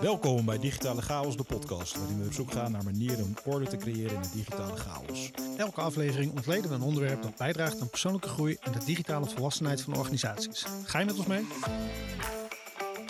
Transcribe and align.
Welkom 0.00 0.44
bij 0.44 0.58
Digitale 0.58 1.02
Chaos, 1.02 1.36
de 1.36 1.42
podcast, 1.42 1.96
waarin 1.96 2.18
we 2.18 2.26
op 2.26 2.32
zoek 2.32 2.52
gaan 2.52 2.72
naar 2.72 2.84
manieren 2.84 3.24
om 3.24 3.34
orde 3.44 3.66
te 3.66 3.76
creëren 3.76 4.14
in 4.14 4.22
de 4.22 4.30
digitale 4.32 4.76
chaos. 4.76 5.30
Elke 5.56 5.80
aflevering 5.80 6.32
ontleden 6.32 6.68
we 6.70 6.74
een 6.74 6.82
onderwerp 6.82 7.22
dat 7.22 7.36
bijdraagt 7.36 7.80
aan 7.80 7.90
persoonlijke 7.90 8.28
groei 8.28 8.56
en 8.60 8.72
de 8.72 8.84
digitale 8.84 9.26
volwassenheid 9.26 9.82
van 9.82 9.96
organisaties. 9.96 10.66
Ga 10.84 10.98
je 10.98 11.04
met 11.04 11.18
ons 11.18 11.26
mee? 11.26 11.46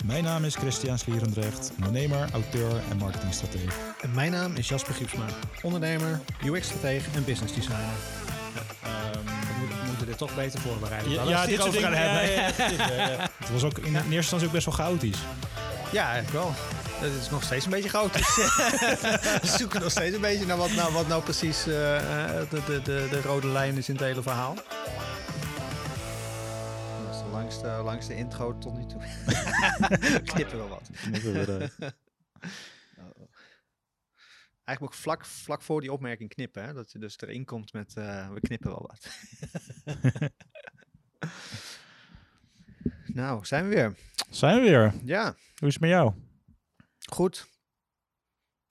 Mijn 0.05 0.23
naam 0.23 0.43
is 0.43 0.55
Christian 0.55 0.97
Slierendrecht, 0.97 1.71
ondernemer, 1.75 2.29
auteur 2.33 2.81
en 2.89 2.97
marketingstratege. 2.97 3.73
En 4.01 4.11
mijn 4.13 4.31
naam 4.31 4.55
is 4.55 4.67
Jasper 4.67 4.93
Giepsma, 4.93 5.25
ondernemer, 5.61 6.19
UX-stratege 6.45 7.09
en 7.15 7.25
business 7.25 7.53
designer. 7.53 7.95
we, 8.81 9.19
moeten, 9.59 9.79
we 9.79 9.85
moeten 9.87 10.05
dit 10.05 10.17
toch 10.17 10.35
beter 10.35 10.59
voorbereiden. 10.59 11.11
Ja, 11.11 11.17
dan 11.17 11.27
ja, 11.27 11.45
dit 11.45 11.51
het 11.51 11.61
soort 11.61 11.77
over 11.77 11.89
dingen. 11.89 12.09
gaan 12.09 13.09
Ja, 13.09 13.29
Het 13.43 13.51
was 13.51 13.63
ook 13.63 13.77
in 13.77 13.95
eerste 13.95 14.15
instantie 14.15 14.47
ook 14.47 14.53
best 14.53 14.65
wel 14.65 14.75
chaotisch. 14.75 15.19
Ja, 15.91 16.11
eigenlijk 16.11 16.43
wel. 16.43 16.53
Het 17.03 17.21
is 17.21 17.29
nog 17.29 17.43
steeds 17.43 17.65
een 17.65 17.71
beetje 17.71 17.89
chaotisch. 17.89 18.35
we 19.41 19.57
zoeken 19.57 19.81
nog 19.81 19.91
steeds 19.91 20.15
een 20.15 20.21
beetje 20.21 20.45
naar 20.45 20.57
wat 20.57 20.71
nou, 20.71 20.93
wat 20.93 21.07
nou 21.07 21.23
precies 21.23 21.67
eh, 21.67 21.97
eh, 21.97 22.49
de, 22.49 22.63
de, 22.65 22.81
de, 22.81 23.07
de 23.09 23.21
rode 23.21 23.47
lijn 23.47 23.77
is 23.77 23.89
in 23.89 23.95
het 23.95 24.03
hele 24.03 24.21
verhaal. 24.21 24.55
Dat 24.55 24.65
is 27.11 27.17
de 27.21 27.29
langste, 27.31 27.67
langste 27.67 28.15
intro 28.15 28.57
tot 28.57 28.77
nu 28.77 28.85
toe. 28.85 29.01
Knippen 30.33 30.57
wel 30.57 30.67
wat. 30.67 30.89
Eigenlijk 34.65 34.81
ook 34.81 34.93
vlak, 34.93 35.25
vlak 35.25 35.61
voor 35.61 35.81
die 35.81 35.91
opmerking 35.91 36.29
knippen. 36.29 36.63
Hè? 36.63 36.73
Dat 36.73 36.91
je 36.91 36.99
dus 36.99 37.19
erin 37.19 37.45
komt 37.45 37.73
met 37.73 37.93
eh, 37.95 38.29
we 38.29 38.39
knippen 38.39 38.69
wel 38.69 38.89
wat. 38.89 39.07
Nou, 43.13 43.45
zijn 43.45 43.67
we 43.69 43.75
weer. 43.75 43.95
Zijn 44.29 44.55
we 44.55 44.61
weer. 44.69 44.93
Ja, 45.03 45.23
Hoe 45.55 45.67
is 45.67 45.73
het 45.73 45.81
met 45.81 45.89
jou? 45.89 46.13
goed. 47.09 47.51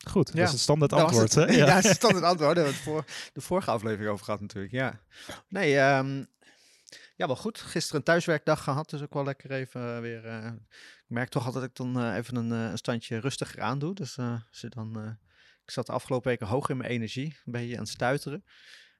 Goed, 0.08 0.26
dat 0.26 0.36
Ja. 0.36 0.42
is 0.44 0.50
het 0.50 0.60
standaard 0.60 0.92
antwoord. 0.92 1.34
het. 1.34 1.48
hè? 1.50 1.54
Ja, 1.66 1.74
dat 1.74 1.84
is 1.84 1.90
standaard 1.90 2.24
antwoord. 2.24 2.54
Daar 2.56 2.64
hebben 2.64 2.84
we 2.84 2.90
het 2.90 3.04
voor, 3.06 3.30
de 3.32 3.40
vorige 3.40 3.70
aflevering 3.70 4.10
over 4.10 4.24
gehad 4.24 4.40
natuurlijk. 4.40 4.72
Ja, 4.72 5.00
nee, 5.48 5.78
ehm, 5.78 6.24
ja, 7.16 7.26
wel 7.26 7.36
goed. 7.36 7.60
Gisteren 7.60 7.98
een 7.98 8.04
thuiswerkdag 8.04 8.62
gehad, 8.64 8.90
dus 8.90 9.02
ook 9.02 9.14
wel 9.14 9.24
lekker 9.24 9.50
even 9.50 9.94
eh, 9.94 10.00
weer. 10.00 10.26
eh, 10.26 10.46
ik 11.02 11.18
merk 11.18 11.28
toch 11.28 11.44
altijd 11.46 11.62
dat 11.62 11.70
ik 11.70 11.92
dan 11.92 12.04
eh, 12.04 12.16
even 12.16 12.36
een, 12.36 12.50
een 12.50 12.78
standje 12.78 13.18
rustiger 13.18 13.60
aan 13.62 13.78
doe. 13.78 13.94
Dus 13.94 14.14
je 14.50 14.68
dan, 14.68 15.18
ik 15.64 15.70
zat 15.70 15.86
de 15.86 15.92
afgelopen 15.92 16.28
weken 16.30 16.46
hoog 16.46 16.68
in 16.68 16.76
mijn 16.76 16.90
energie, 16.90 17.36
een 17.44 17.52
beetje 17.52 17.74
aan 17.74 17.82
het 17.82 17.88
stuiteren. 17.92 18.44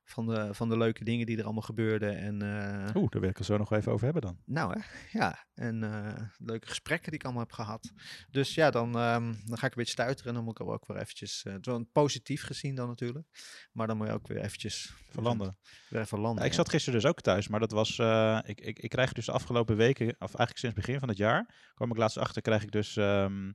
Van 0.04 0.26
de, 0.26 0.54
van 0.54 0.68
de 0.68 0.78
leuke 0.78 1.04
dingen 1.04 1.26
die 1.26 1.38
er 1.38 1.44
allemaal 1.44 1.62
gebeurden. 1.62 2.18
En 2.18 2.42
eh, 2.42 2.96
Oeh, 2.96 3.10
daar 3.10 3.20
wil 3.20 3.30
ik 3.30 3.36
het 3.36 3.46
zo 3.46 3.56
nog 3.56 3.72
even 3.72 3.92
over 3.92 4.04
hebben 4.04 4.22
dan. 4.22 4.38
nou 4.44 4.78
hè, 4.78 4.80
ja. 5.18 5.46
En 5.54 5.82
eh, 5.82 6.22
leuke 6.38 6.68
gesprekken 6.68 7.10
die 7.10 7.18
ik 7.18 7.24
allemaal 7.24 7.42
heb 7.42 7.52
gehad. 7.52 7.92
Dus 8.30 8.54
ja, 8.54 8.70
dan, 8.70 8.98
ehm, 8.98 9.34
dan 9.44 9.58
ga 9.58 9.66
ik 9.66 9.72
een 9.72 9.78
beetje 9.78 9.92
stuiteren. 9.92 10.28
En 10.28 10.34
dan 10.34 10.44
moet 10.44 10.60
ik 10.60 10.66
ook 10.66 10.86
weer 10.86 10.96
eventjes, 10.96 11.44
uh, 11.46 11.52
het 11.52 11.66
wel 11.66 11.84
positief 11.92 12.42
gezien 12.42 12.74
dan 12.74 12.88
natuurlijk. 12.88 13.26
Maar 13.72 13.86
dan 13.86 13.96
moet 13.96 14.06
je 14.06 14.12
ook 14.12 14.26
weer 14.26 14.40
eventjes 14.42 14.94
Verlanden. 15.10 15.58
weer 15.88 16.00
even 16.00 16.18
landen. 16.18 16.42
Ja, 16.42 16.48
ik 16.48 16.54
zat 16.54 16.68
gisteren 16.68 17.00
dus 17.00 17.10
ook 17.10 17.20
thuis, 17.20 17.48
maar 17.48 17.60
dat 17.60 17.70
was. 17.70 17.98
ik, 18.44 18.60
ik, 18.60 18.78
ik 18.78 18.90
krijg 18.90 19.12
dus 19.12 19.26
de 19.26 19.32
afgelopen 19.32 19.76
weken, 19.76 20.06
of 20.06 20.18
eigenlijk 20.18 20.58
sinds 20.58 20.76
begin 20.76 20.98
van 20.98 21.08
het 21.08 21.18
jaar, 21.18 21.70
kwam 21.74 21.90
ik 21.90 21.96
laatst 21.96 22.18
achter, 22.18 22.42
krijg 22.42 22.62
ik 22.62 22.72
dus 22.72 22.96
ehm, 22.96 23.52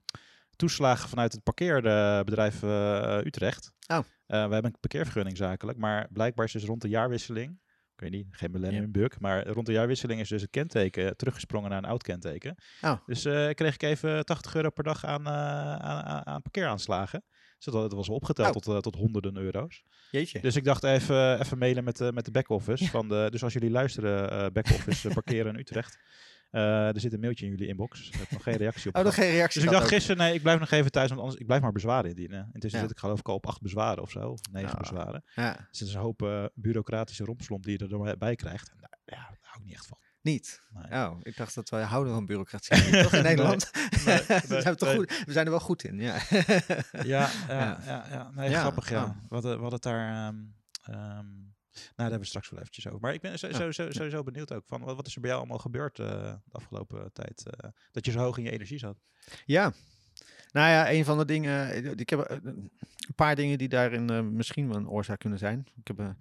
toeslagen 0.55 1.09
vanuit 1.09 1.31
het 1.31 1.43
parkeerbedrijf 1.43 2.61
Utrecht. 3.25 3.71
Oh. 3.87 3.99
Eh, 4.27 4.45
we 4.47 4.53
hebben 4.53 4.65
een 4.65 4.79
parkeervergunning 4.79 5.37
zakelijk, 5.37 5.77
maar 5.77 6.07
blijkbaar 6.11 6.45
is 6.45 6.51
dus 6.51 6.63
rond 6.63 6.81
de 6.81 6.89
jaarwisseling, 6.89 7.59
ik 7.93 7.99
weet 7.99 8.11
niet, 8.11 8.27
geen 8.29 8.51
millennium 8.51 8.91
bug, 8.91 9.19
maar 9.19 9.47
rond 9.47 9.65
de 9.65 9.71
jaarwisseling 9.71 10.19
is 10.19 10.29
dus 10.29 10.41
het 10.41 10.49
kenteken 10.49 11.17
teruggesprongen 11.17 11.69
naar 11.69 11.77
een 11.77 11.89
oud 11.89 12.03
kenteken. 12.03 12.55
Oh. 12.81 12.97
Dus 13.05 13.25
eh, 13.25 13.49
kreeg 13.49 13.73
ik 13.73 13.83
even 13.83 14.25
80 14.25 14.55
euro 14.55 14.69
per 14.69 14.83
dag 14.83 15.05
aan, 15.05 15.25
eh, 15.25 15.31
aan, 15.75 16.03
aan, 16.03 16.25
aan 16.25 16.41
parkeeraanslagen. 16.41 17.23
Dus 17.57 17.65
dat, 17.65 17.73
dat 17.73 17.93
was 17.93 18.09
opgeteld 18.09 18.55
Oh. 18.55 18.61
tot, 18.61 18.83
tot 18.83 18.95
honderden 18.95 19.37
euro's. 19.37 19.83
Jeetje. 20.11 20.39
Dus 20.39 20.55
ik 20.55 20.63
dacht 20.63 20.83
even, 20.83 21.39
even 21.39 21.57
mailen 21.57 21.83
met, 21.83 21.97
de 21.97 22.11
met 22.13 22.25
de 22.25 22.31
back-office. 22.31 22.89
Van 22.89 23.09
de, 23.09 23.27
dus 23.29 23.43
als 23.43 23.53
jullie 23.53 23.71
luisteren, 23.71 24.53
back-office 24.53 25.09
parkeren 25.09 25.53
in 25.53 25.59
Utrecht. 25.59 25.97
eh, 26.49 26.87
er 26.87 26.99
zit 26.99 27.13
een 27.13 27.19
mailtje 27.19 27.45
in 27.45 27.51
jullie 27.51 27.67
inbox. 27.67 28.07
Ik 28.07 28.13
heb 28.15 28.31
nog 28.31 28.43
geen 28.43 28.55
reactie 28.65 28.89
op. 28.89 28.95
oh, 28.97 29.03
nog 29.03 29.13
geen 29.13 29.31
reactie 29.31 29.61
dus 29.61 29.69
ik 29.69 29.75
dacht 29.75 29.85
ook. 29.87 29.93
gisteren, 29.93 30.17
nee, 30.17 30.33
ik 30.33 30.41
blijf 30.41 30.59
nog 30.59 30.71
even 30.71 30.91
thuis, 30.91 31.09
want 31.09 31.21
anders 31.21 31.39
ik 31.39 31.45
blijf 31.45 31.61
maar 31.61 31.71
bezwaren 31.71 32.09
indienen. 32.09 32.49
Intussen 32.53 32.79
Ja. 32.79 32.85
zit 32.87 32.95
ik 32.95 33.01
geloof 33.01 33.19
ik 33.19 33.27
al 33.27 33.35
op 33.35 33.47
acht 33.47 33.61
bezwaren 33.61 34.03
of 34.03 34.11
zo, 34.11 34.19
of 34.29 34.39
negen 34.51 34.69
Ja. 34.69 34.77
bezwaren. 34.77 35.23
Ja, 35.35 35.51
Dus 35.69 35.79
het 35.79 35.87
is 35.87 35.93
een 35.93 36.01
hoop 36.01 36.21
eh, 36.21 36.45
bureaucratische 36.53 37.23
rompslomp 37.23 37.63
die 37.63 37.79
je 37.89 38.05
erbij 38.09 38.35
krijgt. 38.35 38.69
En 38.69 38.77
daar, 38.79 38.97
ja, 39.05 39.15
daar 39.15 39.37
hou 39.41 39.59
ik 39.59 39.65
niet 39.65 39.73
echt 39.75 39.85
van. 39.85 39.97
niet. 40.21 40.61
Nee. 40.69 41.03
Oh, 41.05 41.17
ik 41.23 41.37
dacht 41.37 41.55
dat 41.55 41.69
wij 41.69 41.83
houden 41.83 42.13
van 42.13 42.25
bureaucratie. 42.25 43.01
toch 43.01 43.13
in 43.13 43.23
Nederland? 43.31 43.71
nee, 44.05 44.17
we, 44.27 44.41
nee, 44.49 44.61
zijn 44.61 44.75
toch 44.75 44.93
goed, 44.93 45.23
we 45.25 45.31
zijn 45.31 45.45
er 45.45 45.51
wel 45.51 45.59
goed 45.59 45.83
in, 45.83 45.99
ja. 45.99 46.15
Ja, 47.03 47.29
ja, 47.47 47.77
Ja. 47.85 48.31
ja. 48.35 48.59
grappig, 48.59 48.89
ja. 48.89 49.03
oh. 49.03 49.09
Hadden, 49.29 49.51
we 49.55 49.61
hadden 49.61 49.71
het 49.73 49.83
daar... 49.83 50.27
ehm, 50.27 50.35
ehm, 50.83 50.95
nou, 50.95 51.46
daar 51.79 51.93
hebben 51.95 52.19
we 52.19 52.25
straks 52.25 52.49
wel 52.49 52.59
eventjes 52.59 52.87
over. 52.87 52.99
Maar 52.99 53.13
ik 53.13 53.21
ben 53.21 53.39
sowieso, 53.39 53.63
Ja. 53.65 53.71
sowieso, 53.71 53.97
sowieso 53.97 54.23
benieuwd 54.23 54.53
ook 54.53 54.63
van... 54.67 54.81
Wat, 54.81 54.95
wat 54.95 55.07
is 55.07 55.15
er 55.15 55.21
bij 55.21 55.29
jou 55.29 55.41
allemaal 55.41 55.59
gebeurd 55.61 55.99
eh, 55.99 56.07
de 56.45 56.51
afgelopen 56.51 57.13
tijd? 57.13 57.43
eh, 57.49 57.69
dat 57.91 58.05
je 58.05 58.11
zo 58.11 58.19
hoog 58.19 58.37
in 58.37 58.43
je 58.43 58.51
energie 58.51 58.77
zat? 58.79 58.97
Ja. 59.45 59.73
Nou 60.51 60.69
ja, 60.69 60.91
een 60.91 61.05
van 61.05 61.17
de 61.17 61.25
dingen. 61.25 61.69
eh, 61.71 61.91
Ik 61.95 62.09
heb 62.09 62.39
een 62.43 62.71
paar 63.15 63.35
dingen 63.35 63.57
die 63.57 63.67
daarin 63.69 64.35
misschien 64.35 64.67
wel 64.67 64.77
een 64.77 64.89
oorzaak 64.89 65.19
kunnen 65.19 65.39
zijn. 65.39 65.67
Ik 65.75 65.87
heb. 65.87 66.15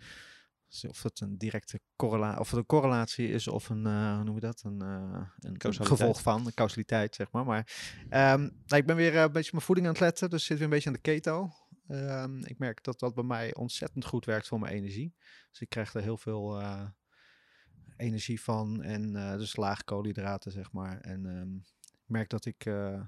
of 0.88 1.02
het 1.02 1.20
een 1.20 1.38
directe 1.38 1.80
correlatie, 1.96 2.40
of 2.40 2.50
het 2.50 2.58
een 2.58 2.66
correlatie 2.66 3.28
is, 3.28 3.48
of 3.48 3.68
een, 3.68 3.84
hoe 4.14 4.24
noem 4.24 4.34
je 4.34 4.40
dat? 4.40 4.62
Een, 4.64 4.80
een, 4.80 5.56
gevolg 5.86 6.22
van, 6.22 6.46
een 6.46 6.54
causaliteit, 6.54 7.14
zeg 7.14 7.30
maar. 7.30 7.44
Maar 7.44 7.72
ehm, 8.08 8.40
nou, 8.40 8.80
ik 8.80 8.86
ben 8.86 8.96
weer 8.96 9.16
een 9.16 9.32
beetje 9.32 9.50
mijn 9.52 9.64
voeding 9.64 9.86
aan 9.86 9.92
het 9.92 10.02
letten, 10.02 10.30
dus 10.30 10.44
zit 10.44 10.56
weer 10.56 10.66
een 10.66 10.72
beetje 10.72 10.88
aan 10.88 10.94
de 10.94 11.00
keto. 11.00 11.50
Ehm, 11.88 12.38
ik 12.44 12.58
merk 12.58 12.84
dat 12.84 12.98
dat 12.98 13.14
bij 13.14 13.24
mij 13.24 13.54
ontzettend 13.54 14.04
goed 14.04 14.24
werkt 14.24 14.48
voor 14.48 14.58
mijn 14.58 14.74
energie. 14.74 15.14
Dus 15.50 15.60
ik 15.60 15.69
krijg 15.69 15.94
er 15.94 16.02
heel 16.02 16.19
veel 16.19 16.60
eh, 16.60 16.86
energie 17.97 18.41
van 18.41 18.82
en 18.82 19.16
eh, 19.16 19.36
dus 19.36 19.56
laag 19.56 19.84
koolhydraten, 19.84 20.52
zeg 20.52 20.72
maar. 20.72 21.00
En 21.00 21.26
ehm, 21.26 21.56
ik 21.82 22.08
merk 22.08 22.28
dat 22.28 22.44
ik 22.44 22.64
eh, 22.64 23.00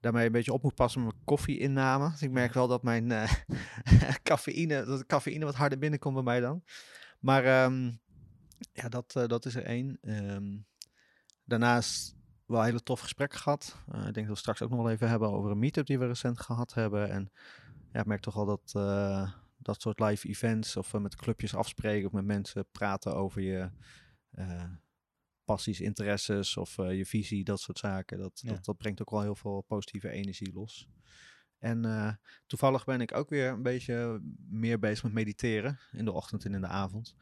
daarmee 0.00 0.26
een 0.26 0.32
beetje 0.32 0.52
op 0.52 0.62
moet 0.62 0.74
passen 0.74 1.04
met 1.04 1.12
mijn 1.12 1.24
koffieinname. 1.24 2.10
Dus 2.10 2.22
ik 2.22 2.30
merk 2.30 2.52
wel 2.52 2.68
dat 2.68 2.82
mijn 2.82 3.28
cafeïne, 4.22 4.84
dat 4.84 5.06
cafeïne 5.06 5.44
wat 5.44 5.54
harder 5.54 5.78
binnenkomt 5.78 6.14
bij 6.14 6.22
mij 6.22 6.40
dan. 6.40 6.64
Maar 7.20 7.44
ehm, 7.44 7.92
ja, 8.72 8.88
dat, 8.88 9.12
dat 9.12 9.44
is 9.44 9.54
er 9.54 9.64
één. 9.64 9.98
Daarnaast 11.44 12.18
wel 12.48 12.58
een 12.58 12.66
hele 12.66 12.82
tof 12.82 13.00
gesprek 13.00 13.34
gehad. 13.34 13.76
Eh, 13.92 14.06
ik 14.06 14.14
denk 14.14 14.26
dat 14.26 14.26
we 14.26 14.34
straks 14.34 14.62
ook 14.62 14.70
nog 14.70 14.82
wel 14.82 14.90
even 14.90 15.08
hebben 15.08 15.30
over 15.30 15.50
een 15.50 15.58
meetup 15.58 15.86
die 15.86 15.98
we 15.98 16.06
recent 16.06 16.40
gehad 16.40 16.74
hebben. 16.74 17.10
En 17.10 17.30
ja, 17.92 18.00
ik 18.00 18.06
merk 18.06 18.20
toch 18.20 18.34
wel 18.34 18.46
dat 18.46 18.72
eh, 18.74 19.32
dat 19.56 19.80
soort 19.80 20.00
live 20.00 20.28
events 20.28 20.76
of 20.76 20.94
eh, 20.94 21.00
met 21.00 21.16
clubjes 21.16 21.54
afspreken 21.54 22.06
of 22.06 22.12
met 22.12 22.24
mensen 22.24 22.66
praten 22.70 23.14
over 23.14 23.42
je 23.42 23.70
eh, 24.30 24.70
passies, 25.44 25.80
interesses 25.80 26.56
of 26.56 26.76
je 26.76 27.06
visie, 27.06 27.44
dat 27.44 27.60
soort 27.60 27.78
zaken. 27.78 28.18
Dat, 28.18 28.40
Ja. 28.42 28.52
dat, 28.52 28.64
dat 28.64 28.76
brengt 28.76 29.00
ook 29.00 29.10
wel 29.10 29.22
heel 29.22 29.34
veel 29.34 29.60
positieve 29.60 30.10
energie 30.10 30.52
los. 30.52 30.88
En 31.58 32.20
toevallig 32.46 32.84
ben 32.84 33.00
ik 33.00 33.14
ook 33.14 33.28
weer 33.28 33.48
een 33.48 33.62
beetje 33.62 34.20
meer 34.48 34.78
bezig 34.78 35.02
met 35.02 35.12
mediteren 35.12 35.78
in 35.92 36.04
de 36.04 36.12
ochtend 36.12 36.44
en 36.44 36.54
in 36.54 36.60
de 36.60 36.66
avond. 36.66 37.14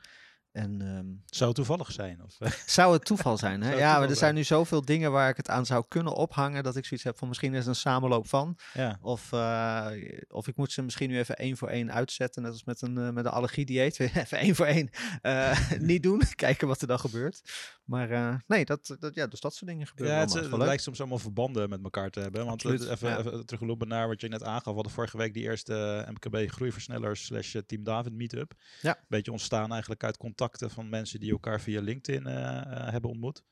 En 0.56 0.81
ehm, 0.81 1.06
Zou 1.25 1.49
het 1.49 1.55
toevallig 1.55 1.93
zijn? 1.93 2.22
Of, 2.22 2.37
zou 2.67 2.93
het 2.93 3.05
toeval 3.05 3.39
zijn? 3.39 3.62
Hè? 3.62 3.75
Ja, 3.75 3.99
maar 3.99 4.09
er 4.09 4.17
zijn 4.17 4.34
nu 4.34 4.44
zoveel 4.44 4.84
dingen 4.84 5.12
waar 5.12 5.28
ik 5.28 5.37
het 5.37 5.49
aan 5.49 5.67
zou 5.67 5.84
kunnen 5.89 6.12
ophangen 6.12 6.62
dat 6.62 6.77
ik 6.77 6.84
zoiets 6.84 7.06
heb 7.06 7.19
van 7.19 7.28
misschien 7.28 7.53
is 7.53 7.59
het 7.59 7.67
een 7.67 7.75
samenloop 7.75 8.28
van. 8.28 8.59
ja. 8.72 8.99
Of, 9.00 9.33
eh, 9.33 9.87
of 10.28 10.49
ik 10.49 10.56
moet 10.56 10.72
ze 10.72 10.83
misschien 10.83 11.11
nu 11.11 11.19
even 11.19 11.37
één 11.37 11.56
voor 11.56 11.69
één 11.69 11.93
uitzetten. 11.93 12.43
Net 12.43 12.53
als 12.53 12.65
met 12.65 12.83
een, 12.83 12.99
eh, 12.99 13.11
met 13.11 13.25
een 13.25 13.31
allergiedieet. 13.31 13.99
Even 14.00 14.39
één 14.39 14.55
voor 14.55 14.66
één 14.66 14.91
eh, 15.22 15.71
niet 15.78 16.03
doen. 16.03 16.22
Kijken 16.34 16.69
wat 16.69 16.81
er 16.81 16.87
dan 16.87 16.99
gebeurt. 16.99 17.41
Maar 17.84 18.43
nee, 18.47 18.65
dat, 18.65 18.97
dat, 18.99 19.15
ja, 19.15 19.27
dus 19.27 19.41
dat 19.41 19.55
soort 19.55 19.71
dingen 19.71 19.87
gebeuren 19.87 20.16
Ja, 20.16 20.41
het, 20.41 20.56
lijkt 20.56 20.83
soms 20.83 20.99
allemaal 20.99 21.19
verbanden 21.19 21.69
met 21.69 21.83
elkaar 21.83 22.11
te 22.11 22.21
hebben. 22.21 22.41
Want 22.41 22.53
Absoluut, 22.65 22.89
even, 22.89 23.09
ja. 23.09 23.19
even 23.19 23.47
teruglopen 23.47 23.89
naar 23.89 24.09
wat 24.09 24.21
je 24.21 24.28
net 24.28 24.42
aangaf. 24.42 24.65
We 24.65 24.72
hadden 24.72 24.92
vorige 24.92 25.16
week 25.16 25.34
die 25.34 25.42
eerste 25.42 26.07
MKB 26.10 26.51
groeiversnellers 26.51 27.25
slash 27.25 27.57
Team 27.66 27.84
David 27.84 28.13
meetup. 28.13 28.54
Ja. 28.80 28.98
Beetje 29.09 29.33
ontstaan 29.33 29.71
eigenlijk 29.71 30.04
uit 30.04 30.16
contacten 30.51 30.71
van 30.71 30.89
mensen 30.89 31.21
die 31.21 31.31
elkaar 31.33 31.60
via 31.60 31.81
LinkedIn 31.81 32.27
eh, 32.27 32.57
eh, 32.60 32.93
hebben 32.93 33.10
ontmoet. 33.10 33.45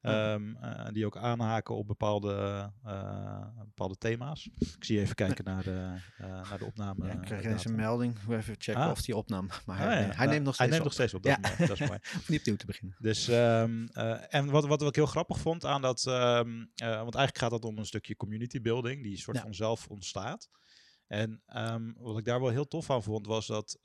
Ehm, 0.00 0.56
eh, 0.56 0.86
die 0.92 1.06
ook 1.06 1.16
aanhaken 1.16 1.76
op 1.76 1.86
bepaalde, 1.86 2.72
bepaalde 3.64 3.96
thema's. 3.98 4.50
Ik 4.58 4.84
zie 4.84 5.00
even 5.00 5.14
kijken 5.14 5.44
naar, 5.44 5.62
de, 5.62 5.94
naar 6.18 6.58
de 6.58 6.64
opname. 6.64 7.06
Ja, 7.06 7.12
ik 7.12 7.20
krijg 7.20 7.44
ineens 7.44 7.64
een 7.64 7.74
melding. 7.74 8.18
Moet 8.26 8.36
even 8.36 8.54
checken 8.58 8.82
Ah. 8.82 8.90
of 8.90 9.02
die 9.02 9.16
opnam. 9.16 9.46
Maar 9.66 9.80
Ah, 9.80 9.86
hij, 9.86 10.06
Nou, 10.16 10.28
neemt 10.28 10.44
nog 10.44 10.54
steeds 10.54 10.58
Hij 10.58 10.66
neemt 10.66 10.78
op. 10.78 10.84
nog 10.84 10.92
steeds 10.92 11.14
op, 11.14 11.22
dat, 11.22 11.38
is 11.42 11.48
mooi, 11.50 11.68
dat 11.68 11.80
is 11.80 11.88
mooi. 11.88 11.98
Om 12.14 12.20
niet 12.26 12.38
opnieuw 12.40 12.56
te 12.56 12.66
beginnen. 12.66 12.96
Dus, 13.00 13.28
ehm, 13.28 13.86
eh, 13.92 14.34
en 14.34 14.50
wat, 14.50 14.66
wat 14.66 14.82
ik 14.82 14.94
heel 14.94 15.06
grappig 15.06 15.38
vond 15.38 15.64
aan 15.64 15.82
dat, 15.82 16.06
ehm, 16.06 16.64
eh, 16.74 16.86
want 16.86 17.14
eigenlijk 17.14 17.38
gaat 17.38 17.50
het 17.50 17.64
om 17.64 17.78
een 17.78 17.86
stukje 17.86 18.16
community 18.16 18.60
building, 18.60 19.02
die 19.02 19.16
soort 19.18 19.38
van 19.38 19.54
zelf 19.54 19.88
ontstaat. 19.88 20.50
En 21.06 21.42
wat 21.96 22.18
ik 22.18 22.24
daar 22.24 22.40
wel 22.40 22.50
heel 22.50 22.68
tof 22.68 22.90
aan 22.90 23.02
vond, 23.02 23.26
was 23.26 23.46
dat 23.46 23.78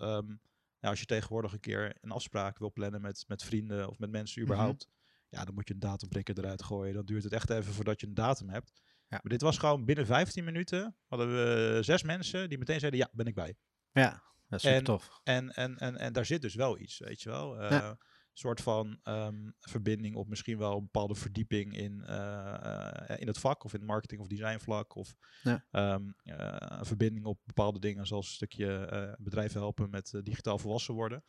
ja, 0.80 0.90
als 0.90 1.00
je 1.00 1.06
tegenwoordig 1.06 1.54
een 1.54 1.60
keer 1.60 1.98
een 2.02 2.12
afspraak 2.12 2.58
wil 2.58 2.72
plannen 2.72 3.02
met, 3.02 3.24
met 3.28 3.44
vrienden 3.44 3.90
of 3.90 4.00
met 4.00 4.12
mensen 4.12 4.42
Mhm. 4.42 4.52
überhaupt, 4.52 4.88
ja, 5.30 5.46
dan 5.46 5.54
moet 5.54 5.68
je 5.68 5.74
een 5.74 5.80
datumprikker 5.80 6.38
eruit 6.38 6.64
gooien. 6.64 6.94
Dan 6.94 7.06
duurt 7.06 7.24
het 7.24 7.34
echt 7.34 7.50
even 7.50 7.74
voordat 7.74 8.00
je 8.02 8.08
een 8.08 8.14
datum 8.14 8.50
hebt. 8.50 8.72
Ja. 9.08 9.20
Maar 9.22 9.32
dit 9.32 9.42
was 9.42 9.58
gewoon 9.58 9.86
binnen 9.86 10.06
15 10.06 10.44
minuten 10.44 10.96
hadden 11.08 11.28
we 11.34 11.78
zes 11.84 12.04
mensen 12.04 12.50
die 12.50 12.58
meteen 12.58 12.80
zeiden, 12.80 13.00
ja, 13.00 13.10
ben 13.12 13.26
ik 13.26 13.36
bij. 13.36 13.56
Ja, 13.92 14.10
dat 14.48 14.60
is 14.60 14.62
super 14.62 14.78
En- 14.78 14.84
tof. 14.84 15.20
En, 15.24 15.52
en, 15.52 15.78
en, 15.78 15.98
en 15.98 16.14
daar 16.14 16.26
zit 16.26 16.42
dus 16.42 16.56
wel 16.56 16.80
iets, 16.80 16.98
weet 17.00 17.22
je 17.22 17.30
wel. 17.30 17.60
Eh, 17.60 17.70
Ja. 17.72 17.98
Soort 18.38 18.62
van 18.62 19.00
ehm, 19.04 19.50
verbinding 19.60 20.16
of 20.16 20.28
misschien 20.28 20.58
wel 20.58 20.76
een 20.76 20.84
bepaalde 20.84 21.16
verdieping 21.16 21.78
in, 21.78 22.04
eh, 22.04 23.10
eh, 23.10 23.22
in 23.22 23.28
het 23.28 23.38
vak 23.38 23.64
of 23.64 23.74
in 23.74 23.80
het 23.80 23.88
marketing 23.88 24.22
of 24.22 24.28
design 24.28 24.60
vlak. 24.60 24.96
Of 24.96 25.16
Ja. 25.44 25.66
ehm, 25.72 26.10
eh, 26.24 26.56
een 26.60 26.86
verbinding 26.86 27.26
op 27.26 27.40
bepaalde 27.46 27.80
dingen 27.80 28.08
zoals 28.08 28.28
een 28.28 28.34
stukje 28.34 29.16
bedrijven 29.20 29.60
helpen 29.60 29.90
met 29.90 30.20
digitaal 30.24 30.58
volwassen 30.58 30.94
worden. 30.94 31.24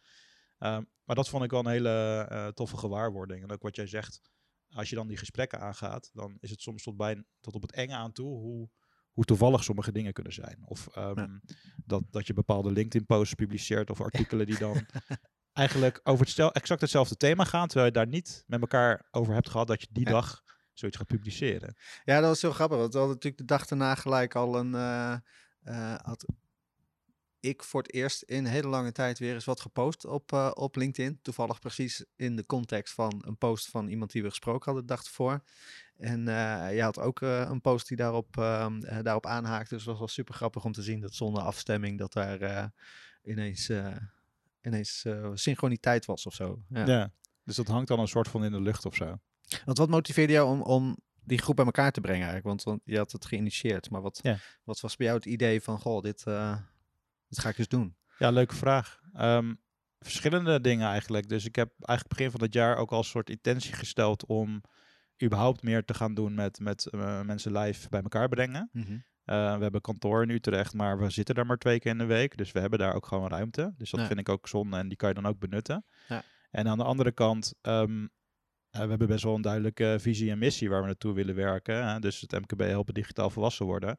Ehm, 0.59 0.83
maar 1.05 1.17
dat 1.17 1.29
vond 1.29 1.45
ik 1.45 1.51
wel 1.51 1.61
een 1.61 1.71
hele 1.71 2.53
toffe 2.55 2.77
gewaarwording. 2.77 3.43
En 3.43 3.51
ook 3.51 3.63
wat 3.63 3.77
jij 3.77 3.87
zegt, 3.87 4.21
als 4.69 4.91
je 4.91 4.97
dan 4.97 5.09
die 5.09 5.17
gesprekken 5.17 5.61
aangaat, 5.61 6.11
dan 6.13 6.37
is 6.41 6.51
het 6.51 6.61
soms 6.61 6.83
tot, 6.83 6.97
bij, 6.97 7.25
tot 7.41 7.55
op 7.55 7.63
het 7.63 7.73
enge 7.73 7.95
aan 7.95 8.13
toe 8.13 8.39
hoe, 8.39 8.71
hoe 9.13 9.25
toevallig 9.25 9.65
sommige 9.65 9.93
dingen 9.93 10.13
kunnen 10.13 10.33
zijn. 10.33 10.63
Of 10.65 10.89
dat, 11.85 12.03
dat 12.11 12.27
je 12.27 12.33
bepaalde 12.33 12.73
LinkedIn-posts 12.73 13.35
publiceert 13.35 13.91
of 13.91 14.01
artikelen 14.01 14.47
die 14.47 14.59
dan 14.59 14.87
eigenlijk 15.59 16.01
over 16.03 16.21
het 16.21 16.31
stel, 16.33 16.53
exact 16.53 16.81
hetzelfde 16.81 17.17
thema 17.17 17.45
gaan, 17.45 17.67
terwijl 17.67 17.87
je 17.87 17.93
daar 17.93 18.07
niet 18.07 18.45
met 18.47 18.61
elkaar 18.61 19.07
over 19.11 19.35
hebt 19.35 19.49
gehad 19.51 19.67
dat 19.67 19.81
je 19.81 19.87
die 19.91 20.05
Ja. 20.07 20.11
dag 20.13 20.43
zoiets 20.73 20.97
gaat 20.99 21.07
publiceren. 21.07 21.77
Ja, 22.05 22.21
dat 22.21 22.29
was 22.29 22.43
heel 22.43 22.53
grappig. 22.53 22.79
Want 22.79 22.93
we 22.93 22.99
hadden 22.99 23.17
natuurlijk 23.17 23.49
de 23.49 23.55
dag 23.55 23.67
daarna 23.67 23.95
gelijk 23.95 24.35
al 24.35 24.57
een... 24.59 24.75
eh, 24.75 25.13
eh, 25.63 25.95
had 26.03 26.25
ik 27.41 27.63
voor 27.63 27.83
het 27.83 27.93
eerst 27.93 28.23
in 28.23 28.37
een 28.45 28.51
hele 28.51 28.69
lange 28.69 28.93
tijd 28.93 29.19
weer 29.19 29.35
eens 29.35 29.45
wat 29.45 29.61
gepost 29.61 30.05
op, 30.05 30.33
eh, 30.33 30.51
op 30.55 30.77
LinkedIn. 30.77 31.19
Toevallig 31.23 31.59
precies 31.59 32.05
in 32.17 32.37
de 32.37 32.47
context 32.47 32.95
van 32.95 33.23
een 33.27 33.37
post 33.39 33.69
van 33.69 33.89
iemand 33.89 34.13
die 34.13 34.23
we 34.23 34.29
gesproken 34.29 34.65
hadden 34.65 34.87
de 34.87 34.95
dag 34.95 35.05
ervoor. 35.05 35.43
En 35.97 36.29
eh 36.29 36.75
je 36.75 36.83
had 36.83 36.99
ook 36.99 37.21
een 37.21 37.61
post 37.61 37.89
die 37.89 37.97
daarop, 37.97 38.37
ehm, 38.39 38.81
eh, 38.83 38.99
daarop 39.03 39.27
aanhaakte. 39.27 39.69
Dus 39.75 39.79
het 39.79 39.89
was 39.91 39.99
wel 39.99 40.09
super 40.09 40.35
grappig 40.35 40.65
om 40.65 40.73
te 40.73 40.83
zien 40.83 41.01
dat 41.01 41.15
zonder 41.15 41.43
afstemming 41.43 41.99
dat 41.99 42.13
daar 42.13 42.71
ineens, 43.23 43.71
ineens 44.63 45.05
eh, 45.05 45.31
synchroniteit 45.35 46.05
was 46.05 46.27
of 46.27 46.35
zo. 46.35 46.63
Ja. 46.69 46.87
Ja. 46.87 47.13
Dus 47.45 47.57
dat 47.57 47.69
hangt 47.69 47.89
dan 47.89 48.01
een 48.01 48.09
soort 48.09 48.29
van 48.29 48.45
in 48.45 48.53
de 48.53 48.61
lucht 48.61 48.87
of 48.87 48.95
zo. 48.95 49.19
Want 49.65 49.79
wat 49.79 49.89
motiveerde 49.89 50.33
jou 50.33 50.49
om, 50.49 50.63
om 50.63 50.97
die 51.25 51.39
groep 51.39 51.57
bij 51.57 51.65
elkaar 51.65 51.93
te 51.93 52.01
brengen 52.01 52.29
eigenlijk? 52.29 52.47
Want, 52.47 52.63
want 52.63 52.81
je 52.85 52.97
had 52.97 53.13
het 53.13 53.25
geïnitieerd, 53.27 53.91
maar 53.91 54.01
wat, 54.03 54.21
Ja. 54.23 54.37
wat 54.65 54.81
was 54.81 54.97
bij 54.97 55.07
jou 55.07 55.19
het 55.19 55.29
idee 55.29 55.61
van, 55.63 55.79
goh, 55.79 56.03
dit, 56.03 56.23
eh, 56.27 56.59
dit 57.29 57.39
ga 57.39 57.49
ik 57.49 57.57
dus 57.57 57.69
doen? 57.69 57.97
Ja, 58.19 58.31
leuke 58.31 58.55
vraag. 58.55 59.01
Ehm, 59.13 59.55
verschillende 59.99 60.61
dingen 60.61 60.89
eigenlijk. 60.89 61.29
Dus 61.29 61.45
ik 61.45 61.57
heb 61.57 61.69
eigenlijk 61.79 62.09
begin 62.19 62.31
van 62.31 62.43
het 62.43 62.55
jaar 62.55 62.77
ook 62.77 62.91
al 62.91 62.99
een 62.99 63.05
soort 63.05 63.31
intentie 63.31 63.73
gesteld 63.73 64.27
om 64.27 64.63
überhaupt 65.23 65.63
meer 65.63 65.85
te 65.85 65.95
gaan 65.95 66.15
doen 66.15 66.35
met, 66.35 66.61
met 66.61 66.87
eh, 66.87 67.23
mensen 67.23 67.53
live 67.59 67.89
bij 67.89 68.03
elkaar 68.03 68.29
brengen. 68.29 68.71
Eh, 69.29 69.57
we 69.57 69.63
hebben 69.63 69.81
kantoor 69.81 70.23
in 70.23 70.31
Utrecht, 70.31 70.75
maar 70.75 70.99
we 70.99 71.11
zitten 71.11 71.35
daar 71.35 71.47
maar 71.47 71.57
twee 71.57 71.79
keer 71.79 71.91
in 71.93 71.99
de 71.99 72.05
week. 72.05 72.37
Dus 72.37 72.53
we 72.53 72.61
hebben 72.61 72.79
daar 72.79 72.95
ook 72.95 73.07
gewoon 73.07 73.29
ruimte. 73.29 73.75
Dus 73.77 73.91
dat 73.91 74.01
Ja. 74.01 74.07
vind 74.07 74.19
ik 74.19 74.29
ook 74.29 74.49
zonde 74.49 74.77
en 74.77 74.89
die 74.89 74.97
kan 74.97 75.09
je 75.09 75.15
dan 75.15 75.27
ook 75.27 75.39
benutten. 75.39 75.85
Ja. 76.09 76.23
En 76.51 76.69
aan 76.69 76.79
de 76.79 76.85
andere 76.85 77.13
kant, 77.13 77.55
eh, 77.61 77.83
we 78.71 78.79
hebben 78.79 79.07
best 79.09 79.25
wel 79.25 79.35
een 79.35 79.43
duidelijke 79.43 79.97
visie 80.01 80.31
en 80.31 80.39
missie 80.39 80.69
waar 80.69 80.81
we 80.81 80.87
naartoe 80.87 81.15
willen 81.15 81.35
werken. 81.35 81.87
Hè? 81.89 81.99
Dus 81.99 82.21
het 82.21 82.33
MKB 82.33 82.61
helpen 82.61 82.95
digitaal 82.95 83.31
volwassen 83.31 83.67
worden. 83.67 83.99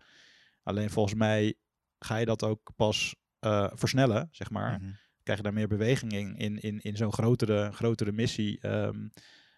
Alleen 0.64 0.90
volgens 0.90 1.16
mij 1.16 1.56
ga 2.00 2.16
je 2.18 2.26
dat 2.26 2.44
ook 2.44 2.72
pas 2.76 3.16
eh, 3.40 3.68
versnellen, 3.74 4.28
zeg 4.32 4.50
maar 4.50 4.80
Mhm. 4.82 4.92
krijg 5.24 5.38
je 5.38 5.44
daar 5.44 5.54
meer 5.54 5.68
beweging 5.68 6.12
in, 6.14 6.36
in, 6.36 6.58
in, 6.60 6.80
in 6.80 6.96
zo'n 6.98 7.14
grotere, 7.14 7.72
grotere 7.72 8.12
missie. 8.12 8.60
ehm, 8.62 9.08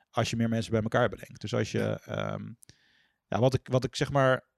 als 0.09 0.29
je 0.29 0.35
meer 0.35 0.49
mensen 0.49 0.71
bij 0.71 0.81
elkaar 0.81 1.09
brengt. 1.09 1.41
Dus 1.41 1.53
als 1.53 1.71
je. 1.71 1.77
Ja. 1.77 1.99
ehm, 1.99 2.49
ja, 3.27 3.39
wat 3.39 3.53
ik, 3.53 3.67
wat 3.71 3.83
ik 3.83 3.95
zeg 3.95 4.11
maar. 4.11 4.49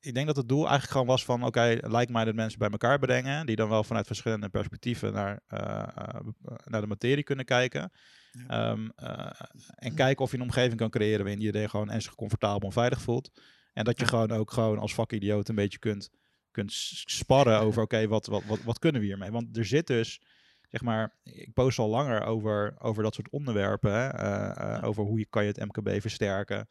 Ik 0.00 0.14
denk 0.14 0.26
dat 0.26 0.36
het 0.36 0.48
doel 0.48 0.60
eigenlijk 0.62 0.90
gewoon 0.90 1.06
was 1.06 1.24
van, 1.24 1.44
oké, 1.44 1.78
like-minded 1.82 2.34
mensen 2.34 2.58
bij 2.58 2.70
elkaar 2.70 2.98
brengen, 2.98 3.46
die 3.46 3.56
dan 3.56 3.68
wel 3.68 3.84
vanuit 3.84 4.06
verschillende 4.06 4.48
perspectieven 4.48 5.12
naar, 5.12 5.40
eh, 5.46 5.82
eh, 5.94 6.20
naar 6.64 6.80
de 6.80 6.86
materie 6.86 7.22
kunnen 7.24 7.44
kijken. 7.44 7.92
Ja. 8.30 8.46
Ehm, 8.46 8.88
eh, 8.96 9.40
en 9.74 9.94
kijken 9.94 10.24
of 10.24 10.30
je 10.30 10.36
een 10.36 10.42
omgeving 10.42 10.76
kan 10.76 10.90
creëren 10.90 11.24
waarin 11.24 11.40
iedereen 11.42 11.70
gewoon 11.70 11.90
en 11.90 12.02
zich 12.02 12.14
comfortabel 12.14 12.68
en 12.68 12.74
veilig 12.74 13.00
voelt. 13.00 13.30
En 13.72 13.84
dat 13.84 13.98
je 13.98 14.04
Ja. 14.04 14.10
gewoon 14.10 14.30
ook 14.32 14.52
gewoon 14.52 14.78
als 14.78 14.94
vakidioot 14.94 15.48
een 15.48 15.54
beetje 15.54 15.78
kunt, 15.78 16.10
kunt 16.50 16.72
sparren 16.72 17.58
over, 17.60 17.82
oké, 17.82 18.08
wat, 18.08 18.26
wat, 18.26 18.44
wat, 18.44 18.62
wat 18.62 18.78
kunnen 18.78 19.00
we 19.00 19.06
hiermee? 19.06 19.30
Want 19.30 19.56
er 19.56 19.64
zit 19.64 19.86
dus, 19.86 20.20
zeg 20.68 20.82
maar, 20.82 21.16
ik 21.22 21.52
post 21.52 21.78
al 21.78 21.88
langer 21.88 22.22
over, 22.22 22.74
over 22.78 23.02
dat 23.02 23.14
soort 23.14 23.30
onderwerpen. 23.30 23.92
Hè? 23.92 24.06
Ja. 24.06 24.80
Over 24.80 25.04
hoe 25.04 25.18
je, 25.18 25.26
kan 25.26 25.44
je 25.44 25.52
het 25.54 25.64
MKB 25.64 26.00
versterken. 26.00 26.68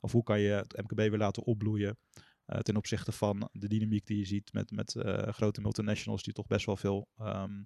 Of 0.00 0.12
hoe 0.12 0.22
kan 0.22 0.40
je 0.40 0.52
het 0.52 0.76
MKB 0.82 0.96
weer 0.96 1.18
laten 1.18 1.42
opbloeien. 1.44 1.98
Eh, 2.44 2.58
ten 2.58 2.76
opzichte 2.76 3.12
van 3.12 3.48
de 3.52 3.68
dynamiek 3.68 4.06
die 4.06 4.18
je 4.18 4.24
ziet 4.24 4.52
met, 4.52 4.70
met 4.70 4.94
eh, 4.94 5.32
grote 5.32 5.60
multinationals 5.60 6.22
die 6.22 6.32
toch 6.32 6.46
best 6.46 6.66
wel 6.66 6.76
veel, 6.76 7.08
ehm, 7.16 7.62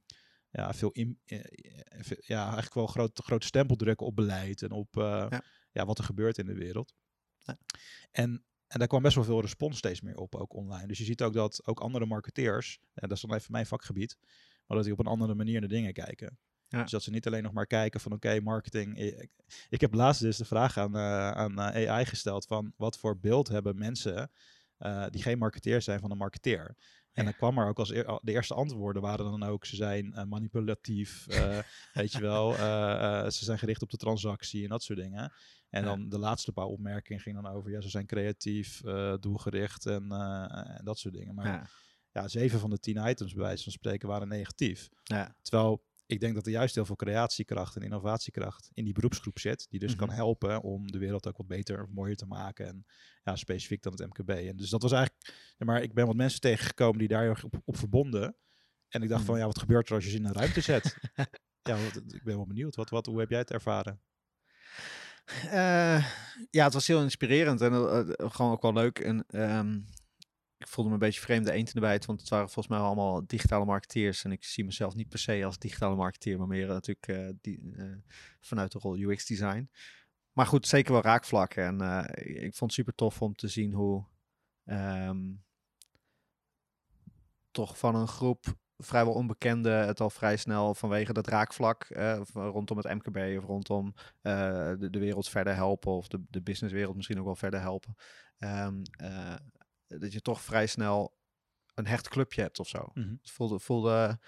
ja, 0.51 0.75
veel 0.75 0.91
in, 0.91 1.21
eh, 1.25 1.41
veel- 1.89 2.17
ja, 2.21 2.43
eigenlijk 2.45 2.75
wel 2.75 2.87
groot, 2.87 3.21
grote 3.25 3.47
stempel 3.47 3.77
drukken 3.77 4.07
op 4.07 4.17
beleid 4.17 4.63
en 4.63 4.71
op 4.71 4.89
Ja. 4.95 5.43
ja. 5.73 5.85
wat 5.85 5.99
er 5.99 6.05
gebeurt 6.05 6.39
in 6.39 6.47
de 6.47 6.55
wereld. 6.55 6.95
Ja. 7.39 7.59
En, 8.11 8.45
en 8.67 8.79
daar 8.79 8.89
kwam 8.89 9.03
best 9.03 9.15
wel 9.15 9.25
veel 9.25 9.41
respons 9.41 9.79
steeds 9.79 10.01
meer 10.01 10.17
op, 10.17 10.35
ook 10.35 10.55
online. 10.55 10.87
Dus 10.87 10.99
je 10.99 11.05
ziet 11.05 11.23
ook 11.23 11.33
dat 11.33 11.67
ook 11.67 11.81
andere 11.81 12.07
marketeers, 12.07 12.79
en 12.95 13.09
dat 13.09 13.17
is 13.17 13.23
dan 13.23 13.35
even 13.35 13.53
mijn 13.53 13.67
vakgebied, 13.67 14.17
maar 14.67 14.77
dat 14.77 14.85
die 14.85 14.93
op 14.93 14.99
een 14.99 15.07
andere 15.07 15.35
manier 15.35 15.61
naar 15.61 15.69
dingen 15.69 15.93
kijken. 15.93 16.39
Ja. 16.69 16.83
Dus 16.83 16.91
dat 16.91 17.03
ze 17.03 17.11
niet 17.11 17.27
alleen 17.27 17.43
nog 17.43 17.53
maar 17.53 17.67
kijken 17.67 18.01
van 18.01 18.13
oké, 18.13 18.41
marketing. 18.41 18.99
Ik, 18.99 19.31
ik 19.69 19.81
heb 19.81 19.95
laatst 19.95 20.21
dus 20.21 20.37
de 20.37 20.45
vraag 20.45 20.77
aan, 20.79 20.97
aan 20.97 21.61
AI 21.61 22.05
gesteld 22.05 22.47
van 22.47 22.73
wat 22.77 22.99
voor 22.99 23.19
beeld 23.19 23.49
hebben 23.49 23.79
mensen 23.79 24.31
eh, 24.79 25.07
die 25.11 25.23
geen 25.23 25.39
marketeer 25.39 25.83
zijn 25.83 26.01
van 26.01 26.11
een 26.11 26.17
marketeer. 26.17 26.77
En 27.13 27.25
dan 27.25 27.35
kwam 27.35 27.59
er 27.59 27.69
ook 27.69 27.79
als 27.79 27.89
de 27.89 28.21
eerste 28.23 28.55
antwoorden 28.55 29.03
waren 29.03 29.25
dan 29.25 29.43
ook, 29.43 29.65
ze 29.65 29.77
zijn 29.77 30.15
eh, 30.15 30.25
manipulatief, 30.25 31.27
eh, 31.29 31.59
weet 31.93 32.13
je 32.13 32.21
wel, 32.21 32.53
ze 33.31 33.45
zijn 33.45 33.59
gericht 33.59 33.83
op 33.83 33.91
de 33.91 33.97
transactie 33.97 34.63
en 34.63 34.69
dat 34.69 34.83
soort 34.83 34.99
dingen. 34.99 35.33
En 35.71 35.83
Ja. 35.83 35.89
dan 35.89 36.09
de 36.09 36.19
laatste 36.19 36.53
paar 36.53 36.65
opmerkingen 36.65 37.23
gingen 37.23 37.43
dan 37.43 37.53
over, 37.53 37.71
ja, 37.71 37.81
ze 37.81 37.89
zijn 37.89 38.07
creatief, 38.07 38.81
doelgericht 39.21 39.87
en, 39.87 40.13
en 40.77 40.85
dat 40.85 40.99
soort 40.99 41.15
dingen. 41.15 41.35
Maar 41.35 41.47
ja. 41.47 41.69
Ja. 42.13 42.29
zeven 42.29 42.61
van 42.61 42.71
de 42.71 42.79
tien 42.79 43.09
items 43.09 43.33
bij 43.33 43.43
wijze 43.43 43.63
van 43.63 43.73
spreken 43.73 44.09
waren 44.09 44.29
negatief. 44.29 44.89
Ja. 45.05 45.37
Terwijl 45.43 45.85
ik 46.09 46.21
denk 46.21 46.35
dat 46.35 46.47
er 46.47 46.53
juist 46.53 46.75
heel 46.75 46.85
veel 46.85 46.97
creatiekracht 46.97 47.77
en 47.77 47.83
innovatiekracht 47.83 48.71
in 48.75 48.85
die 48.85 48.93
beroepsgroep 48.93 49.39
zit. 49.39 49.67
Die 49.71 49.81
dus 49.81 49.97
kan 49.97 50.07
Mhm. 50.09 50.17
helpen 50.17 50.63
om 50.63 50.91
de 50.91 50.99
wereld 50.99 51.27
ook 51.29 51.37
wat 51.37 51.47
beter 51.47 51.83
of 51.83 51.89
mooier 51.91 52.17
te 52.17 52.27
maken. 52.27 52.67
En 52.67 52.87
ja, 53.23 53.37
specifiek 53.37 53.83
dan 53.83 53.93
het 53.93 54.07
MKB. 54.07 54.31
En 54.31 54.57
dus 54.57 54.71
dat 54.71 54.83
was 54.83 54.93
eigenlijk. 54.93 55.35
Maar 55.59 55.83
ik 55.83 55.95
ben 55.95 56.07
wat 56.07 56.17
mensen 56.17 56.41
tegengekomen 56.41 56.99
die 56.99 57.09
daar 57.09 57.21
heel 57.21 57.31
erg 57.31 57.45
op, 57.45 57.61
op 57.65 57.77
verbonden. 57.77 58.37
En 58.89 59.03
ik 59.03 59.09
dacht 59.09 59.25
van 59.25 59.31
Mhm. 59.35 59.41
ja, 59.43 59.47
wat 59.49 59.59
gebeurt 59.59 59.89
er 59.89 59.95
als 59.95 60.05
je 60.05 60.11
ze 60.11 60.17
in 60.17 60.25
een 60.25 60.33
ruimte 60.33 60.61
zet? 60.61 60.97
ja, 61.69 61.77
wat, 61.77 61.97
ik 61.97 62.23
ben 62.25 62.37
wel 62.37 62.47
benieuwd. 62.47 62.77
Wat, 62.77 62.91
wat, 62.91 63.07
hoe 63.07 63.19
heb 63.21 63.31
jij 63.31 63.39
het 63.39 63.51
ervaren? 63.51 64.01
Eh, 65.51 66.05
ja, 66.51 66.65
het 66.65 66.73
was 66.73 66.87
heel 66.87 67.03
inspirerend 67.03 67.61
en 67.61 67.73
eh, 67.73 67.99
eh, 68.01 68.31
gewoon 68.31 68.53
ook 68.53 68.63
wel 68.63 68.73
leuk. 68.73 68.99
En 68.99 69.25
ehm, 69.27 69.81
voelde 70.69 70.91
me 70.91 70.97
een 70.97 71.07
beetje 71.07 71.21
vreemde 71.21 71.53
eend 71.53 71.73
bijt, 71.73 72.07
want 72.07 72.21
het 72.21 72.29
waren 72.29 72.51
volgens 72.51 72.69
mij 72.69 72.79
allemaal 72.87 73.27
digitale 73.27 73.65
marketeers. 73.65 74.25
En 74.25 74.33
ik 74.33 74.45
zie 74.45 74.65
mezelf 74.65 74.95
niet 74.95 75.09
per 75.09 75.19
se 75.19 75.45
als 75.45 75.59
digitale 75.59 75.97
marketeer, 75.97 76.39
maar 76.39 76.47
meer 76.47 76.69
eh, 76.69 76.73
natuurlijk 76.73 77.09
eh, 77.09 77.29
die, 77.41 77.73
eh, 77.77 77.85
vanuit 78.41 78.73
de 78.73 78.79
rol 78.79 78.99
UX 78.99 79.27
design. 79.27 79.71
Maar 80.33 80.47
goed, 80.47 80.67
zeker 80.67 80.93
wel 80.93 81.03
raakvlakken. 81.03 81.65
En 81.65 82.07
ik 82.25 82.55
vond 82.55 82.71
het 82.71 82.73
super 82.73 82.95
tof 82.95 83.23
om 83.23 83.35
te 83.35 83.49
zien 83.49 83.73
hoe 83.73 84.05
ehm, 84.65 85.33
toch 87.51 87.79
van 87.79 87.95
een 87.95 88.09
groep 88.09 88.57
vrijwel 88.77 89.13
onbekende 89.13 89.71
het 89.71 90.01
al 90.01 90.11
vrij 90.11 90.37
snel 90.37 90.75
vanwege 90.75 91.13
dat 91.13 91.27
raakvlak 91.27 91.87
rondom 92.33 92.77
het 92.77 92.95
MKB 92.95 93.39
of 93.39 93.45
rondom 93.45 93.95
de, 94.23 94.89
de 94.91 94.99
wereld 94.99 95.29
verder 95.29 95.55
helpen 95.55 95.93
of 95.93 96.09
de, 96.09 96.25
de 96.29 96.43
businesswereld 96.43 96.97
misschien 96.97 97.19
ook 97.19 97.25
wel 97.25 97.37
verder 97.37 97.61
helpen. 97.61 97.97
Ehm, 98.39 98.83
eh, 98.91 99.35
dat 99.89 100.13
je 100.13 100.21
toch 100.21 100.41
vrij 100.41 100.67
snel 100.67 101.17
een 101.75 101.87
hecht 101.87 102.09
clubje 102.09 102.41
hebt 102.43 102.59
of 102.59 102.69
zo. 102.69 102.91
Mhm. 102.95 103.11
Het 103.21 103.31
voelde, 103.31 103.59
voelde 103.59 103.91
een 103.99 104.19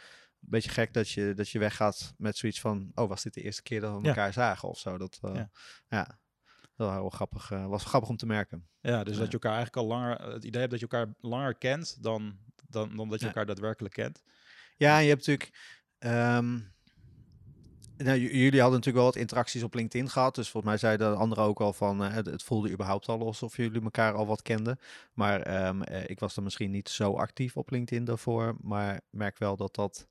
beetje 0.50 0.70
gek 0.70 0.92
dat 0.92 1.10
je, 1.10 1.34
dat 1.34 1.48
je 1.48 1.58
weggaat 1.58 2.14
met 2.16 2.36
zoiets 2.36 2.60
van, 2.60 2.90
oh 2.94 3.08
was 3.08 3.22
dit 3.22 3.34
de 3.34 3.42
eerste 3.42 3.62
keer 3.62 3.80
dat 3.80 3.94
we 3.96 4.02
Ja. 4.02 4.08
elkaar 4.08 4.32
zagen 4.32 4.68
of 4.68 4.78
zo. 4.78 4.98
Dat, 4.98 5.18
eh, 5.22 5.34
Ja. 5.34 5.50
ja. 5.88 6.18
Wel 6.76 6.92
heel 6.92 7.10
grappig, 7.10 7.50
eh, 7.50 7.66
was 7.66 7.84
grappig 7.84 8.08
om 8.10 8.16
te 8.16 8.26
merken. 8.26 8.68
Ja, 8.80 9.04
dus 9.04 9.14
Ja. 9.14 9.18
dat 9.20 9.26
je 9.28 9.32
elkaar 9.38 9.54
eigenlijk 9.56 9.76
al 9.76 9.86
langer. 9.96 10.32
Het 10.32 10.44
idee 10.44 10.60
hebt 10.60 10.70
dat 10.72 10.80
je 10.80 10.88
elkaar 10.88 11.14
langer 11.20 11.54
kent 11.54 12.02
dan, 12.02 12.38
dan, 12.68 12.96
dan 12.96 13.08
dat 13.08 13.20
je 13.20 13.26
elkaar 13.26 13.46
daadwerkelijk 13.46 13.94
kent. 13.94 14.22
Ja, 14.76 14.98
je 14.98 15.08
hebt 15.08 15.26
natuurlijk. 15.26 15.58
ehm, 15.98 16.60
nou, 18.04 18.18
jullie 18.18 18.60
hadden 18.60 18.78
natuurlijk 18.78 18.96
wel 18.96 19.04
wat 19.04 19.16
interacties 19.16 19.62
op 19.62 19.74
LinkedIn 19.74 20.08
gehad. 20.10 20.34
Dus 20.34 20.48
volgens 20.48 20.72
mij 20.72 20.80
zeiden 20.80 21.10
de 21.12 21.18
anderen 21.18 21.44
ook 21.44 21.60
al 21.60 21.72
van. 21.72 22.04
eh, 22.04 22.12
het, 22.12 22.42
voelde 22.42 22.70
überhaupt 22.70 23.08
al 23.08 23.20
alsof 23.26 23.56
jullie 23.56 23.82
elkaar 23.82 24.14
al 24.14 24.26
wat 24.26 24.42
kenden. 24.42 24.78
Maar 25.12 25.40
ehm, 25.42 25.82
eh, 25.82 26.08
ik 26.10 26.18
was 26.20 26.34
dan 26.34 26.44
misschien 26.44 26.70
niet 26.70 26.88
zo 26.88 27.12
actief 27.16 27.56
op 27.56 27.70
LinkedIn 27.70 28.04
daarvoor. 28.04 28.56
Maar 28.60 29.00
merk 29.10 29.38
wel 29.38 29.56
dat 29.56 29.74
dat 29.74 30.08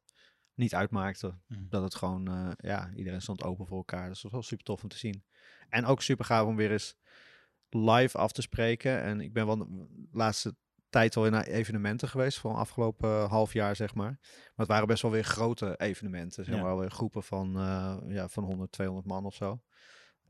niet 0.53 0.75
uitmaakte. 0.75 1.33
Mhm. 1.47 1.61
Dat 1.69 1.83
het 1.83 1.95
gewoon. 1.95 2.27
eh, 2.27 2.49
ja, 2.57 2.91
iedereen 2.95 3.21
stond 3.21 3.43
open 3.43 3.65
voor 3.67 3.77
elkaar. 3.77 4.09
Dus 4.09 4.21
dat 4.21 4.31
was 4.31 4.31
wel 4.31 4.41
super 4.41 4.65
tof 4.65 4.83
om 4.83 4.89
te 4.89 4.97
zien. 4.97 5.23
En 5.69 5.85
ook 5.85 6.01
super 6.01 6.25
gaaf 6.25 6.45
om 6.45 6.55
weer 6.55 6.71
eens 6.71 6.95
live 7.69 8.17
af 8.17 8.31
te 8.31 8.41
spreken. 8.41 9.01
En 9.01 9.21
ik 9.21 9.33
ben 9.33 9.45
wel 9.45 9.57
de 9.57 9.87
laatste 10.11 10.55
tijd 10.89 11.15
al 11.15 11.25
in 11.25 11.35
evenementen 11.35 12.07
geweest, 12.07 12.39
van 12.39 12.55
afgelopen 12.55 13.09
uh, 13.09 13.29
half 13.29 13.53
jaar, 13.53 13.75
zeg 13.75 13.93
maar. 13.93 14.17
Maar 14.21 14.53
het 14.55 14.67
waren 14.67 14.87
best 14.87 15.01
wel 15.01 15.11
weer 15.11 15.23
grote 15.23 15.75
evenementen, 15.77 16.45
zeg 16.45 16.55
Ja. 16.55 16.61
maar, 16.61 16.77
weer 16.77 16.91
groepen 16.91 17.23
van, 17.23 17.57
eh, 17.57 17.95
ja, 18.07 18.27
van 18.27 18.43
100, 18.43 18.71
200 18.71 19.07
man 19.07 19.25
of 19.25 19.35
zo. 19.35 19.61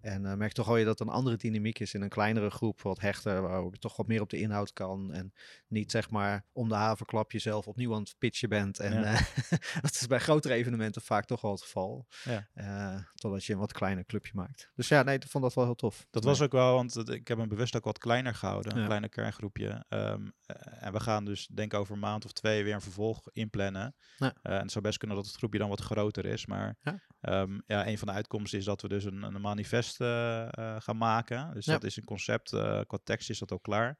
En 0.02 0.26
eh, 0.26 0.34
merk 0.34 0.52
toch 0.52 0.68
wel 0.68 0.78
je 0.78 0.86
dat 0.86 1.00
een 1.00 1.08
andere 1.10 1.36
dynamiek 1.38 1.80
is 1.80 1.94
in 1.94 2.02
een 2.02 2.10
kleinere 2.10 2.50
groep, 2.50 2.82
wat 2.82 3.00
hechter, 3.00 3.42
waar 3.42 3.64
ik 3.66 3.76
toch 3.76 3.96
wat 3.96 4.08
meer 4.08 4.22
op 4.22 4.30
de 4.30 4.40
inhoud 4.40 4.74
kan. 4.74 5.14
En 5.14 5.34
niet 5.68 5.92
zeg 5.92 6.10
maar 6.10 6.46
om 6.54 6.70
de 6.70 6.76
haverklap 6.76 7.32
jezelf 7.32 7.68
opnieuw 7.68 7.94
aan 7.94 8.02
het 8.02 8.16
pitchen 8.18 8.50
bent. 8.50 8.80
En 8.80 8.94
Ja. 8.94 9.04
eh, 9.04 9.22
dat 9.82 9.92
is 9.92 10.08
bij 10.08 10.20
grotere 10.20 10.54
evenementen 10.54 11.02
vaak 11.02 11.26
toch 11.26 11.42
wel 11.42 11.52
het 11.52 11.62
geval. 11.62 12.08
Ja. 12.24 12.48
Eh, 12.54 13.02
totdat 13.16 13.46
je 13.46 13.54
een 13.54 13.60
wat 13.60 13.72
kleiner 13.74 14.06
clubje 14.06 14.32
maakt. 14.36 14.72
Dus 14.76 14.88
ja, 14.88 15.04
nee, 15.04 15.16
ik 15.16 15.28
vond 15.28 15.44
dat 15.44 15.54
wel 15.54 15.64
heel 15.66 15.76
tof. 15.76 16.08
Dat 16.10 16.24
was 16.24 16.42
ook 16.42 16.52
wel, 16.52 16.74
want 16.74 17.10
ik 17.10 17.28
heb 17.28 17.38
hem 17.38 17.50
bewust 17.50 17.76
ook 17.76 17.84
wat 17.84 17.98
kleiner 17.98 18.36
gehouden. 18.36 18.72
Een 18.74 18.80
Ja. 18.80 18.86
kleiner 18.86 19.10
kerngroepje. 19.10 19.86
Ehm, 19.90 20.28
eh, 20.46 20.84
en 20.84 20.94
we 20.94 21.00
gaan 21.00 21.26
dus 21.26 21.48
denk 21.48 21.74
ik 21.74 21.80
over 21.80 21.94
een 21.94 22.00
maand 22.00 22.26
of 22.26 22.32
twee 22.32 22.64
weer 22.64 22.74
een 22.74 22.82
vervolg 22.82 23.22
inplannen. 23.34 23.96
En 24.18 24.34
het 24.62 24.72
zou 24.72 24.84
best 24.84 24.98
kunnen 24.98 25.18
dat 25.18 25.26
het 25.26 25.36
groepje 25.36 25.60
dan 25.60 25.70
wat 25.70 25.82
groter 25.82 26.26
is. 26.26 26.46
Maar 26.46 26.78
Ja. 26.82 27.00
ehm, 27.22 27.60
ja, 27.66 27.88
een 27.88 27.98
van 27.98 28.08
de 28.08 28.14
uitkomsten 28.14 28.60
is 28.60 28.66
dat 28.66 28.82
we 28.82 28.88
dus 28.88 29.04
een, 29.04 29.24
een 29.24 29.42
manifest 29.42 29.89
eh, 29.98 30.42
eh, 30.54 30.82
gaan 30.82 30.98
maken. 30.98 31.54
Dus 31.54 31.66
Ja. 31.66 31.72
dat 31.74 31.84
is 31.84 31.98
een 31.98 32.04
concept. 32.04 32.54
eh, 32.54 32.82
qua 32.88 32.98
tekst 33.04 33.30
is 33.30 33.40
dat 33.40 33.52
ook 33.52 33.64
klaar. 33.64 34.00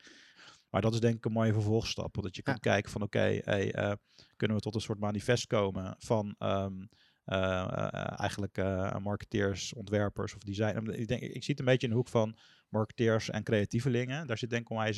Maar 0.70 0.82
dat 0.82 0.94
is 0.94 1.00
denk 1.00 1.16
ik 1.16 1.26
een 1.26 1.32
mooie 1.32 1.54
vervolgstap. 1.54 2.18
Dat 2.22 2.36
je 2.36 2.42
kan 2.42 2.54
Ja. 2.54 2.60
kijken 2.60 2.92
van 2.92 3.02
oké, 3.02 3.40
hey, 3.44 3.98
kunnen 4.36 4.58
we 4.58 4.64
tot 4.64 4.76
een 4.76 4.82
soort 4.82 5.00
manifest 5.00 5.48
komen 5.48 5.96
van 6.00 6.36
ehm, 6.38 6.86
eh, 7.26 7.62
eh, 7.62 8.20
eigenlijk 8.20 8.58
marketeers, 9.02 9.74
ontwerpers 9.74 10.36
of 10.36 10.42
design. 10.42 10.90
Ik, 10.92 11.08
denk, 11.08 11.22
ik 11.22 11.44
zie 11.44 11.52
het 11.54 11.60
een 11.60 11.66
beetje 11.66 11.88
in 11.88 11.94
de 11.94 12.00
hoek 12.00 12.08
van 12.10 12.38
marketeers 12.70 13.30
en 13.30 13.44
creatievelingen. 13.44 14.28
Daar 14.28 14.38
zit 14.38 14.50
denk 14.50 14.62
ik 14.62 14.70
onwijs 14.70 14.98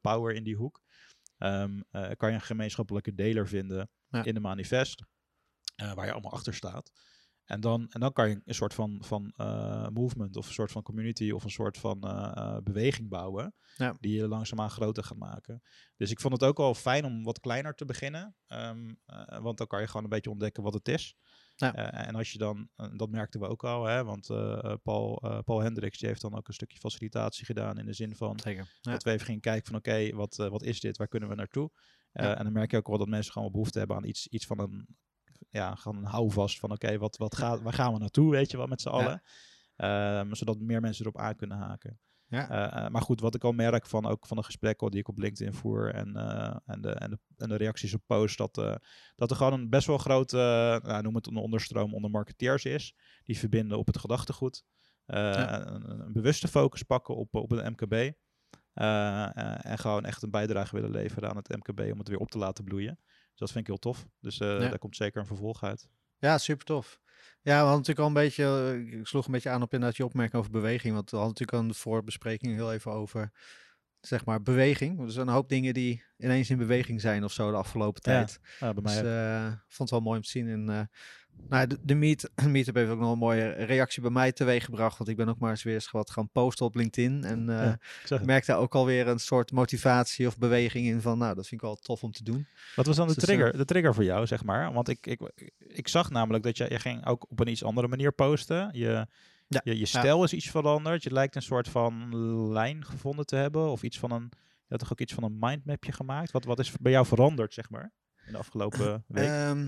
power 0.00 0.34
in 0.34 0.44
die 0.44 0.56
hoek. 0.56 0.80
Ehm, 1.38 1.80
eh, 1.90 2.10
kan 2.16 2.28
je 2.28 2.34
een 2.34 2.40
gemeenschappelijke 2.40 3.14
deler 3.14 3.48
vinden 3.48 3.90
Ja. 4.08 4.24
in 4.24 4.36
een 4.36 4.42
manifest, 4.42 5.04
waar 5.94 6.06
je 6.06 6.12
allemaal 6.12 6.32
achter 6.32 6.54
staat. 6.54 6.92
En 7.44 7.60
dan, 7.60 7.86
en 7.90 8.00
dan 8.00 8.12
kan 8.12 8.28
je 8.28 8.40
een 8.44 8.54
soort 8.54 8.74
van, 8.74 8.98
van 9.04 9.32
eh, 9.36 9.88
movement 9.88 10.36
of 10.36 10.46
een 10.46 10.52
soort 10.52 10.72
van 10.72 10.82
community 10.82 11.30
of 11.30 11.44
een 11.44 11.50
soort 11.50 11.78
van 11.78 12.02
eh, 12.02 12.32
eh, 12.34 12.62
beweging 12.62 13.08
bouwen. 13.08 13.54
Ja. 13.76 13.96
Die 14.00 14.16
je 14.16 14.28
langzaamaan 14.28 14.70
groter 14.70 15.04
gaat 15.04 15.18
maken. 15.18 15.62
Dus 15.96 16.10
ik 16.10 16.20
vond 16.20 16.32
het 16.32 16.44
ook 16.44 16.56
wel 16.56 16.74
fijn 16.74 17.04
om 17.04 17.24
wat 17.24 17.40
kleiner 17.40 17.74
te 17.74 17.84
beginnen. 17.84 18.36
ehm, 18.46 18.94
eh, 19.06 19.38
want 19.38 19.58
dan 19.58 19.66
kan 19.66 19.80
je 19.80 19.86
gewoon 19.86 20.02
een 20.02 20.08
beetje 20.08 20.30
ontdekken 20.30 20.62
wat 20.62 20.74
het 20.74 20.88
is. 20.88 21.16
Ja. 21.56 21.74
En 21.92 22.14
als 22.14 22.32
je 22.32 22.38
dan, 22.38 22.68
dat 22.96 23.10
merkten 23.10 23.40
we 23.40 23.48
ook 23.48 23.64
al, 23.64 23.84
hè, 23.84 24.04
want 24.04 24.26
Paul, 24.82 25.42
Paul 25.44 25.60
Hendricks 25.60 25.98
die 25.98 26.08
heeft 26.08 26.20
dan 26.20 26.36
ook 26.36 26.48
een 26.48 26.54
stukje 26.54 26.78
facilitatie 26.78 27.44
gedaan 27.44 27.78
in 27.78 27.86
de 27.86 27.92
zin 27.92 28.16
van 28.16 28.40
Zeker. 28.40 28.76
Ja. 28.80 28.92
dat 28.92 29.02
we 29.02 29.10
even 29.10 29.26
gingen 29.26 29.40
kijken 29.40 29.66
van 29.66 29.76
oké, 29.76 30.14
wat, 30.14 30.36
wat 30.36 30.62
is 30.62 30.80
dit, 30.80 30.96
waar 30.96 31.08
kunnen 31.08 31.28
we 31.28 31.34
naartoe? 31.34 31.70
En 32.12 32.44
dan 32.44 32.52
merk 32.52 32.70
je 32.70 32.76
ook 32.76 32.86
wel 32.86 32.98
dat 32.98 33.08
mensen 33.08 33.32
gewoon 33.32 33.50
behoefte 33.50 33.78
hebben 33.78 33.96
aan 33.96 34.04
iets, 34.04 34.26
iets 34.28 34.46
van 34.46 34.58
een, 34.58 34.96
ja, 35.50 35.74
gewoon 35.74 35.98
een 35.98 36.10
houvast 36.10 36.58
van 36.58 36.72
oké, 36.72 36.98
wat, 36.98 37.16
wat 37.16 37.36
gaat, 37.36 37.62
waar 37.62 37.72
gaan 37.72 37.92
we 37.92 37.98
naartoe, 37.98 38.30
weet 38.30 38.50
je 38.50 38.56
wel, 38.56 38.66
met 38.66 38.80
z'n 38.80 38.88
allen. 38.88 39.22
Ehm, 39.76 40.34
zodat 40.34 40.58
meer 40.58 40.80
mensen 40.80 41.04
erop 41.04 41.18
aan 41.18 41.36
kunnen 41.36 41.56
haken. 41.56 42.00
Ja. 42.32 42.48
Eh, 42.48 42.84
eh, 42.84 42.90
maar 42.90 43.02
goed, 43.02 43.20
wat 43.20 43.34
ik 43.34 43.44
al 43.44 43.52
merk 43.52 43.86
van 43.86 44.06
ook 44.06 44.26
van 44.26 44.36
de 44.36 44.42
gesprekken 44.42 44.90
die 44.90 45.00
ik 45.00 45.08
op 45.08 45.18
LinkedIn 45.18 45.52
voer 45.52 45.94
en, 45.94 46.16
eh, 46.16 46.56
en, 46.66 46.80
de, 46.80 46.90
en, 46.90 47.10
de, 47.10 47.18
en 47.36 47.48
de 47.48 47.56
reacties 47.56 47.94
op 47.94 48.02
posts, 48.06 48.36
dat, 48.36 48.80
dat 49.16 49.30
er 49.30 49.36
gewoon 49.36 49.52
een 49.52 49.68
best 49.68 49.86
wel 49.86 49.98
grote, 49.98 50.36
nou, 50.82 51.02
noem 51.02 51.14
het 51.14 51.26
een 51.26 51.36
onderstroom 51.36 51.94
onder 51.94 52.10
marketeers 52.10 52.64
is. 52.64 52.94
Die 53.24 53.38
verbinden 53.38 53.78
op 53.78 53.86
het 53.86 53.98
gedachtegoed. 53.98 54.64
Ja. 55.06 55.66
een, 55.66 56.00
een 56.00 56.12
bewuste 56.12 56.48
focus 56.48 56.82
pakken 56.82 57.16
op, 57.16 57.34
op 57.34 57.50
het 57.50 57.78
MKB. 57.78 58.12
En 58.72 59.78
gewoon 59.78 60.04
echt 60.04 60.22
een 60.22 60.30
bijdrage 60.30 60.74
willen 60.74 60.90
leveren 60.90 61.30
aan 61.30 61.36
het 61.36 61.48
MKB 61.48 61.80
om 61.92 61.98
het 61.98 62.08
weer 62.08 62.18
op 62.18 62.30
te 62.30 62.38
laten 62.38 62.64
bloeien. 62.64 62.98
Dat 63.42 63.50
vind 63.52 63.60
ik 63.68 63.70
heel 63.70 63.92
tof. 63.92 64.06
Dus 64.20 64.40
eh, 64.40 64.48
Ja. 64.60 64.68
daar 64.68 64.78
komt 64.78 64.96
zeker 64.96 65.20
een 65.20 65.26
vervolg 65.26 65.62
uit. 65.62 65.88
Ja, 66.18 66.38
super 66.38 66.66
tof. 66.66 67.00
Ja, 67.40 67.52
we 67.52 67.68
hadden 67.68 67.70
natuurlijk 67.76 67.98
al 67.98 68.06
een 68.06 68.12
beetje, 68.12 68.44
eh, 68.44 68.98
ik 69.00 69.06
sloeg 69.06 69.26
een 69.26 69.32
beetje 69.32 69.50
aan 69.50 69.62
op 69.62 69.72
inderdaad 69.72 69.96
je 69.96 70.04
opmerking 70.04 70.36
over 70.38 70.50
beweging. 70.50 70.94
Want 70.94 71.10
we 71.10 71.16
hadden 71.16 71.34
natuurlijk 71.38 71.62
aan 71.62 71.68
de 71.68 71.74
voorbespreking 71.74 72.54
heel 72.54 72.72
even 72.72 72.92
over, 72.92 73.32
zeg 74.02 74.24
maar, 74.24 74.42
beweging. 74.42 75.00
Er 75.00 75.10
zijn 75.10 75.26
een 75.26 75.32
hoop 75.34 75.48
dingen 75.48 75.74
die 75.74 76.02
ineens 76.18 76.50
in 76.50 76.58
beweging 76.58 77.00
zijn 77.00 77.24
of 77.24 77.32
zo 77.32 77.50
de 77.50 77.56
afgelopen 77.56 78.02
tijd. 78.02 78.40
Ja, 78.60 78.72
bij 78.74 78.82
mij 78.82 78.92
Dus 79.02 79.02
ook. 79.02 79.08
eh, 79.16 79.46
vond 79.68 79.90
het 79.90 79.90
wel 79.90 80.00
mooi 80.00 80.16
om 80.16 80.22
te 80.24 80.30
zien. 80.30 80.48
En, 80.48 80.68
eh, 80.70 80.80
nou, 81.48 81.66
de, 81.66 81.78
de 81.82 81.94
meet, 81.94 82.30
meetup 82.48 82.74
heeft 82.74 82.90
ook 82.90 82.98
nog 82.98 83.12
een 83.12 83.18
mooie 83.18 83.50
reactie 83.50 84.02
bij 84.02 84.10
mij 84.10 84.32
teweeg 84.32 84.64
gebracht. 84.64 84.98
Want 84.98 85.10
ik 85.10 85.16
ben 85.16 85.28
ook 85.28 85.38
maar 85.38 85.50
eens 85.50 85.62
weer 85.62 85.74
eens 85.74 85.90
wat 85.90 86.10
gaan 86.10 86.30
posten 86.30 86.66
op 86.66 86.74
LinkedIn. 86.74 87.24
En 87.24 87.48
eh, 87.48 87.56
Ja, 87.64 87.72
ik 87.72 87.78
zag 87.80 88.02
ik 88.02 88.08
het. 88.08 88.24
merk 88.26 88.46
daar 88.46 88.58
ook 88.58 88.74
alweer 88.74 89.08
een 89.08 89.18
soort 89.20 89.52
motivatie 89.52 90.26
of 90.26 90.38
beweging 90.38 90.86
in 90.86 91.00
van, 91.00 91.18
nou, 91.18 91.34
dat 91.34 91.46
vind 91.48 91.60
ik 91.60 91.66
wel 91.66 91.76
tof 91.76 92.02
om 92.02 92.12
te 92.12 92.24
doen. 92.24 92.46
Wat 92.76 92.86
was 92.86 92.96
dan 92.96 93.08
de 93.08 93.14
Dus, 93.14 93.22
eh, 93.22 93.28
trigger, 93.28 93.56
de 93.58 93.64
trigger 93.64 93.94
voor 93.94 94.04
jou, 94.04 94.26
zeg 94.26 94.44
maar? 94.44 94.72
Want 94.72 94.88
ik, 94.88 95.06
ik, 95.06 95.50
ik 95.58 95.88
zag 95.88 96.10
namelijk 96.10 96.44
dat 96.44 96.56
je, 96.56 96.66
je 96.68 96.78
ging 96.78 97.06
ook 97.06 97.30
op 97.30 97.40
een 97.40 97.48
iets 97.48 97.64
andere 97.64 97.88
manier 97.88 98.12
posten. 98.12 98.68
Je, 98.72 99.06
Ja, 99.54 99.60
je, 99.64 99.78
je 99.78 99.86
stijl 99.86 100.24
is 100.24 100.32
iets 100.32 100.50
veranderd. 100.50 101.02
Je 101.02 101.12
lijkt 101.12 101.36
een 101.36 101.42
soort 101.42 101.68
van 101.68 102.16
lijn 102.52 102.84
gevonden 102.84 103.26
te 103.26 103.36
hebben. 103.36 103.70
Of 103.70 103.82
iets 103.82 103.98
van 103.98 104.10
een, 104.10 104.28
je 104.30 104.68
had 104.68 104.78
toch 104.78 104.92
ook 104.92 105.00
iets 105.00 105.14
van 105.14 105.22
een 105.22 105.36
mindmapje 105.40 105.92
gemaakt? 105.92 106.30
Wat, 106.30 106.44
wat 106.44 106.58
is 106.58 106.72
bij 106.80 106.92
jou 106.92 107.06
veranderd, 107.06 107.54
zeg 107.54 107.70
maar, 107.70 107.92
in 108.26 108.32
de 108.32 108.38
afgelopen 108.38 109.04
week? 109.08 109.28
Ehm, 109.28 109.66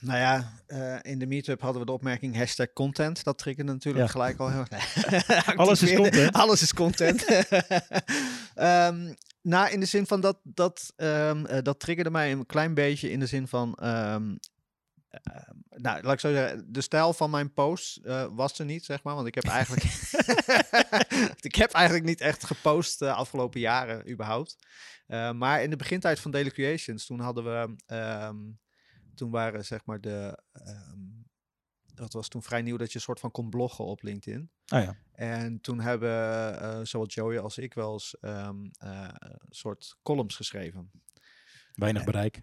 nou 0.00 0.18
ja, 0.18 0.52
eh, 0.66 0.96
in 1.12 1.18
de 1.18 1.26
meetup 1.26 1.60
hadden 1.60 1.80
we 1.80 1.86
de 1.86 1.92
opmerking 1.92 2.36
hashtag 2.36 2.72
content. 2.72 3.24
Dat 3.24 3.38
triggerde 3.38 3.72
natuurlijk 3.72 4.04
Ja. 4.04 4.10
gelijk 4.10 4.38
al 4.38 4.50
heel 4.50 4.64
Alles 5.56 5.82
is 5.82 5.94
content. 5.94 6.32
Alles 6.42 6.62
is 6.62 6.74
content. 6.74 7.24
Ehm, 8.54 9.12
nou, 9.42 9.70
in 9.70 9.80
de 9.80 9.86
zin 9.86 10.06
van 10.06 10.20
dat, 10.20 10.38
dat, 10.42 10.92
ehm, 10.96 11.44
eh, 11.44 11.62
dat 11.62 11.80
triggerde 11.80 12.10
mij 12.10 12.32
een 12.32 12.46
klein 12.46 12.74
beetje 12.74 13.10
in 13.10 13.20
de 13.20 13.26
zin 13.26 13.48
van... 13.48 13.78
ehm, 15.10 15.56
nou, 15.68 16.02
laat 16.02 16.12
ik 16.12 16.20
zo 16.20 16.32
zeggen, 16.32 16.72
de 16.72 16.80
stijl 16.80 17.12
van 17.12 17.30
mijn 17.30 17.52
post 17.52 17.96
eh, 17.96 18.26
was 18.30 18.58
er 18.58 18.64
niet, 18.64 18.84
zeg 18.84 19.02
maar. 19.02 19.14
Want 19.14 19.26
ik 19.26 19.34
heb 19.34 19.44
eigenlijk, 19.44 19.82
ik 21.40 21.54
heb 21.54 21.70
eigenlijk 21.72 22.06
niet 22.06 22.20
echt 22.20 22.44
gepost 22.44 22.98
de 22.98 23.12
afgelopen 23.12 23.60
jaren 23.60 24.10
überhaupt. 24.10 24.56
Eh, 25.06 25.32
maar 25.32 25.62
in 25.62 25.70
de 25.70 25.76
begintijd 25.76 26.20
van 26.20 26.30
Daily 26.30 26.50
Creations, 26.50 27.06
toen 27.06 27.20
hadden 27.20 27.44
we, 27.44 27.76
ehm, 27.86 28.36
toen 29.14 29.30
waren 29.30 29.64
zeg 29.64 29.84
maar 29.84 30.00
de, 30.00 30.42
ehm, 30.52 31.18
dat 31.94 32.12
was 32.12 32.28
toen 32.28 32.42
vrij 32.42 32.62
nieuw 32.62 32.76
dat 32.76 32.88
je 32.88 32.94
een 32.94 33.00
soort 33.00 33.20
van 33.20 33.30
kon 33.30 33.50
bloggen 33.50 33.84
op 33.84 34.02
LinkedIn. 34.02 34.50
oh 34.74 34.82
ja, 34.82 34.96
En 35.12 35.60
toen 35.60 35.80
hebben 35.80 36.10
eh 36.60 36.80
zowel 36.82 37.06
Joey 37.06 37.40
als 37.40 37.58
ik 37.58 37.74
wel 37.74 37.92
eens 37.92 38.16
eh, 38.20 38.48
een 38.78 39.38
soort 39.48 39.96
columns 40.02 40.36
geschreven. 40.36 40.90
Weinig 41.78 42.04
bereik 42.04 42.42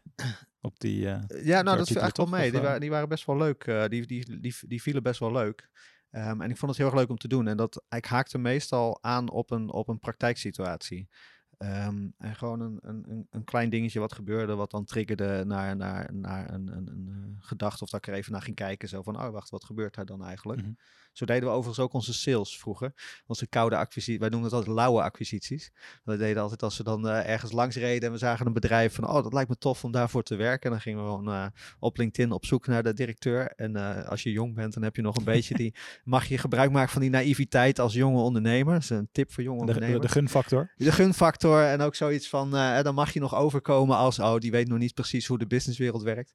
op 0.62 0.80
die... 0.80 1.10
Eh, 1.10 1.46
Ja, 1.46 1.62
nou, 1.62 1.78
dat 1.78 1.88
viel 1.88 2.02
eigenlijk 2.02 2.30
wel 2.30 2.40
mee. 2.40 2.52
Die, 2.52 2.60
eh? 2.60 2.66
waren, 2.66 2.82
die 2.82 2.90
waren 2.90 3.10
best 3.10 3.26
wel 3.26 3.38
leuk. 3.38 3.66
die, 3.90 4.06
die, 4.06 4.40
die, 4.40 4.56
die 4.60 4.82
vielen 4.82 5.04
best 5.04 5.20
wel 5.20 5.32
leuk. 5.32 5.70
Ehm, 6.10 6.42
en 6.42 6.50
ik 6.50 6.58
vond 6.58 6.72
het 6.72 6.80
heel 6.80 6.90
erg 6.90 7.00
leuk 7.00 7.10
om 7.10 7.18
te 7.18 7.28
doen. 7.28 7.48
En 7.48 7.58
dat, 7.58 7.84
ik 7.90 8.06
haakte 8.06 8.38
meestal 8.38 9.04
aan 9.04 9.30
op 9.30 9.52
een, 9.52 9.72
op 9.72 9.88
een 9.88 10.00
praktijksituatie. 10.00 11.10
Ehm, 11.58 12.08
en 12.18 12.36
gewoon 12.36 12.60
een, 12.60 12.80
een, 12.82 13.28
een- 13.32 13.44
klein 13.44 13.70
dingetje 13.70 14.00
wat 14.00 14.14
gebeurde, 14.14 14.56
wat 14.56 14.72
dan 14.72 14.86
triggerde 14.86 15.44
naar, 15.46 15.76
naar, 15.76 16.10
naar 16.14 16.54
een, 16.54 16.68
een, 16.68 16.88
een 16.88 17.08
eh, 17.10 17.48
gedachte. 17.48 17.84
Of 17.84 17.90
dat 17.90 18.00
ik 18.00 18.08
er 18.08 18.18
even 18.20 18.32
naar 18.32 18.42
ging 18.42 18.56
kijken. 18.56 18.90
Zo 18.90 19.02
van, 19.02 19.22
oh 19.22 19.30
wacht, 19.30 19.50
wat 19.50 19.64
gebeurt 19.64 19.96
daar 19.96 20.06
dan 20.06 20.24
eigenlijk? 20.24 20.62
Mhm. 20.62 20.72
Zo 21.12 21.26
deden 21.26 21.44
we 21.44 21.50
overigens 21.50 21.80
ook 21.80 21.94
onze 21.94 22.14
sales 22.14 22.58
vroeger. 22.58 22.94
Onze 23.28 23.48
koude 23.48 23.76
acquisities. 23.78 24.20
Wij 24.20 24.30
noemden 24.30 24.50
het 24.50 24.58
altijd 24.60 24.76
lauwe 24.76 25.02
acquisities. 25.02 25.72
We 26.04 26.18
deden 26.18 26.42
altijd 26.42 26.64
als 26.64 26.78
we 26.78 26.84
dan 26.84 27.08
eh, 27.08 27.30
ergens 27.30 27.52
langs 27.52 27.76
reden 27.76 28.08
en 28.08 28.12
we 28.12 28.18
zagen 28.18 28.46
een 28.46 28.54
bedrijf 28.54 28.96
van, 28.96 29.08
oh, 29.08 29.24
dat 29.24 29.34
lijkt 29.34 29.50
me 29.50 29.58
tof 29.58 29.84
om 29.84 29.92
daarvoor 29.92 30.24
te 30.24 30.36
werken. 30.36 30.64
En 30.64 30.72
dan 30.72 30.82
gingen 30.82 31.04
we 31.04 31.10
gewoon 31.10 31.30
eh, 31.30 31.46
op 31.80 31.98
LinkedIn 31.98 32.32
op 32.32 32.46
zoek 32.46 32.68
naar 32.68 32.84
de 32.84 32.94
directeur. 32.94 33.48
En 33.48 33.76
als 34.06 34.24
je 34.24 34.32
jong 34.32 34.56
bent, 34.56 34.74
dan 34.74 34.84
heb 34.84 34.96
je 34.96 35.02
nog 35.02 35.18
een 35.18 35.24
beetje 35.24 35.56
die, 35.64 35.76
mag 36.04 36.26
je 36.26 36.38
gebruik 36.38 36.72
maken 36.72 36.92
van 36.92 37.02
die 37.02 37.10
naïviteit 37.10 37.80
als 37.80 37.94
jonge 37.94 38.22
ondernemer. 38.22 38.74
Dat 38.74 38.84
is 38.84 38.90
een 38.90 39.10
tip 39.12 39.32
voor 39.32 39.44
jonge 39.44 39.60
de, 39.60 39.66
de, 39.66 39.72
ondernemers. 39.74 40.06
de 40.06 40.20
gunfactor. 40.20 40.72
De 40.76 40.92
gunfactor 40.92 41.45
en 41.54 41.82
ook 41.82 41.96
zoiets 41.96 42.30
van, 42.30 42.56
eh, 42.56 42.82
dan 42.82 42.96
mag 42.96 43.14
je 43.14 43.20
nog 43.20 43.36
overkomen 43.36 43.98
als, 43.98 44.20
oh, 44.20 44.38
die 44.38 44.52
weet 44.52 44.68
nog 44.68 44.78
niet 44.78 44.94
precies 44.94 45.28
hoe 45.28 45.38
de 45.38 45.48
businesswereld 45.48 46.04
werkt. 46.04 46.34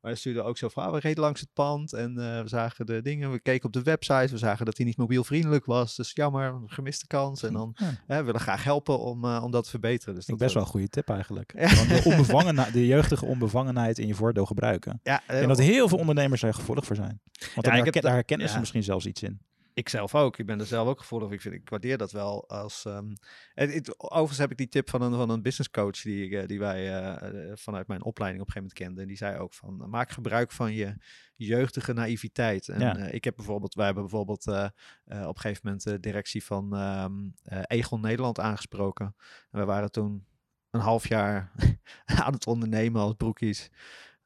Maar 0.00 0.10
dan 0.10 0.20
stuurde 0.20 0.42
ook 0.42 0.58
zo 0.58 0.68
van, 0.68 0.82
ah, 0.84 0.92
we 0.92 0.98
reden 0.98 1.22
langs 1.22 1.40
het 1.40 1.48
pand 1.52 1.92
en 1.92 2.18
eh, 2.18 2.42
we 2.42 2.48
zagen 2.48 2.86
de 2.86 3.02
dingen, 3.02 3.30
we 3.32 3.40
keken 3.40 3.66
op 3.66 3.72
de 3.72 3.82
website, 3.82 4.28
we 4.30 4.38
zagen 4.38 4.64
dat 4.64 4.76
hij 4.76 4.86
niet 4.86 4.96
mobielvriendelijk 4.96 5.64
was, 5.64 5.96
dus 5.96 6.10
jammer, 6.14 6.54
gemiste 6.66 7.06
kans. 7.06 7.42
En 7.42 7.52
dan 7.52 7.72
Ja. 7.74 7.86
hè, 8.06 8.18
we 8.18 8.24
willen 8.24 8.40
graag 8.40 8.64
helpen 8.64 8.98
om, 8.98 9.24
eh, 9.24 9.40
om 9.44 9.50
dat 9.50 9.64
te 9.64 9.70
verbeteren. 9.70 10.14
Dus 10.14 10.26
dat 10.26 10.38
best 10.38 10.54
wel 10.54 10.62
een 10.62 10.68
goede 10.68 10.88
tip 10.88 11.08
eigenlijk. 11.08 11.52
Ja. 11.56 11.68
De, 11.68 12.00
onbevangenheid, 12.04 12.72
de 12.72 12.86
jeugdige 12.86 13.24
onbevangenheid 13.26 13.98
in 13.98 14.06
je 14.06 14.14
voordeel 14.14 14.46
gebruiken. 14.46 15.00
Ja, 15.02 15.22
En 15.26 15.48
dat 15.48 15.58
heel 15.58 15.88
veel 15.88 15.98
ondernemers 15.98 16.40
daar 16.40 16.54
gevoelig 16.54 16.84
voor 16.86 16.96
zijn. 16.96 17.20
Want 17.54 17.66
daar, 17.66 17.74
herken, 17.74 17.92
da- 17.92 18.00
daar 18.00 18.12
herkennen 18.12 18.48
ze 18.48 18.58
misschien 18.58 18.82
zelfs 18.82 19.06
iets 19.06 19.22
in. 19.22 19.40
Ik 19.74 19.88
zelf 19.88 20.14
ook. 20.14 20.38
Ik 20.38 20.46
ben 20.46 20.60
er 20.60 20.66
zelf 20.66 20.88
ook 20.88 20.98
gevoelig. 20.98 21.30
Ik, 21.30 21.40
vind, 21.40 21.54
ik 21.54 21.68
waardeer 21.68 21.98
dat 21.98 22.12
wel 22.12 22.48
als. 22.48 22.84
Um, 22.84 23.12
het, 23.54 24.00
overigens 24.00 24.38
heb 24.38 24.50
ik 24.50 24.56
die 24.56 24.68
tip 24.68 24.90
van 24.90 25.02
een, 25.02 25.12
van 25.12 25.30
een 25.30 25.42
business 25.42 25.70
coach 25.70 26.00
die, 26.00 26.38
eh, 26.38 26.46
die 26.46 26.58
wij 26.58 27.02
uh, 27.14 27.52
vanuit 27.54 27.86
mijn 27.86 28.02
opleiding 28.02 28.42
op 28.42 28.48
een 28.48 28.52
gegeven 28.52 28.60
moment 28.60 28.72
kenden. 28.72 29.02
En 29.02 29.08
die 29.08 29.16
zei 29.16 29.38
ook 29.38 29.54
van 29.54 29.90
maak 29.90 30.10
gebruik 30.10 30.52
van 30.52 30.72
je 30.72 30.96
jeugdige 31.36 31.92
naïviteit. 31.92 32.68
En 32.68 32.80
ja. 32.80 32.98
uh, 32.98 33.12
ik 33.12 33.24
heb 33.24 33.36
bijvoorbeeld, 33.36 33.74
wij 33.74 33.84
hebben 33.84 34.02
bijvoorbeeld 34.02 34.46
op 34.46 34.72
een 35.04 35.38
gegeven 35.38 35.60
moment 35.62 35.82
de 35.82 36.00
directie 36.00 36.44
van 36.44 36.76
um, 36.76 37.34
Egon 37.66 38.00
Nederland 38.00 38.40
aangesproken. 38.40 39.14
En 39.50 39.60
we 39.60 39.64
waren 39.64 39.90
toen 39.90 40.26
een 40.70 40.80
half 40.80 41.08
jaar 41.08 41.52
aan 42.24 42.32
het 42.32 42.46
ondernemen 42.46 43.00
als 43.00 43.14
broekies. 43.14 43.70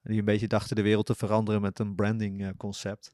Die 0.02 0.18
een 0.18 0.24
beetje 0.24 0.46
dachten 0.46 0.76
de 0.76 0.82
wereld 0.82 1.06
te 1.06 1.14
veranderen 1.14 1.60
met 1.60 1.78
een 1.78 1.94
branding 1.94 2.56
concept. 2.56 3.10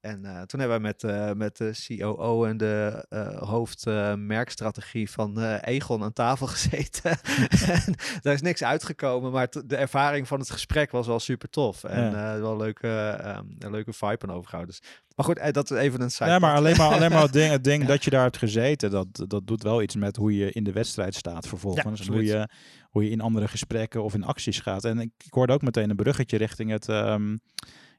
En 0.00 0.20
uh, 0.24 0.42
toen 0.42 0.60
hebben 0.60 0.76
we 0.76 0.82
met, 0.82 1.02
uh, 1.02 1.32
met 1.32 1.56
de 1.56 1.96
COO 1.98 2.44
en 2.44 2.56
de 2.56 3.06
uh, 3.10 3.42
hoofdmerkstrategie 3.42 5.10
van 5.10 5.58
Egon 5.60 6.02
aan 6.02 6.12
tafel 6.12 6.46
gezeten. 6.56 7.18
en 7.50 7.94
daar 8.20 8.34
is 8.34 8.40
niks 8.40 8.64
uitgekomen, 8.64 9.32
maar 9.32 9.48
de 9.66 9.76
ervaring 9.76 10.28
van 10.28 10.38
het 10.38 10.50
gesprek 10.50 10.90
was 10.90 11.06
wel 11.06 11.20
super 11.20 11.50
tof. 11.50 11.84
En 11.84 12.10
ja. 12.10 12.40
wel 12.40 12.56
leuke, 12.56 13.20
um, 13.24 13.56
een 13.58 13.70
leuke 13.70 13.92
vibe 13.92 14.22
aan 14.22 14.32
overgehouden. 14.32 14.74
Dus, 14.80 14.90
maar 15.16 15.24
goed, 15.24 15.54
dat 15.54 15.70
is 15.70 15.78
even 15.78 16.00
een 16.00 16.10
side 16.10 16.30
Ja, 16.30 16.38
maar 16.38 16.56
alleen 16.56 16.76
maar, 16.76 16.92
alleen 16.92 17.10
maar 17.10 17.22
het 17.22 17.32
ding, 17.32 17.50
het 17.50 17.64
ding 17.64 17.82
ja. 17.86 17.88
dat 17.88 18.04
je 18.04 18.10
daar 18.10 18.22
hebt 18.22 18.38
gezeten, 18.38 18.90
dat, 18.90 19.06
dat 19.26 19.46
doet 19.46 19.62
wel 19.62 19.82
iets 19.82 19.96
met 19.96 20.16
hoe 20.16 20.36
je 20.36 20.52
in 20.52 20.64
de 20.64 20.72
wedstrijd 20.72 21.14
staat 21.14 21.48
vervolgens. 21.48 22.06
Ja, 22.06 22.12
hoe, 22.12 22.24
je, 22.24 22.48
hoe 22.90 23.04
je 23.04 23.10
in 23.10 23.20
andere 23.20 23.48
gesprekken 23.48 24.02
of 24.02 24.14
in 24.14 24.24
acties 24.24 24.60
gaat. 24.60 24.84
En 24.84 24.98
ik, 24.98 25.10
ik 25.24 25.32
hoorde 25.32 25.52
ook 25.52 25.62
meteen 25.62 25.90
een 25.90 25.96
bruggetje 25.96 26.36
richting 26.36 26.70
het... 26.70 26.88
Um, 26.88 27.40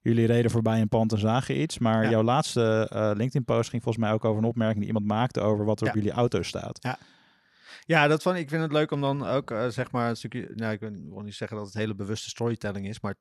jullie 0.01 0.25
reden 0.25 0.51
voorbij 0.51 0.81
een 0.81 0.89
pand 0.89 1.11
en 1.11 1.19
zagen 1.19 1.61
iets. 1.61 1.79
Maar 1.79 2.09
jouw 2.09 2.23
laatste 2.23 2.89
uh, 2.93 3.11
LinkedIn-post 3.13 3.69
ging 3.69 3.83
volgens 3.83 4.03
mij 4.03 4.13
ook 4.13 4.25
over 4.25 4.41
een 4.41 4.49
opmerking 4.49 4.79
die 4.79 4.87
iemand 4.87 5.05
maakte 5.05 5.39
over 5.39 5.65
wat 5.65 5.79
er 5.79 5.85
ja. 5.85 5.91
op 5.91 5.97
jullie 5.97 6.11
auto 6.11 6.41
staat. 6.41 6.77
Ja. 6.81 6.97
Ja, 7.85 8.07
dat 8.07 8.21
vond 8.21 8.37
ik 8.37 8.49
vind 8.49 8.61
het 8.61 8.71
leuk 8.71 8.91
om 8.91 9.01
dan 9.01 9.27
ook 9.27 9.51
uh, 9.51 9.67
zeg 9.67 9.91
maar 9.91 10.09
een 10.09 10.15
stukje. 10.15 10.51
Nou, 10.55 10.73
ik 10.73 10.79
wil 10.79 11.21
niet 11.21 11.35
zeggen 11.35 11.57
dat 11.57 11.65
het 11.65 11.75
hele 11.75 11.95
bewuste 11.95 12.29
storytelling 12.29 12.87
is, 12.87 12.99
maar 12.99 13.15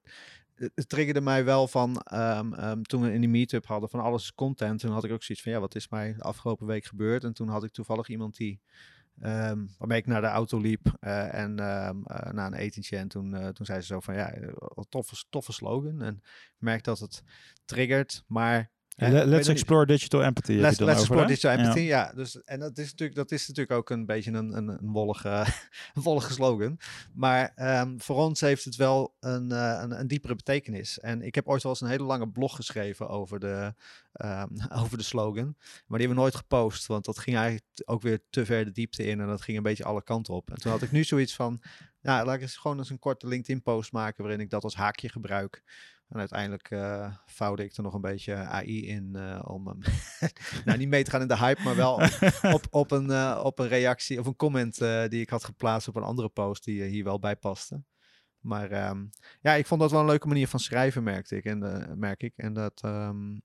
het, 0.54 0.72
het 0.74 0.88
triggerde 0.88 1.20
mij 1.20 1.44
wel 1.44 1.68
van 1.68 2.02
um, 2.14 2.54
um, 2.54 2.82
toen 2.82 3.02
we 3.02 3.12
in 3.12 3.20
die 3.20 3.30
meetup 3.30 3.66
hadden 3.66 3.88
van 3.88 4.00
alles 4.00 4.34
content. 4.34 4.80
Toen 4.80 4.92
had 4.92 5.04
ik 5.04 5.12
ook 5.12 5.22
zoiets 5.22 5.44
van 5.44 5.52
ja, 5.52 5.60
wat 5.60 5.74
is 5.74 5.88
mij 5.88 6.14
de 6.16 6.22
afgelopen 6.22 6.66
week 6.66 6.84
gebeurd? 6.84 7.24
En 7.24 7.32
toen 7.32 7.48
had 7.48 7.64
ik 7.64 7.72
toevallig 7.72 8.08
iemand 8.08 8.36
die 8.36 8.60
Um, 9.22 9.74
waarmee 9.78 9.98
ik 9.98 10.06
naar 10.06 10.20
de 10.20 10.26
auto 10.26 10.58
liep 10.58 10.96
uh, 11.00 11.34
en 11.34 11.50
um, 11.50 12.02
naar 12.30 12.46
een 12.46 12.54
etentje. 12.54 12.96
En 12.96 13.08
toen, 13.08 13.34
uh, 13.34 13.48
toen 13.48 13.66
zei 13.66 13.80
ze 13.80 13.86
zo 13.86 14.00
van, 14.00 14.14
ja, 14.14 14.34
toffe, 14.88 15.24
toffe 15.28 15.52
slogan. 15.52 16.02
En 16.02 16.14
ik 16.24 16.56
merk 16.58 16.84
dat 16.84 16.98
het 16.98 17.22
triggert, 17.64 18.24
maar... 18.26 18.70
Let, 19.00 19.26
let's 19.26 19.48
explore 19.48 19.86
digital 19.86 20.22
empathy. 20.22 20.52
Let's, 20.52 20.78
let's 20.78 20.80
over, 20.80 20.92
explore 20.92 21.26
digital 21.26 21.50
empathy, 21.50 21.80
ja. 21.80 22.06
ja. 22.06 22.12
dus, 22.12 22.42
en 22.44 22.60
dat 22.60 22.78
is, 22.78 22.90
natuurlijk, 22.90 23.18
dat 23.18 23.30
is 23.30 23.48
natuurlijk 23.48 23.78
ook 23.78 23.90
een 23.90 24.06
beetje 24.06 24.32
een, 24.32 24.56
een, 24.56 24.68
een, 24.68 24.90
wollige, 24.90 25.28
een 25.94 26.02
wollige 26.02 26.32
slogan. 26.32 26.78
Maar 27.12 27.52
um, 27.80 28.00
voor 28.00 28.16
ons 28.16 28.40
heeft 28.40 28.64
het 28.64 28.76
wel 28.76 29.16
een, 29.20 29.50
een, 29.50 30.00
een, 30.00 30.06
diepere 30.06 30.34
betekenis. 30.34 30.98
En 30.98 31.22
ik 31.22 31.34
heb 31.34 31.46
ooit 31.46 31.62
wel 31.62 31.72
eens 31.72 31.80
een 31.80 31.88
hele 31.88 32.04
lange 32.04 32.28
blog 32.28 32.56
geschreven 32.56 33.08
over 33.08 33.40
de, 33.40 33.74
um, 34.24 34.48
over 34.82 34.98
de 34.98 35.04
slogan. 35.04 35.54
Maar 35.86 35.98
die 35.98 36.06
hebben 36.06 36.16
we 36.16 36.22
nooit 36.22 36.34
gepost, 36.34 36.86
want 36.86 37.04
dat 37.04 37.18
ging 37.18 37.36
eigenlijk 37.36 37.66
ook 37.84 38.02
weer 38.02 38.20
te 38.30 38.44
ver 38.44 38.64
de 38.64 38.72
diepte 38.72 39.04
in. 39.04 39.20
En 39.20 39.26
dat 39.26 39.42
ging 39.42 39.56
een 39.56 39.62
beetje 39.62 39.84
alle 39.84 40.02
kanten 40.02 40.34
op. 40.34 40.50
En 40.50 40.56
toen 40.56 40.72
had 40.72 40.82
ik 40.82 40.92
nu 40.92 41.04
zoiets 41.04 41.34
van, 41.34 41.62
nou, 42.02 42.26
laat 42.26 42.34
ik 42.34 42.42
eens 42.42 42.56
gewoon 42.56 42.78
eens 42.78 42.90
een 42.90 42.98
korte 42.98 43.26
LinkedIn-post 43.26 43.92
maken 43.92 44.22
waarin 44.22 44.40
ik 44.40 44.50
dat 44.50 44.64
als 44.64 44.74
haakje 44.74 45.08
gebruik. 45.08 45.62
En 46.10 46.18
uiteindelijk 46.18 46.70
uh, 46.70 47.14
vouwde 47.26 47.64
ik 47.64 47.76
er 47.76 47.82
nog 47.82 47.94
een 47.94 48.00
beetje 48.00 48.34
AI 48.34 48.86
in 48.86 49.12
uh, 49.16 49.40
om 49.44 49.64
nou 50.64 50.78
niet 50.78 50.88
mee 50.88 51.04
te 51.04 51.10
gaan 51.10 51.20
in 51.20 51.28
de 51.28 51.38
hype, 51.38 51.62
maar 51.62 51.76
wel 51.76 51.94
op, 52.56 52.66
op, 52.70 52.90
een, 52.90 53.06
uh, 53.06 53.40
op 53.44 53.58
een 53.58 53.68
reactie 53.68 54.18
of 54.18 54.26
een 54.26 54.36
comment 54.36 54.78
die 55.08 55.20
ik 55.20 55.30
had 55.30 55.44
geplaatst 55.44 55.88
op 55.88 55.96
een 55.96 56.02
andere 56.02 56.28
post 56.28 56.64
die 56.64 56.82
hier 56.82 57.04
wel 57.04 57.18
bij 57.18 57.36
paste. 57.36 57.82
Maar 58.40 58.88
um, 58.88 59.10
ja, 59.40 59.52
ik 59.52 59.66
vond 59.66 59.80
dat 59.80 59.90
wel 59.90 60.00
een 60.00 60.06
leuke 60.06 60.28
manier 60.28 60.48
van 60.48 60.60
schrijven, 60.60 61.02
merkte 61.02 61.36
ik. 61.36 61.44
En, 61.44 61.86
merk 61.98 62.22
ik. 62.22 62.32
En 62.36 62.52
dat. 62.52 62.82
Um, 62.84 63.42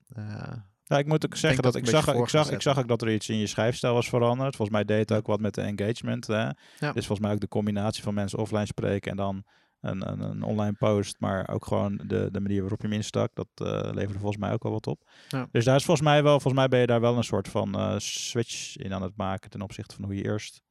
ja, 0.88 0.98
ik 0.98 1.06
moet 1.06 1.24
ook 1.24 1.36
zeggen 1.36 1.62
dat, 1.62 1.72
dat 1.72 1.82
ik, 1.82 1.88
zag, 1.88 2.14
ik, 2.14 2.28
zag, 2.28 2.50
ik 2.50 2.62
zag 2.62 2.78
ook 2.78 2.88
dat 2.88 3.02
er 3.02 3.12
iets 3.12 3.28
in 3.28 3.36
je 3.36 3.46
schrijfstijl 3.46 3.94
was 3.94 4.08
veranderd. 4.08 4.56
Volgens 4.56 4.76
mij 4.76 4.86
deed 4.86 5.08
het 5.08 5.18
ook 5.18 5.26
wat 5.26 5.40
met 5.40 5.54
de 5.54 5.60
engagement. 5.60 6.26
Hè? 6.26 6.42
Ja. 6.44 6.54
Dus 6.78 7.06
volgens 7.06 7.20
mij 7.20 7.32
ook 7.32 7.40
de 7.40 7.48
combinatie 7.48 8.02
van 8.02 8.14
mensen 8.14 8.38
offline 8.38 8.66
spreken 8.66 9.10
en 9.10 9.16
dan 9.16 9.44
een, 9.80 10.08
een, 10.08 10.20
een, 10.20 10.42
online 10.42 10.72
post, 10.72 11.20
maar 11.20 11.48
ook 11.48 11.66
gewoon 11.66 11.96
de, 11.96 12.28
de 12.30 12.40
manier 12.40 12.60
waarop 12.60 12.80
je 12.80 12.86
hem 12.86 12.96
instak, 12.96 13.30
dat 13.34 13.48
uh, 13.62 13.66
leverde 13.92 14.18
volgens 14.18 14.40
mij 14.40 14.52
ook 14.52 14.62
wel 14.62 14.72
wat 14.72 14.86
op. 14.86 15.10
Ja. 15.28 15.48
Dus 15.50 15.64
daar 15.64 15.76
is 15.76 15.84
volgens 15.84 16.06
mij 16.06 16.22
wel, 16.22 16.32
volgens 16.32 16.54
mij 16.54 16.68
ben 16.68 16.80
je 16.80 16.86
daar 16.86 17.00
wel 17.00 17.16
een 17.16 17.24
soort 17.24 17.48
van 17.48 17.80
uh, 17.80 17.98
switch 17.98 18.76
in 18.76 18.94
aan 18.94 19.02
het 19.02 19.16
maken 19.16 19.50
ten 19.50 19.62
opzichte 19.62 19.94
van 19.94 20.04
hoe 20.04 20.14
je 20.14 20.24
eerst 20.24 20.62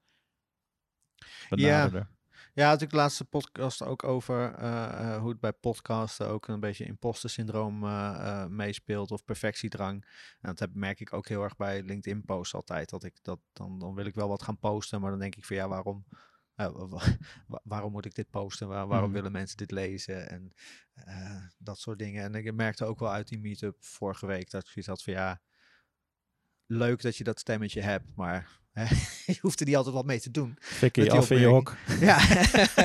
benaderde. 1.50 1.98
Ja. 1.98 2.14
Ja, 2.56 2.80
ik 2.80 2.90
de 2.90 2.96
laatste 2.96 3.26
podcast 3.26 3.82
ook 3.82 4.04
over 4.04 4.60
uh, 4.60 5.18
hoe 5.18 5.30
het 5.30 5.40
bij 5.40 5.54
podcasten 5.54 6.28
ook 6.28 6.48
een 6.48 6.60
beetje 6.60 6.86
imposter 6.86 7.30
syndroom 7.30 7.84
uh, 7.84 8.46
meespeelt 8.46 9.12
of 9.12 9.24
perfectiedrang. 9.24 10.06
En 10.40 10.50
dat 10.50 10.60
heb, 10.60 10.70
merk 10.74 11.00
ik 11.00 11.14
ook 11.14 11.28
heel 11.28 11.44
erg 11.44 11.56
bij 11.56 11.84
LinkedIn 11.84 12.26
posts 12.26 12.54
altijd. 12.54 12.90
Dat 12.90 13.04
ik 13.04 13.18
dat 13.22 13.40
dan, 13.54 13.80
dan 13.80 13.96
wil 13.96 14.06
ik 14.06 14.16
wel 14.16 14.28
wat 14.28 14.44
gaan 14.44 14.60
posten, 14.60 15.02
maar 15.02 15.10
dan 15.10 15.20
denk 15.20 15.36
ik 15.36 15.46
van 15.46 15.56
ja, 15.56 15.68
waarom, 15.68 16.06
waarom 17.64 17.92
moet 17.92 18.06
ik 18.06 18.16
dit 18.16 18.30
posten? 18.30 18.68
Waar, 18.68 18.88
waarom 18.88 19.08
mm. 19.08 19.16
willen 19.16 19.32
mensen 19.32 19.58
dit 19.58 19.72
lezen? 19.72 20.30
En 20.30 20.54
dat 21.58 21.80
soort 21.80 22.00
dingen. 22.00 22.24
En 22.24 22.36
ik 22.36 22.54
merkte 22.54 22.86
ook 22.86 23.00
wel 23.00 23.12
uit 23.12 23.28
die 23.28 23.40
meetup 23.40 23.84
vorige 23.84 24.26
week 24.26 24.50
dat 24.50 24.62
ik 24.62 24.68
zoiets 24.68 24.88
had 24.88 25.04
van 25.04 25.14
ja, 25.14 25.42
leuk 26.66 27.02
dat 27.02 27.18
je 27.18 27.24
dat 27.24 27.40
stemmetje 27.40 27.82
hebt, 27.82 28.16
maar 28.16 28.64
je 29.26 29.38
hoeft 29.42 29.60
er 29.60 29.66
niet 29.66 29.76
altijd 29.76 29.96
wat 29.96 30.06
mee 30.06 30.20
te 30.20 30.32
doen. 30.32 30.56
Fikkie, 30.60 31.12
af 31.12 31.32
in 31.32 31.40
je 31.40 31.46
hok. 31.46 31.76
Ja, 32.00 32.20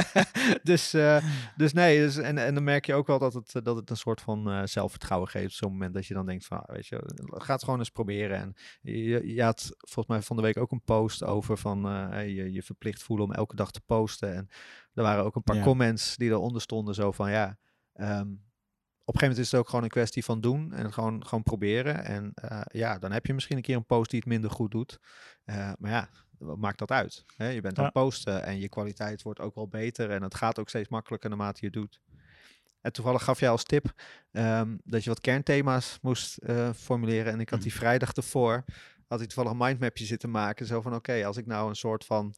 dus, 0.63 0.95
uh, 0.95 1.25
dus 1.57 1.73
nee, 1.73 1.99
dus, 1.99 2.17
en, 2.17 2.39
en 2.39 2.55
dan 2.55 2.65
merk 2.65 2.87
je 2.87 2.95
ook 2.95 3.07
wel 3.07 3.19
dat 3.19 3.35
het, 3.35 3.65
dat 3.65 3.77
het 3.77 3.91
een 3.91 3.97
soort 3.97 4.21
van 4.21 4.49
uh, 4.49 4.63
zelfvertrouwen 4.65 5.29
geeft 5.29 5.47
op 5.47 5.53
zo'n 5.53 5.73
moment 5.73 5.95
dat 5.95 6.07
je 6.07 6.15
dan 6.15 6.27
denkt 6.27 6.47
van, 6.47 6.59
ah, 6.59 6.75
weet 6.75 6.87
je, 6.87 7.03
ga 7.25 7.53
het 7.53 7.65
gewoon 7.65 7.79
eens 7.79 7.91
proberen. 7.91 8.39
En 8.39 8.55
je, 8.81 9.35
je 9.35 9.43
had 9.43 9.71
volgens 9.79 10.07
mij 10.07 10.23
van 10.23 10.37
de 10.37 10.43
week 10.43 10.57
ook 10.57 10.73
een 10.73 10.85
post 10.85 11.25
over 11.25 11.59
van 11.59 11.87
uh, 11.87 12.27
je, 12.27 12.53
je 12.53 12.63
verplicht 12.63 13.03
voelen 13.03 13.27
om 13.27 13.33
elke 13.33 13.57
dag 13.57 13.71
te 13.71 13.81
posten. 13.87 14.35
En 14.35 14.49
er 14.95 15.03
waren 15.03 15.25
ook 15.25 15.37
een 15.37 15.43
paar 15.43 15.57
ja. 15.57 15.63
comments 15.63 16.17
die 16.17 16.31
eronder 16.31 16.63
stonden 16.63 16.95
zo 16.95 17.13
van, 17.13 17.31
ja, 17.31 17.59
um, 17.95 18.50
op 19.11 19.17
een 19.17 19.21
gegeven 19.21 19.43
moment 19.43 19.47
is 19.47 19.51
het 19.51 19.61
ook 19.61 19.69
gewoon 19.69 19.85
een 19.85 19.91
kwestie 19.91 20.25
van 20.25 20.41
doen 20.41 20.73
en 20.73 20.93
gewoon, 20.93 21.27
gewoon 21.27 21.43
proberen. 21.43 22.05
En 22.05 22.33
uh, 22.45 22.61
ja, 22.65 22.99
dan 22.99 23.13
heb 23.13 23.27
je 23.27 23.35
misschien 23.35 23.57
een 23.57 23.63
keer 23.63 23.77
een 23.77 23.87
post 23.87 24.11
die 24.11 24.19
het 24.19 24.29
minder 24.29 24.51
goed 24.51 24.71
doet. 24.71 24.99
Uh, 25.45 25.73
maar 25.79 25.91
ja, 25.91 26.09
wat 26.39 26.59
maakt 26.59 26.79
dat 26.79 26.91
uit? 26.91 27.25
Hè? 27.37 27.49
Je 27.49 27.61
bent 27.61 27.79
aan 27.79 27.85
het 27.85 27.93
posten 27.93 28.45
en 28.45 28.61
je 28.61 28.69
kwaliteit 28.69 29.23
wordt 29.23 29.41
ook 29.41 29.55
wel 29.55 29.69
beter. 29.69 30.11
En 30.11 30.23
het 30.23 30.35
gaat 30.35 30.59
ook 30.59 30.69
steeds 30.69 30.89
makkelijker 30.89 31.29
naarmate 31.29 31.59
je 31.61 31.67
het 31.67 31.75
doet. 31.75 32.01
En 32.81 32.93
toevallig 32.93 33.25
gaf 33.25 33.41
jij 33.41 33.51
als 33.51 33.65
tip 33.65 33.93
um, 34.33 34.81
dat 34.85 35.05
je 35.05 35.11
wat 35.11 35.21
kernthema's 35.21 35.99
moest 36.03 36.39
uh, 36.43 36.73
formuleren. 36.73 37.33
En 37.33 37.41
ik 37.41 37.51
had 37.51 37.63
die 37.63 37.75
vrijdag 37.75 38.13
ervoor, 38.13 38.65
had 39.07 39.21
ik 39.21 39.27
toevallig 39.27 39.51
een 39.51 39.67
mindmapje 39.67 40.05
zitten 40.05 40.31
maken. 40.31 40.67
Zo 40.67 40.81
van, 40.81 40.95
oké, 40.95 41.11
okay, 41.11 41.25
als 41.25 41.37
ik 41.37 41.47
nou 41.47 41.69
een 41.69 41.77
soort 41.77 42.05
van 42.05 42.35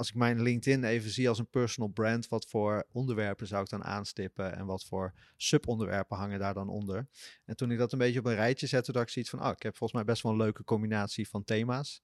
als 0.00 0.08
ik 0.08 0.14
mijn 0.14 0.42
LinkedIn 0.42 0.84
even 0.84 1.10
zie 1.10 1.28
als 1.28 1.38
een 1.38 1.50
personal 1.50 1.90
brand, 1.90 2.28
wat 2.28 2.46
voor 2.46 2.86
onderwerpen 2.92 3.46
zou 3.46 3.62
ik 3.62 3.68
dan 3.68 3.84
aanstippen 3.84 4.56
en 4.56 4.66
wat 4.66 4.84
voor 4.84 5.14
subonderwerpen 5.36 6.16
hangen 6.16 6.38
daar 6.38 6.54
dan 6.54 6.68
onder? 6.68 7.08
En 7.44 7.56
toen 7.56 7.70
ik 7.70 7.78
dat 7.78 7.92
een 7.92 7.98
beetje 7.98 8.18
op 8.18 8.24
een 8.24 8.34
rijtje 8.34 8.66
zette, 8.66 8.92
dacht 8.92 9.06
ik 9.06 9.12
zoiets 9.12 9.30
van, 9.30 9.42
oh, 9.42 9.50
ik 9.50 9.62
heb 9.62 9.76
volgens 9.76 9.92
mij 9.92 10.04
best 10.04 10.22
wel 10.22 10.32
een 10.32 10.38
leuke 10.38 10.64
combinatie 10.64 11.28
van 11.28 11.44
thema's. 11.44 12.02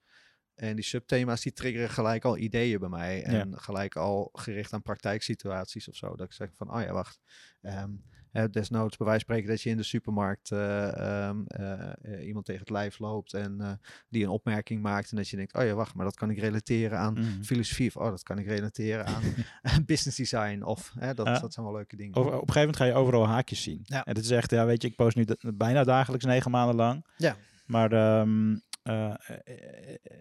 En 0.54 0.74
die 0.74 0.84
subthema's 0.84 1.40
die 1.40 1.52
triggeren 1.52 1.90
gelijk 1.90 2.24
al 2.24 2.36
ideeën 2.36 2.78
bij 2.78 2.88
mij. 2.88 3.22
En 3.22 3.50
ja. 3.50 3.56
gelijk 3.56 3.96
al 3.96 4.28
gericht 4.32 4.72
aan 4.72 4.82
praktijksituaties 4.82 5.88
of 5.88 5.96
zo. 5.96 6.16
Dat 6.16 6.26
ik 6.26 6.32
zeg 6.32 6.54
van, 6.54 6.74
oh 6.74 6.82
ja, 6.82 6.92
wacht. 6.92 7.20
Um, 7.62 8.04
desnoods 8.50 8.96
bij 8.96 9.06
wijze 9.06 9.24
van 9.24 9.34
spreken 9.34 9.48
dat 9.48 9.62
je 9.62 9.70
in 9.70 9.76
de 9.76 9.82
supermarkt 9.82 10.50
uh, 10.50 11.28
um, 11.28 11.46
uh, 11.60 12.26
iemand 12.26 12.44
tegen 12.44 12.60
het 12.60 12.70
lijf 12.70 12.98
loopt 12.98 13.34
en 13.34 13.80
die 14.08 14.22
een 14.22 14.30
opmerking 14.30 14.82
maakt. 14.82 15.10
En 15.10 15.16
dat 15.16 15.28
je 15.28 15.36
denkt, 15.36 15.54
oh 15.54 15.64
ja, 15.64 15.74
wacht, 15.74 15.94
maar 15.94 16.04
dat 16.04 16.16
kan 16.16 16.30
ik 16.30 16.38
relateren 16.38 16.98
aan 16.98 17.14
mm. 17.18 17.44
filosofie. 17.44 17.86
Of 17.86 17.96
oh, 17.96 18.10
dat 18.10 18.22
kan 18.22 18.38
ik 18.38 18.46
relateren 18.46 19.06
aan 19.06 19.22
business 19.86 20.16
design. 20.16 20.62
Of 20.62 20.92
dat, 21.14 21.26
ja. 21.26 21.38
dat 21.38 21.52
zijn 21.52 21.66
wel 21.66 21.74
leuke 21.74 21.96
dingen. 21.96 22.16
Over, 22.16 22.32
op 22.32 22.48
een 22.48 22.52
gegeven 22.52 22.60
moment 22.60 22.76
ga 22.76 22.84
je 22.84 22.94
overal 22.94 23.26
haakjes 23.26 23.62
zien. 23.62 23.80
Ja. 23.84 24.04
En 24.04 24.14
het 24.14 24.24
is 24.24 24.30
echt, 24.30 24.50
ja, 24.50 24.66
weet 24.66 24.82
je, 24.82 24.88
ik 24.88 24.96
post 24.96 25.16
nu 25.16 25.26
bijna 25.40 25.84
dagelijks 25.84 26.24
negen 26.24 26.50
maanden 26.50 26.76
lang. 26.76 27.06
Ja. 27.16 27.36
Maar 27.66 28.20
um, 28.20 28.62
uh, 28.84 29.14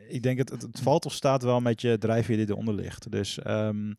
ik 0.08 0.23
denk 0.23 0.38
het, 0.38 0.49
het, 0.49 0.62
het, 0.62 0.80
valt 0.80 1.06
of 1.06 1.13
staat 1.13 1.43
wel 1.43 1.60
met 1.60 1.82
je 1.82 1.97
drijfveer 1.97 2.38
die 2.38 2.49
eronder 2.49 2.73
ligt. 2.73 3.12
Dus 3.12 3.39
um, 3.47 3.95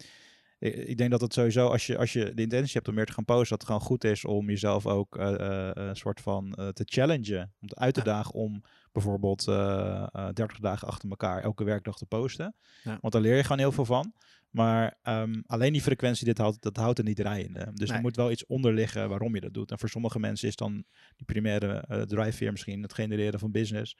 ik, 0.58 0.74
ik 0.74 0.96
denk 0.98 1.10
dat 1.10 1.20
het 1.20 1.32
sowieso, 1.32 1.68
als 1.68 1.86
je, 1.86 1.98
als 1.98 2.12
je 2.12 2.34
de 2.34 2.42
intentie 2.42 2.72
hebt 2.72 2.88
om 2.88 2.94
meer 2.94 3.06
te 3.06 3.12
gaan 3.12 3.24
posten, 3.24 3.48
dat 3.48 3.58
het 3.58 3.66
gewoon 3.66 3.80
goed 3.86 4.04
is 4.04 4.24
om 4.24 4.48
jezelf 4.48 4.86
ook 4.86 5.16
eh, 5.16 5.34
eh, 5.66 5.70
een 5.74 5.96
soort 5.96 6.20
van 6.20 6.52
eh, 6.54 6.68
te 6.68 6.82
challengen. 6.86 7.52
Om 7.60 7.68
te 7.68 7.76
uit 7.76 7.94
te 7.94 8.00
Ja. 8.00 8.06
dagen 8.06 8.32
om 8.34 8.62
bijvoorbeeld 8.92 9.48
eh, 9.48 10.06
eh, 10.12 10.28
30 10.32 10.58
dagen 10.58 10.88
achter 10.88 11.08
elkaar 11.10 11.42
elke 11.42 11.64
werkdag 11.64 11.96
te 11.96 12.06
posten. 12.06 12.54
Ja. 12.82 12.98
Want 13.00 13.12
daar 13.12 13.22
leer 13.22 13.36
je 13.36 13.42
gewoon 13.42 13.58
heel 13.58 13.72
veel 13.72 13.84
van. 13.84 14.12
Maar 14.50 14.98
ehm, 15.02 15.40
alleen 15.46 15.72
die 15.72 15.82
frequentie, 15.82 16.24
dit 16.26 16.38
houdt, 16.38 16.62
dat 16.62 16.76
houdt 16.76 16.98
er 16.98 17.04
niet 17.04 17.16
draaiende. 17.16 17.70
Dus 17.74 17.88
Nee. 17.88 17.96
er 17.96 18.02
moet 18.02 18.16
wel 18.16 18.30
iets 18.30 18.46
onder 18.46 18.72
liggen 18.74 19.08
waarom 19.08 19.34
je 19.34 19.40
dat 19.40 19.54
doet. 19.54 19.70
En 19.70 19.78
voor 19.78 19.88
sommige 19.88 20.18
mensen 20.18 20.48
is 20.48 20.56
dan 20.56 20.72
die 21.16 21.26
primaire 21.26 22.04
drijfveer 22.06 22.50
misschien 22.52 22.82
het 22.82 22.94
genereren 22.94 23.38
van 23.40 23.50
business. 23.50 23.96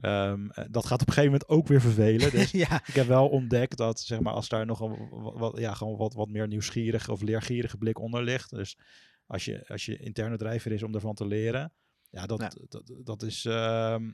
Ehm, 0.00 0.50
eh, 0.50 0.64
dat 0.70 0.86
gaat 0.86 1.00
op 1.00 1.06
een 1.06 1.12
gegeven 1.12 1.32
moment 1.32 1.48
ook 1.48 1.66
weer 1.66 1.80
vervelen. 1.80 2.30
Dus 2.30 2.50
ja, 2.66 2.86
ik 2.86 2.94
heb 2.94 3.06
wel 3.06 3.28
ontdekt 3.28 3.76
dat, 3.76 4.00
zeg 4.00 4.20
maar, 4.20 4.32
als 4.32 4.48
daar 4.48 4.66
nog 4.66 4.80
een 4.80 5.08
wat, 5.38 5.58
ja, 5.58 5.74
gewoon 5.74 5.96
wat, 5.96 6.14
wat 6.14 6.28
meer 6.28 6.48
nieuwsgierige 6.48 7.12
of 7.12 7.20
leergierige 7.22 7.76
blik 7.76 7.98
onder 7.98 8.22
ligt. 8.22 8.50
Dus 8.50 8.78
als 9.26 9.44
je, 9.44 9.68
als 9.68 9.84
je 9.84 9.96
interne 9.98 10.36
drijver 10.36 10.72
is 10.72 10.82
om 10.82 10.94
ervan 10.94 11.14
te 11.14 11.26
leren, 11.26 11.72
ja, 12.10 12.26
dat, 12.26 12.40
Ja. 12.40 12.50
dat, 12.68 12.92
dat 13.04 13.22
is, 13.22 13.44
ehm, 13.44 14.10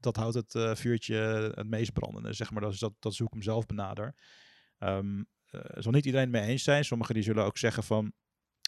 dat 0.00 0.16
houdt 0.16 0.34
het 0.34 0.54
eh, 0.54 0.74
vuurtje 0.74 1.14
het 1.54 1.68
meest 1.68 1.92
brandende, 1.92 2.32
zeg 2.32 2.50
maar. 2.50 2.62
Dat 2.62 2.72
is 2.72 2.78
dat, 2.78 2.92
dat 2.98 3.12
is 3.12 3.18
hoe 3.18 3.26
ik 3.26 3.32
hem 3.32 3.42
zelf 3.42 3.66
benader. 3.66 4.14
Eh, 4.78 4.98
zal 5.74 5.92
niet 5.92 6.04
iedereen 6.06 6.32
het 6.32 6.40
mee 6.40 6.50
eens 6.50 6.62
zijn. 6.62 6.84
Sommigen 6.84 7.14
die 7.14 7.22
zullen 7.22 7.44
ook 7.44 7.58
zeggen 7.58 7.82
van, 7.82 8.12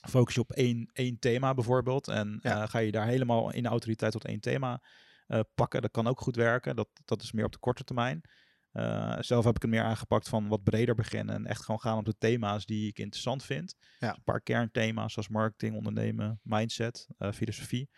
focus 0.09 0.35
je 0.35 0.40
op 0.40 0.52
één, 0.52 0.90
één 0.92 1.18
thema 1.18 1.55
bijvoorbeeld. 1.55 2.09
En 2.09 2.38
Ja. 2.42 2.66
ga 2.66 2.79
je 2.79 2.90
daar 2.92 3.07
helemaal 3.07 3.52
in 3.52 3.66
autoriteit 3.66 4.12
tot 4.12 4.24
één 4.24 4.40
thema 4.40 4.83
pakken. 5.54 5.82
Dat 5.82 5.90
kan 5.90 6.06
ook 6.06 6.20
goed 6.20 6.36
werken. 6.36 6.76
Dat, 6.76 6.88
dat 7.04 7.22
is 7.22 7.32
meer 7.32 7.44
op 7.44 7.52
de 7.52 7.58
korte 7.58 7.84
termijn. 7.84 8.20
Eh, 8.72 9.16
zelf 9.20 9.44
heb 9.44 9.56
ik 9.56 9.62
het 9.62 9.70
meer 9.70 9.82
aangepakt 9.82 10.28
van 10.28 10.48
wat 10.48 10.62
breder 10.62 10.94
beginnen. 10.94 11.34
En 11.34 11.46
echt 11.46 11.64
gewoon 11.64 11.80
gaan 11.80 11.98
op 11.98 12.04
de 12.04 12.18
thema's 12.18 12.66
die 12.66 12.88
ik 12.88 12.98
interessant 12.98 13.44
vind. 13.44 13.74
Ja. 13.98 14.08
Dus 14.08 14.16
een 14.16 14.22
paar 14.24 14.40
kernthema's 14.40 15.12
zoals 15.12 15.28
marketing, 15.28 15.76
ondernemen, 15.76 16.40
mindset, 16.42 17.06
eh, 17.18 17.32
filosofie. 17.32 17.90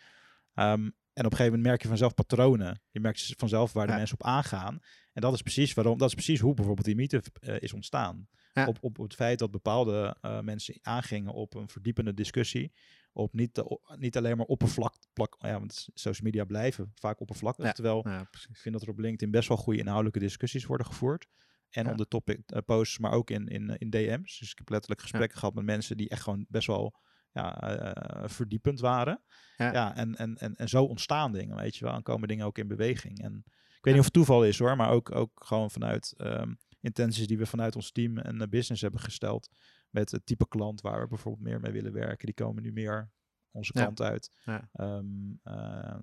Ehm, 0.54 0.90
en 1.12 1.24
op 1.24 1.30
een 1.32 1.36
gegeven 1.36 1.44
moment 1.46 1.62
merk 1.62 1.82
je 1.82 1.88
vanzelf 1.88 2.14
patronen. 2.14 2.82
Je 2.90 3.00
merkt 3.00 3.34
vanzelf 3.36 3.72
waar 3.72 3.86
de 3.86 3.92
Ja. 3.92 3.98
mensen 3.98 4.18
op 4.20 4.26
aangaan. 4.26 4.78
En 5.12 5.20
dat 5.22 5.32
is 5.32 5.42
precies 5.42 5.74
waarom, 5.74 5.98
dat 5.98 6.08
is 6.08 6.14
precies 6.14 6.40
hoe 6.40 6.54
bijvoorbeeld 6.54 6.86
die 6.86 6.96
meetup 6.96 7.26
eh, 7.40 7.60
is 7.60 7.72
ontstaan. 7.72 8.28
Ja. 8.52 8.66
Op, 8.66 8.78
op 8.80 8.96
het 8.96 9.14
feit 9.14 9.38
dat 9.38 9.50
bepaalde 9.50 10.16
eh, 10.20 10.40
mensen 10.40 10.78
aangingen 10.82 11.32
op 11.32 11.54
een 11.54 11.68
verdiepende 11.68 12.14
discussie. 12.14 12.72
Op 13.18 13.32
niet, 13.32 13.54
de, 13.54 13.80
niet 13.96 14.16
alleen 14.16 14.36
maar 14.36 14.46
oppervlak, 14.46 14.94
plak, 15.12 15.36
ja, 15.40 15.58
want 15.58 15.88
social 15.94 16.24
media 16.24 16.44
blijven 16.44 16.92
vaak 16.94 17.20
oppervlakkig. 17.20 17.64
Ja. 17.64 17.72
Terwijl 17.72 18.08
ja, 18.08 18.20
ik 18.30 18.56
vind 18.56 18.74
dat 18.74 18.82
er 18.82 18.88
op 18.90 18.98
LinkedIn 18.98 19.30
best 19.30 19.48
wel 19.48 19.56
goede 19.56 19.78
inhoudelijke 19.78 20.18
discussies 20.18 20.66
worden 20.66 20.86
gevoerd. 20.86 21.26
En 21.70 21.84
Ja. 21.84 21.90
op 21.90 21.96
de 21.96 22.08
topic 22.08 22.40
eh, 22.46 22.62
posts, 22.66 22.98
maar 22.98 23.12
ook 23.12 23.30
in, 23.30 23.46
in, 23.48 23.76
in 23.78 23.90
DM's. 23.90 24.38
Dus 24.38 24.50
ik 24.50 24.58
heb 24.58 24.68
letterlijk 24.68 25.00
gesprekken 25.00 25.38
gehad 25.38 25.54
met 25.54 25.64
mensen 25.64 25.96
die 25.96 26.08
echt 26.08 26.22
gewoon 26.22 26.46
best 26.48 26.66
wel 26.66 27.00
ja, 27.32 27.60
eh, 27.60 28.28
verdiepend 28.28 28.80
waren. 28.80 29.22
Ja. 29.56 29.96
En, 29.96 30.16
en, 30.16 30.36
en, 30.36 30.54
en 30.54 30.68
zo 30.68 30.84
ontstaan 30.84 31.32
dingen, 31.32 31.56
weet 31.56 31.76
je 31.76 31.84
wel. 31.84 31.94
En 31.94 32.02
komen 32.02 32.28
dingen 32.28 32.46
ook 32.46 32.58
in 32.58 32.68
beweging. 32.68 33.22
En 33.22 33.42
ik 33.46 33.84
weet 33.84 33.92
niet 33.94 33.98
of 33.98 34.04
het 34.04 34.12
toeval 34.12 34.44
is 34.44 34.58
hoor, 34.58 34.76
maar 34.76 34.90
ook, 34.90 35.14
ook 35.14 35.44
gewoon 35.44 35.70
vanuit 35.70 36.14
ehm, 36.16 36.54
intenties 36.80 37.26
die 37.26 37.38
we 37.38 37.46
vanuit 37.46 37.76
ons 37.76 37.92
team 37.92 38.18
en 38.18 38.40
eh, 38.40 38.48
business 38.48 38.82
hebben 38.82 39.00
gesteld. 39.00 39.50
Met 39.90 40.10
het 40.10 40.26
type 40.26 40.48
klant 40.48 40.80
waar 40.80 41.00
we 41.00 41.08
bijvoorbeeld 41.08 41.44
meer 41.44 41.60
mee 41.60 41.72
willen 41.72 41.92
werken. 41.92 42.26
Die 42.26 42.34
komen 42.34 42.62
nu 42.62 42.72
meer 42.72 43.10
onze 43.50 43.72
Ja. 43.74 43.84
kant 43.84 44.00
uit. 44.00 44.30
Ja. 44.44 44.68
Ehm, 44.72 45.06
eh, 45.42 45.54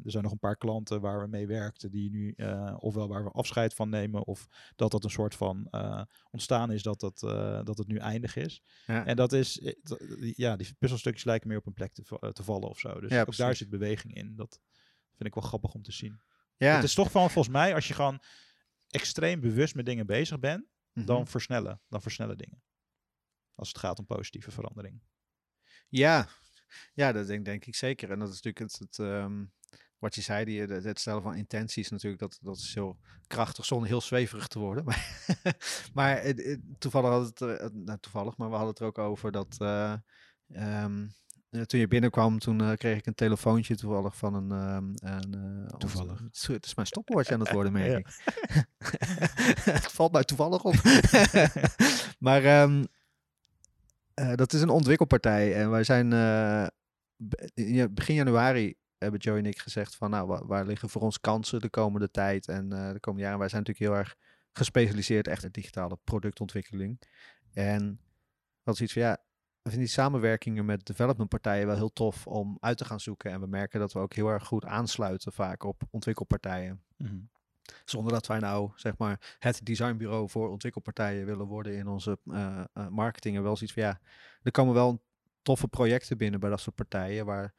er 0.03 0.11
zijn 0.11 0.23
nog 0.23 0.31
een 0.31 0.39
paar 0.39 0.57
klanten 0.57 1.01
waar 1.01 1.21
we 1.21 1.27
mee 1.27 1.47
werkten, 1.47 1.91
die 1.91 2.09
nu 2.09 2.33
eh, 2.37 2.75
ofwel 2.79 3.07
waar 3.07 3.23
we 3.23 3.29
afscheid 3.31 3.73
van 3.73 3.89
nemen, 3.89 4.25
of 4.25 4.47
dat 4.75 4.91
dat 4.91 5.03
een 5.03 5.09
soort 5.09 5.35
van 5.35 5.67
eh, 5.71 6.01
ontstaan 6.31 6.71
is 6.71 6.83
dat, 6.83 6.99
dat, 6.99 7.19
dat 7.65 7.77
het 7.77 7.87
nu 7.87 7.97
eindig 7.97 8.35
is. 8.35 8.61
Ja. 8.85 9.05
En 9.05 9.15
dat 9.15 9.33
is, 9.33 9.73
ja, 10.35 10.55
die 10.55 10.73
puzzelstukjes 10.79 11.23
lijken 11.23 11.47
meer 11.47 11.57
op 11.57 11.65
een 11.65 11.73
plek 11.73 11.93
te, 11.93 12.03
va- 12.03 12.31
te 12.31 12.43
vallen 12.43 12.69
of 12.69 12.79
zo. 12.79 12.99
Dus 12.99 13.11
ook 13.19 13.35
daar 13.35 13.55
zit 13.55 13.69
beweging 13.69 14.13
in. 14.13 14.35
Dat 14.35 14.59
vind 15.15 15.25
ik 15.29 15.33
wel 15.33 15.43
grappig 15.43 15.73
om 15.73 15.81
te 15.81 15.91
zien. 15.91 16.19
ja. 16.57 16.75
Het 16.75 16.83
is 16.83 16.93
toch 16.93 17.11
van, 17.11 17.29
volgens 17.29 17.53
mij, 17.53 17.75
als 17.75 17.87
je 17.87 17.93
gewoon 17.93 18.19
extreem 18.87 19.39
bewust 19.39 19.75
met 19.75 19.85
dingen 19.85 20.05
bezig 20.05 20.39
bent, 20.39 20.65
Mhm. 20.93 21.05
dan 21.05 21.27
versnellen. 21.27 21.81
Dan 21.89 22.01
versnellen 22.01 22.37
dingen. 22.37 22.61
Als 23.55 23.67
het 23.67 23.77
gaat 23.77 23.99
om 23.99 24.05
positieve 24.05 24.51
verandering. 24.51 25.01
Ja, 25.89 26.27
ja 26.93 27.11
dat 27.11 27.27
denk, 27.27 27.45
denk 27.45 27.65
ik 27.65 27.75
zeker. 27.75 28.11
En 28.11 28.19
dat 28.19 28.27
is 28.33 28.41
natuurlijk 28.41 28.71
het, 28.71 28.79
het, 28.79 28.99
ehm, 28.99 29.45
wat 29.99 30.15
je 30.15 30.21
zei, 30.21 30.45
die, 30.45 30.61
het, 30.61 30.83
het 30.83 30.99
stellen 30.99 31.21
van 31.21 31.35
intenties 31.35 31.89
natuurlijk, 31.89 32.21
dat, 32.21 32.39
dat 32.41 32.57
is 32.57 32.73
heel 32.73 32.99
krachtig 33.27 33.65
zonder 33.65 33.87
heel 33.87 34.01
zweverig 34.01 34.47
te 34.47 34.59
worden. 34.59 34.83
Maar, 34.85 35.57
maar 35.93 36.21
het- 36.21 36.43
het- 36.43 36.61
toevallig 36.77 37.09
had 37.09 37.39
het 37.39 37.73
nou, 37.73 37.99
toevallig, 37.99 38.37
maar 38.37 38.47
we 38.49 38.55
hadden 38.55 38.69
het 38.73 38.79
er 38.79 38.85
ook 38.87 38.97
over 38.97 39.31
dat 39.31 39.55
eh, 39.59 39.93
toen 41.65 41.79
je 41.79 41.87
binnenkwam, 41.87 42.39
toen 42.39 42.61
eh, 42.61 42.73
kreeg 42.77 42.97
ik 42.97 43.05
een 43.05 43.15
telefoontje 43.15 43.75
toevallig 43.75 44.17
van 44.17 44.33
een... 44.33 44.51
ehm, 44.51 45.09
een 45.33 45.67
Toevallig. 45.77 46.19
het, 46.19 46.35
is, 46.35 46.47
het 46.47 46.65
is 46.65 46.75
mijn 46.75 46.87
stopwoordje 46.87 47.33
aan 47.33 47.39
het 47.39 47.51
worden, 47.51 47.71
merk 47.71 47.97
ik. 48.07 48.19
het 49.73 49.91
valt 49.91 50.11
mij 50.11 50.23
toevallig 50.23 50.63
op. 50.63 50.73
maar 52.19 52.69
eh, 54.15 54.33
dat 54.33 54.53
is 54.53 54.61
een 54.61 54.69
ontwikkelpartij. 54.69 55.55
En 55.55 55.69
wij 55.69 55.83
zijn 55.83 56.13
eh, 56.13 56.67
begin 57.89 58.15
januari 58.15 58.75
hebben 58.97 59.19
Joey 59.19 59.37
en 59.37 59.45
ik 59.45 59.59
gezegd 59.59 59.95
van 59.95 60.09
nou, 60.09 60.27
wa- 60.27 60.45
waar 60.45 60.65
liggen 60.65 60.89
voor 60.89 61.01
ons 61.01 61.19
kansen 61.19 61.61
de 61.61 61.69
komende 61.69 62.11
tijd 62.11 62.47
en 62.47 62.71
eh, 62.71 62.91
de 62.91 62.99
komende 62.99 63.23
jaren. 63.25 63.39
Wij 63.39 63.49
zijn 63.49 63.61
natuurlijk 63.61 63.91
heel 63.91 63.99
erg 64.03 64.15
gespecialiseerd 64.51 65.27
echt 65.27 65.43
in 65.43 65.49
digitale 65.51 65.97
productontwikkeling. 66.03 67.01
En 67.53 67.99
wat 68.63 68.75
zoiets 68.77 68.93
van 68.93 69.03
ja, 69.03 69.11
we 69.61 69.69
vinden 69.69 69.79
die 69.87 69.95
samenwerkingen 69.97 70.65
met 70.65 70.85
developmentpartijen 70.85 71.67
wel 71.67 71.75
heel 71.75 71.93
tof 71.93 72.27
om 72.27 72.57
uit 72.59 72.77
te 72.77 72.85
gaan 72.85 72.99
zoeken. 72.99 73.31
En 73.31 73.39
we 73.39 73.47
merken 73.47 73.79
dat 73.79 73.93
we 73.93 73.99
ook 73.99 74.13
heel 74.13 74.27
erg 74.29 74.45
goed 74.47 74.65
aansluiten 74.65 75.31
vaak 75.33 75.63
op 75.63 75.83
ontwikkelpartijen. 75.91 76.83
Mhm. 76.97 77.15
Zonder 77.85 78.13
dat 78.13 78.27
wij 78.27 78.39
nou, 78.39 78.71
zeg 78.75 78.97
maar, 78.97 79.35
het 79.39 79.65
designbureau 79.65 80.29
voor 80.29 80.49
ontwikkelpartijen 80.49 81.25
willen 81.25 81.45
worden 81.45 81.77
in 81.77 81.87
onze 81.87 82.19
eh, 82.25 82.63
eh, 82.73 82.87
marketing. 82.87 83.35
En 83.35 83.43
wel 83.43 83.55
zoiets 83.55 83.73
van, 83.75 83.83
ja, 83.83 83.99
er 84.43 84.51
komen 84.51 84.73
wel 84.73 85.03
toffe 85.41 85.67
projecten 85.67 86.17
binnen 86.17 86.39
bij 86.39 86.49
dat 86.49 86.59
soort 86.59 86.75
partijen, 86.75 87.25
waar 87.25 87.53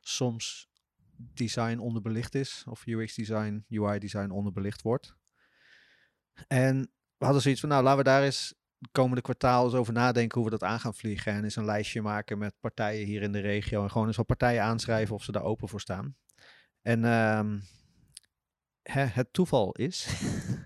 soms 0.00 0.68
design 1.16 1.78
onderbelicht 1.78 2.34
is, 2.34 2.64
of 2.68 2.86
UX 2.86 3.14
design, 3.14 3.64
UI 3.68 3.98
design 3.98 4.30
onderbelicht 4.30 4.82
wordt. 4.82 5.16
En 6.48 6.90
we 7.16 7.24
hadden 7.24 7.42
zoiets 7.42 7.60
van, 7.60 7.68
nou, 7.68 7.82
laten 7.82 7.98
we 7.98 8.04
daar 8.04 8.22
eens 8.22 8.54
de 8.78 8.88
komende 8.92 9.22
kwartaal 9.22 9.64
eens 9.64 9.74
over 9.74 9.92
nadenken 9.92 10.40
hoe 10.40 10.50
we 10.50 10.58
dat 10.58 10.68
aan 10.68 10.80
gaan 10.80 10.94
vliegen. 10.94 11.32
En 11.32 11.44
eens 11.44 11.56
een 11.56 11.64
lijstje 11.64 12.02
maken 12.02 12.38
met 12.38 12.54
partijen 12.60 13.06
hier 13.06 13.22
in 13.22 13.32
de 13.32 13.40
regio. 13.40 13.82
En 13.82 13.90
gewoon 13.90 14.06
eens 14.06 14.16
wat 14.16 14.26
partijen 14.26 14.62
aanschrijven 14.62 15.14
of 15.14 15.24
ze 15.24 15.32
daar 15.32 15.42
open 15.42 15.68
voor 15.68 15.80
staan. 15.80 16.16
En 16.82 17.04
ehm, 17.04 17.58
hè, 18.82 19.04
het 19.04 19.32
toeval 19.32 19.72
is 19.72 20.08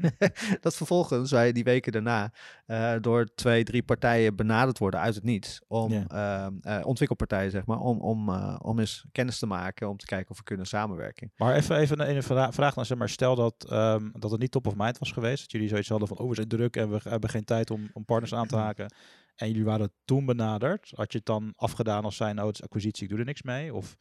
dat 0.61 0.77
vervolgens 0.77 1.31
wij 1.31 1.53
die 1.53 1.65
weken 1.65 1.93
daarna 1.93 2.33
eh, 2.67 2.95
door 3.01 3.29
twee, 3.35 3.65
drie 3.65 3.83
partijen 3.83 4.37
benaderd 4.37 4.79
worden 4.79 5.01
uit 5.01 5.15
het 5.15 5.25
niets. 5.25 5.61
Om 5.67 5.93
ehm, 5.93 6.53
eh, 6.61 6.81
ontwikkelpartijen, 6.87 7.51
zeg 7.51 7.67
maar, 7.67 7.79
om, 7.79 8.01
om, 8.01 8.29
eh, 8.29 8.57
om 8.63 8.79
eens 8.79 9.05
kennis 9.13 9.39
te 9.39 9.47
maken, 9.47 9.89
om 9.89 9.97
te 9.97 10.07
kijken 10.07 10.31
of 10.31 10.37
we 10.37 10.43
kunnen 10.43 10.67
samenwerken. 10.67 11.33
Maar 11.37 11.55
even, 11.55 11.77
even 11.77 12.01
een, 12.01 12.17
een 12.17 12.23
vra- 12.23 12.53
vraag 12.53 12.77
naar, 12.77 12.87
zeg 12.87 12.99
maar, 12.99 13.09
stel 13.09 13.35
dat, 13.35 13.67
ehm, 13.69 14.11
dat 14.13 14.31
het 14.31 14.41
niet 14.41 14.51
top 14.51 14.67
of 14.67 14.75
mind 14.77 14.99
was 14.99 15.13
geweest. 15.13 15.41
Dat 15.41 15.53
jullie 15.53 15.69
zoiets 15.69 15.89
hadden 15.89 16.09
van, 16.09 16.19
oh, 16.19 16.29
we 16.29 16.35
zijn 16.35 16.49
druk 16.49 16.77
en 16.77 16.91
we 16.91 17.01
hebben 17.03 17.31
geen 17.31 17.45
tijd 17.45 17.71
om, 17.71 17.91
om 17.93 18.05
partners 18.05 18.35
aan 18.35 18.47
te 18.47 18.57
haken. 18.57 18.95
En 19.35 19.49
jullie 19.49 19.65
waren 19.65 19.93
toen 20.05 20.27
benaderd. 20.27 20.93
Had 20.95 21.13
je 21.13 21.19
het 21.19 21.27
dan 21.27 21.53
afgedaan 21.57 22.05
als 22.05 22.17
zijn, 22.17 22.43
oh, 22.43 22.49
acquisitie, 22.61 23.05
ik 23.05 23.11
doe 23.11 23.19
er 23.19 23.25
niks 23.25 23.43
mee? 23.43 23.75
Of, 23.75 23.97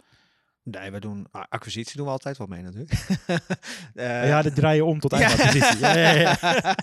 Nee, 0.63 0.91
we 0.91 0.99
doen 0.99 1.27
acquisitie 1.31 1.95
doen 1.97 2.05
we 2.05 2.11
altijd 2.11 2.37
wat 2.37 2.47
mee 2.49 2.61
natuurlijk. 2.61 2.91
Eh, 3.93 4.27
ja, 4.27 4.41
dit 4.41 4.55
draai 4.55 4.75
je 4.75 4.85
om 4.85 4.99
tot 4.99 5.11
eindacquisitie. 5.13 5.79
Ja, 5.85 5.93
ja, 5.97 6.11
ja. 6.11 6.37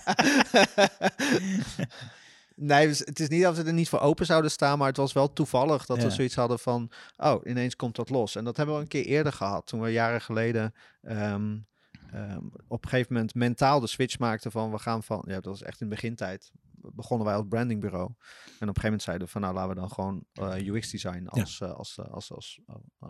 nee, 2.55 2.87
dus 2.87 2.99
het 2.99 3.19
is 3.19 3.27
niet 3.27 3.41
dat 3.43 3.57
we 3.57 3.63
er 3.63 3.73
niet 3.73 3.89
voor 3.89 3.99
open 3.99 4.25
zouden 4.25 4.51
staan, 4.51 4.77
maar 4.77 4.87
het 4.87 4.97
was 4.97 5.13
wel 5.13 5.33
toevallig 5.33 5.85
dat 5.85 5.97
we 5.97 6.09
zoiets 6.11 6.35
hadden 6.35 6.59
van, 6.59 6.91
oh, 7.17 7.41
ineens 7.45 7.75
komt 7.75 7.95
dat 7.95 8.09
los. 8.09 8.35
En 8.35 8.43
dat 8.43 8.57
hebben 8.57 8.75
we 8.75 8.81
een 8.81 8.87
keer 8.87 9.05
eerder 9.05 9.33
gehad, 9.33 9.67
toen 9.67 9.81
we 9.81 9.89
jaren 9.91 10.21
geleden 10.21 10.73
ehm, 11.01 11.57
ehm, 12.11 12.45
op 12.67 12.83
een 12.83 12.89
gegeven 12.89 13.13
moment 13.13 13.35
mentaal 13.35 13.79
de 13.79 13.87
switch 13.87 14.19
maakten 14.19 14.51
van, 14.51 14.71
we 14.71 14.77
gaan 14.79 15.03
van, 15.03 15.23
ja, 15.27 15.33
dat 15.33 15.45
was 15.45 15.61
echt 15.61 15.81
in 15.81 15.89
de 15.89 15.95
begintijd, 15.95 16.51
begonnen 16.73 17.27
wij 17.27 17.35
als 17.35 17.45
brandingbureau. 17.49 18.05
En 18.07 18.13
op 18.13 18.15
een 18.59 18.59
gegeven 18.59 18.83
moment 18.83 19.01
zeiden 19.03 19.25
we 19.25 19.31
van, 19.31 19.41
nou, 19.41 19.53
laten 19.53 19.69
we 19.69 19.75
dan 19.79 19.91
gewoon 19.91 20.23
eh, 20.33 20.67
UX 20.67 20.89
design 20.91 21.27
als, 21.27 21.61
eh, 21.61 21.71
als, 21.73 21.99
als, 22.11 22.31
als, 22.31 22.59
eh, 22.67 22.75
eh, 22.99 23.09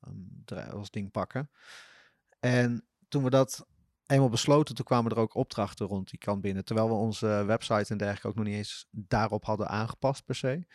ehm, 0.00 0.12
dra- 0.12 0.33
als 0.52 0.90
ding 0.90 1.10
pakken. 1.10 1.50
En 2.40 2.84
toen 3.08 3.22
we 3.24 3.30
dat 3.30 3.66
eenmaal 4.06 4.28
besloten, 4.28 4.74
toen 4.74 4.84
kwamen 4.84 5.10
er 5.10 5.18
ook 5.18 5.34
opdrachten 5.34 5.86
rond 5.86 6.10
die 6.10 6.18
kant 6.18 6.40
binnen. 6.40 6.64
Terwijl 6.64 6.88
we 6.88 6.94
onze 6.94 7.26
website 7.46 7.90
en 7.92 7.96
dergelijke 7.98 8.28
ook 8.28 8.34
nog 8.34 8.44
niet 8.44 8.54
eens 8.54 8.86
daarop 8.90 9.44
hadden 9.44 9.68
aangepast 9.68 10.24
per 10.24 10.34
se. 10.34 10.66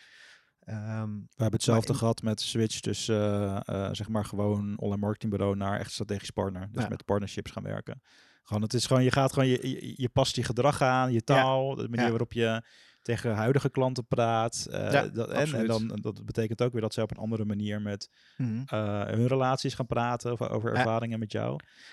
Ehm, 0.60 1.10
We 1.14 1.26
hebben 1.42 1.52
hetzelfde 1.52 1.92
in- 1.92 1.98
gehad 1.98 2.22
met 2.22 2.40
switch 2.40 2.80
tussen, 2.80 3.16
eh, 3.64 3.84
eh, 3.86 3.88
zeg 3.94 4.08
maar, 4.08 4.24
gewoon 4.24 4.78
online 4.78 5.00
marketingbureau 5.00 5.56
naar 5.56 5.78
echt 5.78 5.92
strategisch 5.92 6.30
partner. 6.30 6.68
Dus 6.72 6.82
Ja. 6.82 6.88
met 6.88 7.04
partnerships 7.04 7.50
gaan 7.50 7.62
werken. 7.62 8.02
Gewoon, 8.42 8.62
het 8.62 8.74
is 8.74 8.86
gewoon, 8.86 9.02
je 9.04 9.10
gaat 9.12 9.32
gewoon, 9.32 9.48
je, 9.48 9.68
je, 9.68 9.94
je 9.96 10.08
past 10.08 10.36
je 10.36 10.42
gedrag 10.42 10.82
aan, 10.82 11.12
je 11.12 11.24
taal, 11.24 11.74
de 11.74 11.82
manier 11.88 12.04
Ja. 12.04 12.08
waarop 12.10 12.32
je 12.32 12.62
tegen 13.02 13.34
huidige 13.34 13.70
klanten 13.70 14.06
praat. 14.06 14.66
eh, 14.70 14.92
Ja, 14.92 15.06
dat, 15.06 15.28
en, 15.30 15.66
dan, 15.66 15.98
dat 16.00 16.24
betekent 16.24 16.62
ook 16.62 16.72
weer 16.72 16.80
dat 16.80 16.94
zij 16.94 17.02
op 17.02 17.10
een 17.10 17.16
andere 17.16 17.44
manier 17.44 17.82
met 17.82 18.10
Mhm. 18.36 18.62
eh, 18.66 19.04
hun 19.06 19.26
relaties 19.26 19.74
gaan 19.74 19.86
praten 19.86 20.32
of 20.32 20.42
over 20.42 20.72
Ja. 20.72 20.78
ervaringen 20.78 21.18
met 21.18 21.32
jou. 21.32 21.52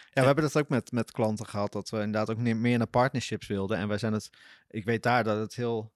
Ja, 0.10 0.22
we 0.22 0.26
hebben 0.26 0.44
dat 0.44 0.58
ook 0.58 0.70
met, 0.70 0.92
met 0.92 1.12
klanten 1.12 1.46
gehad, 1.46 1.72
dat 1.72 1.90
we 1.90 1.98
inderdaad 1.98 2.30
ook 2.30 2.38
meer, 2.38 2.58
meer 2.58 2.78
naar 2.78 2.88
partnerships 2.88 3.48
wilden. 3.48 3.78
En 3.78 3.88
wij 3.88 3.98
zijn 3.98 4.14
het, 4.14 4.30
ik 4.70 4.86
weet 4.86 5.04
daar 5.04 5.24
dat 5.24 5.40
het 5.40 5.56
heel 5.56 5.94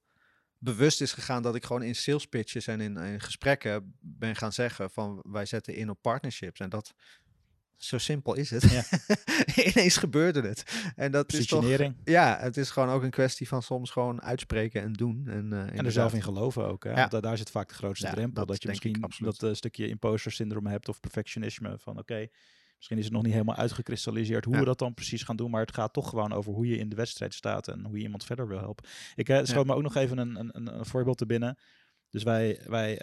bewust 0.58 1.02
is 1.02 1.13
gegaan 1.13 1.41
dat 1.41 1.56
ik 1.56 1.65
gewoon 1.65 1.84
in 1.84 1.95
sales 1.95 2.26
pitches 2.26 2.67
en 2.67 2.82
in, 2.82 2.97
in 2.97 3.19
gesprekken 3.21 3.95
ben 4.00 4.36
gaan 4.36 4.54
zeggen 4.54 4.89
van 4.89 5.19
wij 5.32 5.45
zetten 5.45 5.76
in 5.76 5.89
op 5.89 5.97
partnerships. 6.02 6.60
En 6.60 6.69
dat, 6.69 6.93
zo 7.84 7.98
simpel 7.98 8.36
is 8.36 8.50
het. 8.50 8.72
Ja. 8.72 8.84
Ineens 9.74 9.98
gebeurde 9.98 10.41
het. 10.41 10.63
En 10.96 11.12
dat 11.12 11.34
is 11.34 11.48
toch, 11.48 11.65
ja, 12.04 12.38
het 12.39 12.58
is 12.58 12.70
gewoon 12.70 12.89
ook 12.89 13.04
een 13.04 13.10
kwestie 13.10 13.48
van 13.48 13.63
soms 13.63 13.91
gewoon 13.91 14.22
uitspreken 14.22 14.82
en 14.82 14.94
doen. 14.94 15.28
En, 15.28 15.54
eh, 15.54 15.78
En 15.78 15.86
er 15.86 15.91
zelf 15.91 16.13
in 16.13 16.22
geloven 16.22 16.67
ook. 16.67 16.84
Hè? 16.84 16.89
Ja. 16.89 16.96
Want 16.96 17.12
da- 17.12 17.20
daar 17.20 17.38
zit 17.38 17.50
vaak 17.52 17.67
de 17.67 17.74
grootste 17.74 18.06
Ja, 18.06 18.12
drempel. 18.12 18.34
dat 18.34 18.48
Dat, 18.48 18.56
je 18.56 18.70
ik 18.70 19.00
misschien 19.00 19.26
dat 19.26 19.44
eh, 19.44 19.54
stukje 19.54 19.88
imposter 19.88 20.32
syndroom 20.32 20.65
hebt 20.65 20.89
of 20.89 21.00
perfectionisme. 21.00 21.78
Van 21.80 21.98
oké, 21.98 22.28
misschien 22.76 22.98
is 22.98 23.04
het 23.04 23.13
nog 23.13 23.24
niet 23.24 23.34
helemaal 23.34 23.56
uitgekristalliseerd 23.56 24.46
hoe 24.46 24.58
we 24.58 24.65
dat 24.65 24.80
dan 24.80 24.94
precies 24.94 25.24
gaan 25.24 25.36
doen. 25.36 25.52
Maar 25.52 25.62
het 25.62 25.74
gaat 25.76 25.94
toch 25.94 26.10
gewoon 26.10 26.34
over 26.34 26.54
hoe 26.54 26.67
je 26.67 26.78
in 26.78 26.89
de 26.89 26.96
wedstrijd 26.96 27.34
staat 27.34 27.67
en 27.67 27.86
hoe 27.86 27.98
je 27.98 28.04
iemand 28.04 28.26
verder 28.26 28.48
wil 28.48 28.60
helpen. 28.60 28.86
Ik 29.15 29.30
eh, 29.30 29.39
schoot 29.44 29.65
me 29.65 29.74
ook 29.76 29.82
nog 29.82 29.96
even 29.96 30.17
een, 30.17 30.36
een, 30.36 30.78
een, 30.78 30.86
voorbeeld 30.86 31.17
te 31.17 31.26
binnen. 31.26 31.58
Dus 32.10 32.24
wij, 32.24 32.62
wij, 32.65 32.98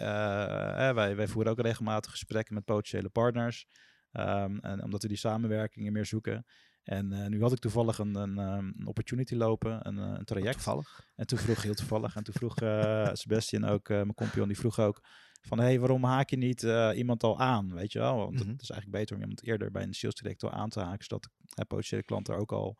wij, 0.93 1.15
wij 1.15 1.27
voeren 1.27 1.51
ook 1.51 1.59
regelmatig 1.61 2.11
gesprekken 2.11 2.53
met 2.53 2.65
potentiële 2.65 3.09
partners. 3.09 3.67
Ehm, 4.11 4.57
en 4.57 4.83
omdat 4.83 5.01
we 5.01 5.07
die 5.07 5.17
samenwerkingen 5.17 5.93
meer 5.93 6.05
zoeken. 6.05 6.45
En 6.83 7.13
eh, 7.13 7.27
nu 7.27 7.41
had 7.41 7.51
ik 7.51 7.59
toevallig 7.59 7.97
een, 7.97 8.15
een, 8.15 8.37
ehm, 8.37 8.71
een 8.77 8.87
opportunity 8.87 9.35
lopen, 9.35 9.87
een, 9.87 9.97
eh, 9.97 10.17
een 10.17 10.25
traject. 10.25 10.53
Toevallig. 10.53 11.07
En 11.15 11.27
toen 11.27 11.37
vroeg, 11.37 11.63
heel 11.63 11.73
toevallig, 11.73 12.15
en 12.15 12.23
toen 12.23 12.33
vroeg 12.33 12.55
eh, 12.57 13.09
Sebastian 13.13 13.65
ook, 13.65 13.89
mijn 13.89 14.13
compagnon, 14.13 14.47
die 14.47 14.57
vroeg 14.57 14.79
ook 14.79 15.01
van, 15.41 15.57
hé, 15.59 15.63
hey, 15.65 15.79
waarom 15.79 16.03
haak 16.03 16.29
je 16.29 16.37
niet 16.37 16.61
iemand 16.95 17.23
al 17.23 17.39
aan, 17.39 17.73
weet 17.73 17.91
je 17.91 17.99
wel? 17.99 18.17
Want 18.17 18.39
Mhm. 18.39 18.49
het 18.49 18.61
is 18.61 18.69
eigenlijk 18.69 18.99
beter 18.99 19.15
om 19.15 19.21
iemand 19.21 19.43
eerder 19.43 19.71
bij 19.71 19.83
een 19.83 19.93
sales 19.93 20.15
director 20.15 20.51
aan 20.51 20.69
te 20.69 20.79
haken, 20.79 21.03
zodat 21.03 21.29
de 21.39 21.65
potentiële 21.65 22.03
klant 22.03 22.27
er 22.27 22.37
ook 22.37 22.51
al 22.51 22.77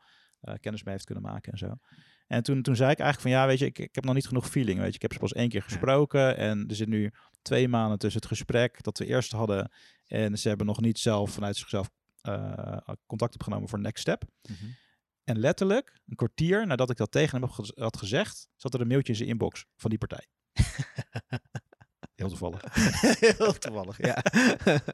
kennis 0.59 0.83
mee 0.83 0.93
heeft 0.93 1.05
kunnen 1.05 1.23
maken 1.23 1.51
en 1.51 1.57
zo. 1.57 1.75
En 2.29 2.43
toen, 2.43 2.61
toen 2.61 2.75
zei 2.75 2.91
ik 2.91 2.99
eigenlijk 2.99 3.29
van, 3.29 3.41
ja, 3.41 3.47
weet 3.47 3.59
je, 3.59 3.65
ik, 3.65 3.79
ik 3.79 3.95
heb 3.95 4.03
nog 4.03 4.13
niet 4.13 4.27
genoeg 4.27 4.49
feeling, 4.49 4.79
weet 4.79 4.87
je. 4.87 4.95
Ik 4.95 5.01
heb 5.01 5.13
ze 5.13 5.19
pas 5.19 5.33
één 5.33 5.49
keer 5.49 5.61
gesproken 5.61 6.37
en 6.37 6.67
er 6.67 6.75
zit 6.75 6.87
nu 6.87 7.11
twee 7.41 7.67
maanden 7.67 7.99
tussen 7.99 8.21
het 8.21 8.29
gesprek 8.29 8.83
dat 8.83 8.97
we 8.97 9.05
eerst 9.05 9.31
hadden 9.31 9.71
en 10.05 10.37
ze 10.37 10.47
hebben 10.47 10.65
nog 10.65 10.81
niet 10.81 10.99
zelf 10.99 11.31
vanuit 11.31 11.55
zichzelf 11.55 11.89
eh, 12.21 12.77
contact 13.07 13.33
opgenomen 13.33 13.69
voor 13.69 13.79
next 13.79 14.01
step. 14.01 14.23
Mhm. 14.49 14.65
En 15.23 15.39
letterlijk, 15.39 16.01
een 16.07 16.15
kwartier 16.15 16.67
nadat 16.67 16.89
ik 16.89 16.97
dat 16.97 17.11
tegen 17.11 17.39
hem 17.39 17.49
had 17.49 17.55
gez- 17.55 17.83
had 17.83 17.97
gezegd, 17.97 18.47
zat 18.55 18.73
er 18.73 18.81
een 18.81 18.87
mailtje 18.87 19.11
in 19.11 19.17
zijn 19.17 19.29
inbox 19.29 19.65
van 19.75 19.89
die 19.89 19.99
partij. 19.99 20.25
Heel 22.15 22.29
toevallig. 22.29 22.61
Heel 23.19 23.53
toevallig, 23.53 23.97
ja. 23.97 24.23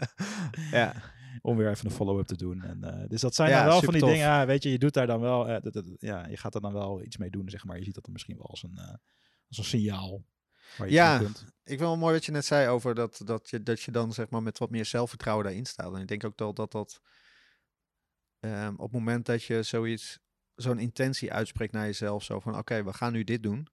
ja. 0.80 0.93
Om 1.45 1.58
weer 1.58 1.69
even 1.69 1.86
een 1.86 1.91
follow-up 1.91 2.25
te 2.27 2.36
doen. 2.38 2.62
En, 2.63 2.84
eh, 2.84 3.10
dus 3.10 3.21
dat 3.21 3.36
zijn 3.36 3.49
Ja, 3.49 3.58
dan 3.58 3.67
wel 3.67 3.81
van 3.81 3.93
die 3.93 4.01
dingen, 4.03 4.17
ja, 4.17 4.45
weet 4.45 4.63
je, 4.63 4.71
je 4.71 4.79
doet 4.79 4.93
daar 4.93 5.08
dan 5.08 5.19
wel, 5.19 5.47
eh, 5.49 5.62
dat- 5.62 5.73
dat- 5.73 5.86
ja, 5.99 6.27
je 6.27 6.38
gaat 6.38 6.55
er 6.55 6.62
dan 6.62 6.73
wel 6.73 7.01
iets 7.01 7.17
mee 7.17 7.29
doen, 7.29 7.49
zeg 7.49 7.65
maar. 7.65 7.77
Je 7.77 7.84
ziet 7.84 7.93
dat 7.93 8.03
dan 8.03 8.13
misschien 8.13 8.38
wel 8.38 8.45
als 8.49 8.63
een, 8.63 8.77
eh, 8.77 8.93
als 9.47 9.58
een 9.58 9.63
signaal. 9.63 10.23
Waar 10.77 10.88
je 10.88 10.93
Ja. 10.93 11.17
kunt. 11.17 11.39
Ik 11.41 11.47
vind 11.63 11.79
wel 11.79 11.97
mooi 11.97 12.13
wat 12.13 12.25
je 12.25 12.31
net 12.31 12.45
zei 12.45 12.67
over 12.67 12.95
dat, 12.95 13.21
dat, 13.25 13.49
je, 13.49 13.63
dat 13.63 13.81
je 13.81 13.91
dan 13.91 14.13
zeg 14.13 14.29
maar 14.29 14.43
met 14.43 14.58
wat 14.58 14.69
meer 14.69 14.86
zelfvertrouwen 14.86 15.45
daarin 15.45 15.65
staat. 15.65 15.93
En 15.95 16.01
ik 16.01 16.08
denk 16.08 16.23
ook 16.23 16.38
dat 16.38 16.55
dat, 16.55 16.71
dat 16.71 17.01
ehm, 18.39 18.73
op 18.73 18.79
het 18.81 18.91
moment 18.91 19.25
dat 19.25 19.43
je 19.43 19.63
zoiets, 19.63 20.19
zo'n 20.55 20.79
intentie 20.79 21.34
uitspreekt 21.34 21.73
naar 21.73 21.86
jezelf, 21.86 22.23
zo 22.23 22.39
van 22.39 22.58
oké, 22.58 22.84
we 22.84 22.93
gaan 22.93 23.13
nu 23.13 23.23
dit 23.23 23.43
doen, 23.43 23.67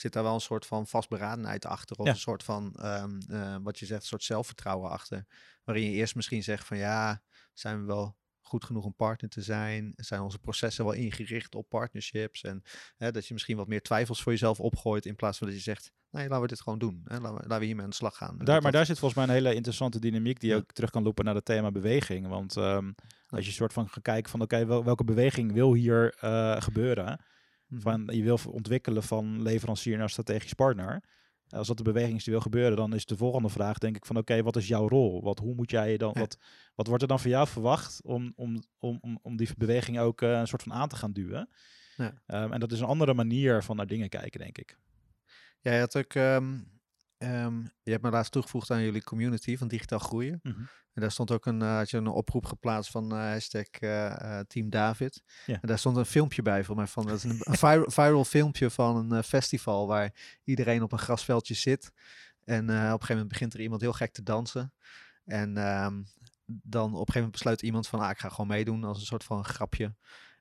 zit 0.00 0.12
daar 0.12 0.22
wel 0.22 0.34
een 0.34 0.40
soort 0.40 0.66
van 0.66 0.86
vastberadenheid 0.86 1.66
achter. 1.66 1.96
Of 1.96 2.06
Ja. 2.06 2.12
een 2.12 2.18
soort 2.18 2.42
van, 2.42 2.74
ehm, 2.74 3.18
eh, 3.28 3.56
wat 3.62 3.78
je 3.78 3.86
zegt, 3.86 4.00
een 4.00 4.06
soort 4.06 4.24
zelfvertrouwen 4.24 4.90
achter. 4.90 5.24
Waarin 5.64 5.84
je 5.84 5.90
eerst 5.90 6.14
misschien 6.14 6.42
zegt 6.42 6.66
van 6.66 6.76
ja, 6.76 7.22
zijn 7.54 7.80
we 7.80 7.86
wel 7.86 8.16
goed 8.40 8.64
genoeg 8.64 8.84
om 8.84 8.94
partner 8.94 9.30
te 9.30 9.42
zijn? 9.42 9.92
Zijn 9.96 10.20
onze 10.20 10.38
processen 10.38 10.84
wel 10.84 10.92
ingericht 10.94 11.54
op 11.54 11.68
partnerships? 11.68 12.42
En 12.42 12.62
hè, 12.96 13.10
dat 13.10 13.26
je 13.26 13.32
misschien 13.34 13.56
wat 13.56 13.68
meer 13.68 13.82
twijfels 13.82 14.22
voor 14.22 14.32
jezelf 14.32 14.60
opgooit 14.60 15.06
in 15.06 15.16
plaats 15.16 15.38
van 15.38 15.46
dat 15.46 15.56
je 15.56 15.62
zegt, 15.62 15.92
nee, 16.10 16.28
laten 16.28 16.40
we 16.42 16.46
dit 16.48 16.60
gewoon 16.60 16.78
doen. 16.78 17.00
Hè? 17.04 17.18
Laten, 17.18 17.34
we, 17.36 17.42
laten 17.42 17.58
we 17.58 17.64
hiermee 17.64 17.84
aan 17.84 17.90
de 17.90 17.96
slag 17.96 18.16
gaan. 18.16 18.36
Daar, 18.36 18.38
dat 18.38 18.46
maar 18.46 18.62
dat- 18.62 18.72
daar 18.72 18.86
zit 18.86 18.98
volgens 18.98 19.20
mij 19.20 19.28
een 19.28 19.42
hele 19.42 19.54
interessante 19.54 19.98
dynamiek 19.98 20.40
die 20.40 20.50
Ja. 20.50 20.56
ook 20.56 20.72
terug 20.72 20.90
kan 20.90 21.02
lopen 21.02 21.24
naar 21.24 21.34
het 21.34 21.44
thema 21.44 21.70
beweging. 21.70 22.26
Want 22.28 22.56
ehm, 22.56 22.92
als 23.28 23.46
je 23.46 23.52
soort 23.52 23.72
van 23.72 23.88
gaat 23.88 24.02
kijken 24.02 24.30
van 24.30 24.40
oké, 24.40 24.66
wel, 24.66 24.84
welke 24.84 25.04
beweging 25.04 25.52
wil 25.52 25.74
hier 25.74 26.14
eh, 26.20 26.60
gebeuren? 26.60 27.20
Mhm. 27.68 27.80
Van 27.80 28.08
je 28.12 28.22
wil 28.22 28.38
ontwikkelen 28.50 29.02
van 29.02 29.42
leverancier 29.42 29.98
naar 29.98 30.10
strategisch 30.10 30.52
partner. 30.52 31.02
Als 31.48 31.66
dat 31.66 31.76
de 31.76 31.82
beweging 31.82 32.16
is 32.16 32.24
die 32.24 32.32
wil 32.32 32.42
gebeuren, 32.42 32.76
dan 32.76 32.94
is 32.94 33.06
de 33.06 33.16
volgende 33.16 33.48
vraag 33.48 33.78
denk 33.78 33.96
ik 33.96 34.06
van 34.06 34.16
oké, 34.16 34.42
wat 34.42 34.56
is 34.56 34.68
jouw 34.68 34.88
rol? 34.88 35.22
Wat, 35.22 35.38
hoe 35.38 35.54
moet 35.54 35.70
jij 35.70 35.96
dan, 35.96 36.12
wat, 36.12 36.38
wat 36.74 36.86
wordt 36.86 37.02
er 37.02 37.08
dan 37.08 37.20
van 37.20 37.30
jou 37.30 37.48
verwacht 37.48 38.00
om, 38.04 38.32
om, 38.36 38.62
om, 38.78 39.18
om, 39.22 39.36
die 39.36 39.48
beweging 39.56 39.98
ook 39.98 40.22
eh, 40.22 40.30
een 40.30 40.46
soort 40.46 40.62
van 40.62 40.72
aan 40.72 40.88
te 40.88 40.96
gaan 40.96 41.12
duwen? 41.12 41.48
Ja. 41.96 42.22
Ehm, 42.26 42.52
en 42.52 42.60
dat 42.60 42.72
is 42.72 42.80
een 42.80 42.86
andere 42.86 43.14
manier 43.14 43.62
van 43.62 43.76
naar 43.76 43.86
dingen 43.86 44.08
kijken, 44.08 44.40
denk 44.40 44.58
ik. 44.58 44.78
Ja, 45.60 45.72
je 45.72 45.80
had 45.80 45.96
ook, 45.96 46.14
ehm, 46.14 46.58
ehm, 47.18 47.62
je 47.82 47.90
hebt 47.90 48.02
me 48.02 48.10
laatst 48.10 48.32
toegevoegd 48.32 48.70
aan 48.70 48.82
jullie 48.82 49.04
community 49.04 49.56
van 49.56 49.68
digitaal 49.68 49.98
groeien. 49.98 50.40
Mhm. 50.42 50.60
En 50.98 51.04
daar 51.04 51.12
stond 51.12 51.30
ook 51.30 51.46
een, 51.46 51.62
eh, 51.62 51.76
had 51.76 51.90
je 51.90 51.96
een 51.96 52.06
oproep 52.06 52.46
geplaatst 52.46 52.90
van 52.90 53.12
eh, 53.12 53.18
hashtag 53.18 53.66
eh, 53.68 54.38
Team 54.38 54.70
David. 54.70 55.22
Ja. 55.46 55.58
En 55.60 55.68
daar 55.68 55.78
stond 55.78 55.96
een 55.96 56.06
filmpje 56.06 56.42
bij 56.42 56.64
voor 56.64 56.76
mij 56.76 56.86
van, 56.86 57.06
dat 57.06 57.16
is 57.16 57.24
een, 57.24 57.40
een 57.40 57.58
viral, 57.58 57.90
viral 58.00 58.24
filmpje 58.24 58.70
van 58.70 59.12
een 59.12 59.24
festival 59.24 59.86
waar 59.86 60.14
iedereen 60.44 60.82
op 60.82 60.92
een 60.92 60.98
grasveldje 60.98 61.54
zit. 61.54 61.92
En 62.44 62.62
op 62.62 62.68
een 62.68 62.76
gegeven 62.76 63.08
moment 63.08 63.28
begint 63.28 63.54
er 63.54 63.60
iemand 63.60 63.80
heel 63.80 63.92
gek 63.92 64.12
te 64.12 64.22
dansen. 64.22 64.72
En 65.24 65.56
ehm, 65.56 66.02
dan 66.46 66.86
op 66.86 66.92
een 66.92 66.96
gegeven 66.98 67.14
moment 67.14 67.32
besluit 67.32 67.62
iemand 67.62 67.88
van, 67.88 68.00
ah, 68.00 68.10
ik 68.10 68.18
ga 68.18 68.28
gewoon 68.28 68.46
meedoen 68.46 68.84
als 68.84 69.00
een 69.00 69.06
soort 69.06 69.24
van 69.24 69.44
grapje. 69.44 69.94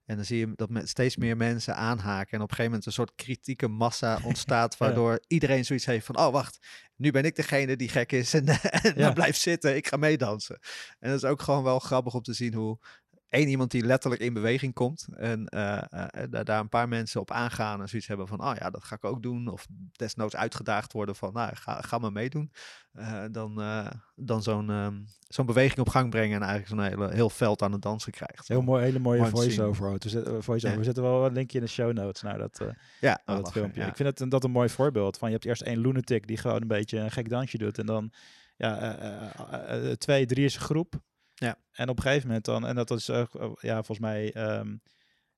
En 0.07 0.15
dan 0.15 0.25
zie 0.25 0.37
je 0.37 0.51
dat 0.55 0.69
met 0.69 0.89
steeds 0.89 1.15
meer 1.17 1.37
mensen 1.37 1.75
aanhaken. 1.75 2.31
En 2.31 2.41
op 2.41 2.49
een 2.49 2.55
gegeven 2.55 2.65
moment 2.65 2.85
een 2.85 2.91
soort 2.91 3.15
kritieke 3.15 3.67
massa 3.67 4.19
ontstaat. 4.23 4.77
Waardoor 4.77 5.19
iedereen 5.27 5.65
zoiets 5.65 5.85
heeft 5.85 6.05
van: 6.05 6.17
oh, 6.17 6.31
wacht, 6.31 6.67
nu 6.95 7.11
ben 7.11 7.23
ik 7.23 7.35
degene 7.35 7.75
die 7.75 7.89
gek 7.89 8.11
is. 8.11 8.33
En, 8.33 8.47
en 8.47 8.59
Ja. 8.83 8.91
dan 8.93 9.13
blijf 9.13 9.35
zitten, 9.35 9.75
ik 9.75 9.87
ga 9.87 9.97
meedansen. 9.97 10.59
En 10.99 11.09
dat 11.09 11.23
is 11.23 11.29
ook 11.29 11.41
gewoon 11.41 11.63
wel 11.63 11.79
grappig 11.79 12.13
om 12.13 12.21
te 12.21 12.33
zien 12.33 12.53
hoe 12.53 12.79
één 13.29 13.47
iemand 13.47 13.71
die 13.71 13.85
letterlijk 13.85 14.21
in 14.21 14.33
beweging 14.33 14.73
komt. 14.73 15.07
En 15.15 15.45
eh, 15.45 15.77
eh, 15.89 16.29
daar, 16.29 16.45
daar 16.45 16.59
een 16.59 16.69
paar 16.69 16.87
mensen 16.87 17.21
op 17.21 17.31
aangaan. 17.31 17.81
En 17.81 17.87
zoiets 17.89 18.07
hebben 18.07 18.27
van: 18.27 18.41
oh 18.41 18.55
ja, 18.59 18.69
dat 18.69 18.83
ga 18.83 18.95
ik 18.95 19.03
ook 19.05 19.21
doen. 19.21 19.47
Of 19.47 19.67
desnoods 19.91 20.35
uitgedaagd 20.35 20.93
worden 20.93 21.15
van: 21.15 21.33
nou, 21.33 21.55
ga, 21.55 21.81
ga 21.81 21.97
maar 21.97 22.11
meedoen. 22.11 22.51
Eh, 22.91 23.23
dan 23.31 23.61
eh, 23.61 23.91
dan 24.15 24.43
zo'n 24.43 24.69
ehm, 24.69 24.99
zo'n 25.27 25.45
beweging 25.45 25.79
op 25.79 25.89
gang 25.89 26.09
brengen. 26.09 26.41
En 26.41 26.47
eigenlijk 26.47 26.69
zo'n 26.69 26.99
hele, 26.99 27.13
heel 27.13 27.29
veld 27.29 27.61
aan 27.61 27.71
het 27.71 27.81
dansen 27.81 28.11
krijgt. 28.11 28.47
Heel 28.47 28.61
mooi, 28.61 28.83
hele 28.83 28.99
mooie 28.99 29.25
voice-over. 29.25 29.91
We 29.91 30.09
zetten, 30.09 30.35
eh, 30.35 30.41
voice-over. 30.41 30.69
Ja. 30.71 30.77
We 30.77 30.83
zetten 30.83 31.03
wel 31.03 31.25
een 31.25 31.33
linkje 31.33 31.57
in 31.57 31.63
de 31.63 31.69
show 31.71 31.93
notes 31.93 32.21
naar 32.21 32.37
dat, 32.37 32.59
eh, 32.61 32.67
Ja, 32.99 33.21
naar 33.25 33.37
oh, 33.37 33.43
dat 33.43 33.51
filmpje. 33.51 33.81
ja. 33.81 33.87
Ik 33.87 33.95
vind 33.95 34.19
een, 34.19 34.29
dat 34.29 34.43
een 34.43 34.51
mooi 34.51 34.69
voorbeeld. 34.69 35.17
Van 35.17 35.27
je 35.27 35.33
hebt 35.33 35.47
eerst 35.47 35.61
één 35.61 35.79
lunatic 35.79 36.27
die 36.27 36.37
gewoon 36.37 36.61
een 36.61 36.67
beetje 36.67 36.99
een 36.99 37.11
gek 37.11 37.29
dansje 37.29 37.57
doet. 37.57 37.77
En 37.77 37.85
dan 37.85 38.11
ja, 38.57 38.79
eh, 38.79 39.11
eh, 39.11 39.29
eh, 39.51 39.91
eh, 39.91 39.97
twee, 39.97 40.25
drie 40.25 40.45
is 40.45 40.55
een 40.55 40.61
groep. 40.61 41.01
Ja. 41.39 41.57
En 41.71 41.89
op 41.89 41.97
een 41.97 42.03
gegeven 42.03 42.27
moment 42.27 42.45
dan, 42.45 42.65
en 42.67 42.75
dat 42.75 42.91
is 42.91 43.09
eh, 43.09 43.25
ja, 43.59 43.75
volgens 43.75 43.99
mij, 43.99 44.33
ehm, 44.33 44.77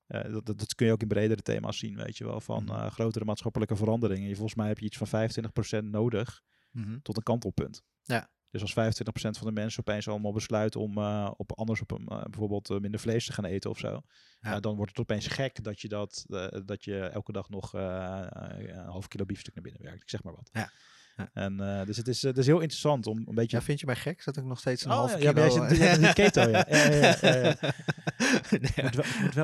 eh, 0.05 0.31
dat, 0.31 0.45
dat, 0.45 0.59
dat 0.59 0.75
kun 0.75 0.85
je 0.85 0.91
ook 0.91 1.01
in 1.01 1.07
bredere 1.07 1.41
thema's 1.41 1.77
zien, 1.77 1.95
weet 1.95 2.17
je 2.17 2.23
wel. 2.25 2.41
Van 2.41 2.63
Mhm. 2.63 2.73
eh, 2.73 2.91
grotere 2.91 3.25
maatschappelijke 3.25 3.75
veranderingen. 3.75 4.27
Je, 4.27 4.33
volgens 4.35 4.55
mij 4.55 4.67
heb 4.67 4.79
je 4.79 4.85
iets 4.85 4.97
van 4.97 5.07
25% 5.07 5.83
nodig 5.91 6.41
Mhm. 6.71 6.99
tot 7.01 7.17
een 7.17 7.23
kantelpunt. 7.23 7.81
Ja. 8.03 8.29
Dus 8.51 8.62
als 8.62 8.73
25% 8.73 9.38
van 9.38 9.47
de 9.47 9.53
mensen 9.53 9.79
opeens 9.79 10.07
allemaal 10.07 10.33
besluiten 10.33 10.79
om 10.81 10.97
op 11.38 11.57
anders 11.57 11.81
op 11.81 11.91
een, 11.91 12.05
bijvoorbeeld 12.05 12.81
minder 12.81 12.99
vlees 12.99 13.25
te 13.25 13.33
gaan 13.33 13.45
eten 13.45 13.69
of 13.69 13.77
zo. 13.77 14.01
Ja. 14.39 14.59
Dan 14.59 14.75
wordt 14.75 14.91
het 14.91 14.99
opeens 14.99 15.27
gek 15.27 15.63
dat 15.63 15.79
je, 15.81 15.88
dat, 15.88 16.25
dat 16.65 16.83
je 16.83 16.99
elke 16.99 17.31
dag 17.31 17.49
nog 17.49 17.73
een 17.73 18.75
half 18.85 19.07
kilo 19.07 19.25
biefstuk 19.25 19.53
naar 19.53 19.63
binnen 19.63 19.81
werkt. 19.81 20.01
Ik 20.01 20.09
zeg 20.09 20.23
maar 20.23 20.35
wat. 20.35 20.49
Ja. 20.51 20.71
Ja. 21.19 21.29
En, 21.45 21.60
eh, 21.79 21.86
dus 21.86 21.97
het 21.97 22.08
is, 22.08 22.23
eh, 22.23 22.29
het 22.29 22.38
is 22.39 22.45
heel 22.45 22.60
interessant 22.60 23.08
om 23.08 23.17
een 23.25 23.36
beetje... 23.36 23.58
Ja, 23.58 23.63
vind 23.63 23.79
je 23.79 23.86
mij 23.86 23.95
gek? 23.95 24.21
Zat 24.21 24.38
ik 24.38 24.43
nog 24.43 24.60
steeds 24.60 24.86
een 24.86 24.91
Oh, 24.91 24.97
half 24.97 25.12
ja, 25.12 25.17
kilo? 25.17 25.45
ja, 25.45 25.58
maar 25.58 25.75
jij 25.75 25.93
zit- 25.95 26.03
in 26.05 26.13
keto, 26.13 26.49
ja. 26.49 26.65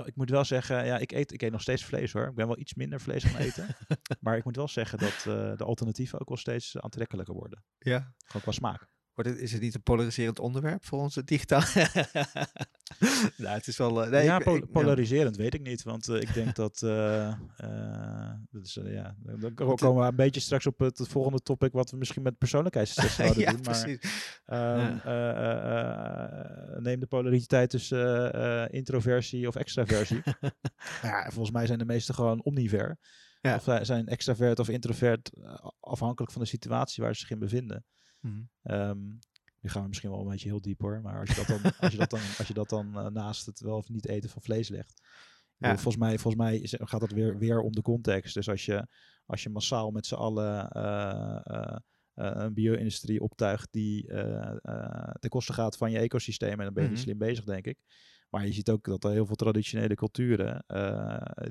Ik, 0.05 0.15
moet 0.15 0.29
wel, 0.29 0.45
zeggen, 0.45 0.85
ja, 0.85 0.97
ik 0.97 1.11
eet, 1.11 1.33
ik 1.33 1.41
eet 1.41 1.51
nog 1.51 1.61
steeds 1.61 1.83
vlees 1.85 2.11
hoor. 2.13 2.27
Ik 2.27 2.35
ben 2.35 2.47
wel 2.47 2.59
iets 2.59 2.73
minder 2.73 3.01
vlees 3.01 3.23
gaan 3.23 3.41
eten. 3.41 3.67
maar 4.21 4.37
ik 4.37 4.43
moet 4.43 4.55
wel 4.55 4.67
zeggen 4.67 4.97
dat 4.99 5.09
eh, 5.27 5.57
de 5.57 5.63
alternatieven 5.63 6.19
ook 6.19 6.27
wel 6.27 6.37
steeds 6.37 6.77
aantrekkelijker 6.79 7.33
worden. 7.33 7.63
ja. 7.79 8.13
Gewoon 8.25 8.41
qua 8.41 8.51
smaak. 8.51 8.87
Wordt 9.15 9.29
het, 9.29 9.39
is 9.39 9.51
het 9.51 9.61
niet 9.61 9.75
een 9.75 9.83
polariserend 9.83 10.39
onderwerp 10.39 10.85
voor 10.85 10.99
onze 10.99 11.23
digitaal? 11.23 11.61
nou, 13.37 13.55
het 13.55 13.67
is 13.67 13.77
wel... 13.77 14.03
eh, 14.03 14.09
nee, 14.11 14.23
ja, 14.23 14.37
ik- 14.37 14.43
pol- 14.43 14.55
ik- 14.55 14.63
ja. 14.65 14.69
polariserend 14.71 15.35
weet 15.35 15.53
ik 15.53 15.61
niet. 15.61 15.83
Want 15.83 16.07
eh, 16.07 16.21
ik 16.21 16.33
denk 16.33 16.55
dat... 16.63 16.79
dat 18.49 18.63
is, 18.63 18.79
ja, 18.83 19.15
dan 19.39 19.53
komen 19.75 20.01
we 20.03 20.07
een 20.09 20.15
beetje 20.15 20.39
straks 20.41 20.65
op 20.65 20.79
het, 20.79 20.97
het 20.97 21.07
volgende 21.07 21.39
topic... 21.39 21.71
wat 21.71 21.91
we 21.91 21.97
misschien 21.97 22.21
met 22.23 22.37
persoonlijkheidstests 22.37 23.15
zouden 23.21 23.39
ja, 23.39 23.51
doen. 23.51 23.61
Maar 23.63 23.81
precies. 23.81 23.99
ehm, 24.45 24.59
Ja. 24.79 25.01
eh, 25.03 25.29
eh, 25.29 26.75
eh, 26.75 26.81
neem 26.81 26.99
de 26.99 27.07
polariteit 27.07 27.69
tussen 27.69 28.69
introversie 28.71 29.47
of 29.47 29.55
extraversie. 29.55 30.21
Ja, 31.01 31.23
volgens 31.29 31.51
mij 31.51 31.65
zijn 31.65 31.79
de 31.79 31.85
meesten 31.85 32.15
gewoon 32.15 32.43
omniver. 32.43 32.97
Ja. 33.41 33.55
Of 33.55 33.63
zij 33.63 33.85
zijn 33.85 34.07
extravert 34.07 34.59
of 34.59 34.69
introvert, 34.69 35.31
afhankelijk 35.79 36.31
van 36.33 36.41
de 36.41 36.47
situatie 36.47 37.03
waar 37.03 37.13
ze 37.13 37.19
zich 37.19 37.29
in 37.29 37.39
bevinden. 37.39 37.85
Ehm, 38.63 38.99
nu 39.59 39.69
gaan 39.69 39.81
we 39.81 39.87
misschien 39.87 40.09
wel 40.09 40.19
een 40.21 40.27
beetje 40.29 40.49
heel 40.49 40.61
diep 40.61 40.81
hoor, 40.81 41.01
maar 41.01 41.19
als 41.19 41.29
je 41.29 41.35
dat 41.35 41.47
dan, 41.61 41.71
als 41.79 41.91
je 41.91 41.97
dat 41.97 42.09
dan, 42.09 42.19
als 42.37 42.47
je 42.47 42.53
dat 42.53 42.69
dan 42.69 42.97
eh, 42.97 43.07
naast 43.07 43.45
het 43.45 43.59
wel 43.59 43.77
of 43.77 43.89
niet 43.89 44.07
eten 44.07 44.29
van 44.29 44.41
vlees 44.41 44.69
legt. 44.69 45.01
Ja. 45.57 45.73
Volgens 45.73 45.97
mij, 45.97 46.17
volgens 46.19 46.43
mij 46.43 46.57
is- 46.57 46.75
gaat 46.77 47.01
het 47.01 47.11
weer, 47.13 47.37
weer 47.37 47.59
om 47.61 47.71
de 47.71 47.81
context. 47.81 48.33
Dus 48.33 48.49
als 48.49 48.65
je, 48.65 48.87
als 49.25 49.43
je 49.43 49.49
massaal 49.49 49.91
met 49.91 50.05
z'n 50.05 50.15
allen 50.15 50.69
eh, 50.69 51.37
eh, 51.43 51.77
een 52.13 52.53
bio-industrie 52.53 53.21
optuigt 53.21 53.67
die 53.71 54.07
ten 55.19 55.29
koste 55.29 55.53
gaat 55.53 55.77
van 55.77 55.91
je 55.91 55.97
ecosysteem, 55.99 56.59
en 56.59 56.65
dan 56.65 56.73
ben 56.73 56.83
je 56.83 56.89
niet 56.89 56.97
Mhm. 56.97 57.07
slim 57.07 57.17
bezig, 57.17 57.43
denk 57.45 57.65
ik. 57.65 57.77
Maar 58.29 58.45
je 58.45 58.53
ziet 58.53 58.69
ook 58.69 58.85
dat 58.85 59.03
er 59.03 59.11
heel 59.11 59.25
veel 59.25 59.35
traditionele 59.35 59.95
culturen 59.95 60.63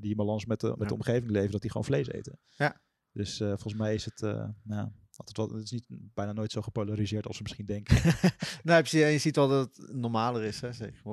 die 0.00 0.10
in 0.10 0.16
balans 0.16 0.46
met 0.46 0.60
de, 0.60 0.68
met 0.68 0.78
Ja. 0.80 0.86
de 0.86 0.94
omgeving 0.94 1.30
leven, 1.30 1.50
dat 1.52 1.60
die 1.60 1.70
gewoon 1.70 1.86
vlees 1.86 2.08
eten. 2.08 2.38
Ja. 2.56 2.80
Dus 3.12 3.36
volgens 3.36 3.74
mij 3.74 3.94
is 3.94 4.04
het, 4.04 4.20
nou, 4.62 4.88
altijd 5.18 5.36
wel, 5.36 5.56
het 5.56 5.64
is 5.64 5.70
niet, 5.70 5.86
bijna 5.88 6.32
nooit 6.32 6.52
zo 6.52 6.62
gepolariseerd 6.62 7.26
als 7.26 7.36
we 7.36 7.42
misschien 7.42 7.66
denken. 7.66 7.96
en 8.64 9.12
je 9.12 9.18
ziet 9.18 9.36
wel 9.36 9.48
dat 9.48 9.76
het 9.76 9.94
normaler 9.94 10.42
is 10.42 10.60
hè, 10.60 10.70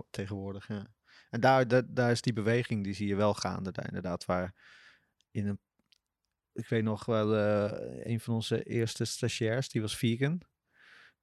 tegenwoordig. 0.10 0.68
Ja. 0.68 0.88
En 1.30 1.40
daar, 1.40 1.68
daar, 1.68 1.94
daar 1.94 2.12
is 2.12 2.22
die 2.22 2.34
beweging, 2.34 2.84
die 2.84 2.94
zie 2.94 3.08
je 3.08 3.16
wel 3.16 3.34
gaande 3.34 3.72
daar 3.72 3.88
inderdaad. 3.88 4.26
Waar 4.26 4.54
in 5.32 5.48
een, 5.48 5.60
ik 6.54 6.68
weet 6.68 6.84
nog 6.84 7.06
wel, 7.06 7.36
eh, 7.36 8.06
een 8.12 8.20
van 8.20 8.34
onze 8.34 8.64
eerste 8.64 9.06
stagiairs, 9.06 9.70
die 9.70 9.82
was 9.82 9.98
vegan. 9.98 10.42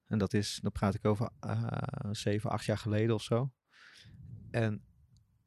En 0.07 0.19
dat 0.19 0.35
is, 0.35 0.59
dan 0.63 0.73
praat 0.73 0.95
ik 0.95 1.05
over 1.05 1.31
eh, 1.41 1.79
zeven, 2.11 2.51
acht 2.51 2.65
jaar 2.65 2.79
geleden 2.79 3.15
of 3.15 3.23
zo. 3.23 3.53
En 4.51 4.88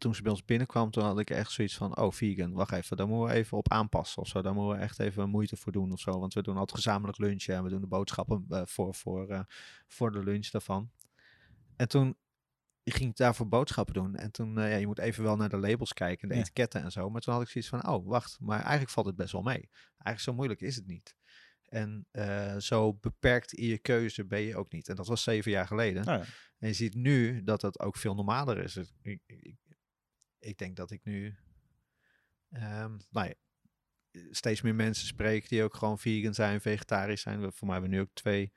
toen 0.02 0.16
ze 0.16 0.22
bij 0.22 0.32
ons 0.32 0.46
binnenkwam, 0.46 0.92
toen 0.92 1.04
had 1.04 1.20
ik 1.20 1.30
echt 1.30 1.52
zoiets 1.52 1.76
van, 1.78 1.98
oh 1.98 2.12
vegan, 2.12 2.52
wacht 2.54 2.72
even, 2.72 2.98
daar 2.98 3.08
moeten 3.08 3.28
we 3.28 3.34
even 3.34 3.58
op 3.58 3.72
aanpassen 3.72 4.22
of 4.22 4.28
zo. 4.28 4.42
Daar 4.42 4.54
moeten 4.54 4.76
we 4.78 4.84
echt 4.84 5.00
even 5.00 5.30
moeite 5.30 5.58
voor 5.58 5.72
doen 5.72 5.92
of 5.92 6.00
zo. 6.00 6.20
Want 6.20 6.34
we 6.34 6.42
doen 6.42 6.58
altijd 6.58 6.78
gezamenlijk 6.78 7.18
lunchen 7.18 7.56
en 7.56 7.64
we 7.64 7.70
doen 7.70 7.82
de 7.82 7.88
boodschappen 7.88 8.46
eh, 8.50 8.62
voor, 8.66 8.96
voor, 8.96 9.30
eh, 9.30 9.40
voor 9.88 10.12
de 10.12 10.24
lunch 10.24 10.48
daarvan. 10.50 10.92
En 11.76 11.88
toen 11.88 12.18
ging 12.84 13.10
ik 13.10 13.16
daarvoor 13.18 13.48
boodschappen 13.48 13.94
doen. 13.94 14.16
En 14.16 14.32
toen, 14.32 14.58
eh, 14.60 14.72
ja, 14.72 14.76
je 14.78 14.88
moet 14.88 15.00
even 15.00 15.24
wel 15.24 15.36
naar 15.36 15.50
de 15.50 15.58
labels 15.58 15.94
kijken, 15.94 16.28
de 16.28 16.34
Ja. 16.36 16.40
etiketten 16.40 16.82
en 16.84 16.92
zo. 16.92 17.10
Maar 17.10 17.22
toen 17.22 17.34
had 17.34 17.42
ik 17.44 17.50
zoiets 17.50 17.70
van, 17.70 17.88
oh, 17.88 18.08
wacht, 18.08 18.38
maar 18.40 18.60
eigenlijk 18.60 18.90
valt 18.92 19.06
het 19.06 19.16
best 19.16 19.32
wel 19.32 19.42
mee. 19.42 19.70
Eigenlijk 19.98 20.20
zo 20.20 20.34
moeilijk 20.34 20.62
is 20.62 20.76
het 20.76 20.88
niet. 20.88 21.16
En 21.64 22.08
zo 22.58 22.94
beperkt 22.94 23.54
in 23.54 23.68
je 23.68 23.78
keuze 23.78 24.26
ben 24.26 24.42
je 24.42 24.56
ook 24.56 24.72
niet. 24.72 24.90
En 24.90 24.96
dat 24.96 25.08
was 25.08 25.24
zeven 25.24 25.52
jaar 25.52 25.68
geleden. 25.68 26.06
Nou 26.06 26.20
ja. 26.20 26.26
En 26.60 26.68
je 26.68 26.74
ziet 26.74 26.96
nu 26.96 27.44
dat 27.44 27.62
dat 27.62 27.80
ook 27.80 27.96
veel 27.98 28.16
normaler 28.16 28.58
is. 28.58 28.76
Het- 28.76 28.94
Ik, 29.02 29.22
ik, 29.26 29.56
ik 30.42 30.58
denk 30.58 30.76
dat 30.76 30.92
ik 30.92 31.04
nu 31.04 31.36
ehm, 32.52 32.98
nou 33.10 33.28
ja, 33.28 33.34
steeds 34.32 34.62
meer 34.62 34.76
mensen 34.76 35.08
spreek 35.08 35.50
die 35.50 35.64
ook 35.64 35.76
gewoon 35.76 36.00
vegan 36.00 36.34
zijn, 36.34 36.62
vegetarisch 36.62 37.22
zijn. 37.22 37.40
Voor 37.40 37.68
mij 37.68 37.72
hebben 37.72 37.90
we 37.90 37.96
nu 37.96 38.02
ook 38.02 38.14
twee 38.14 38.52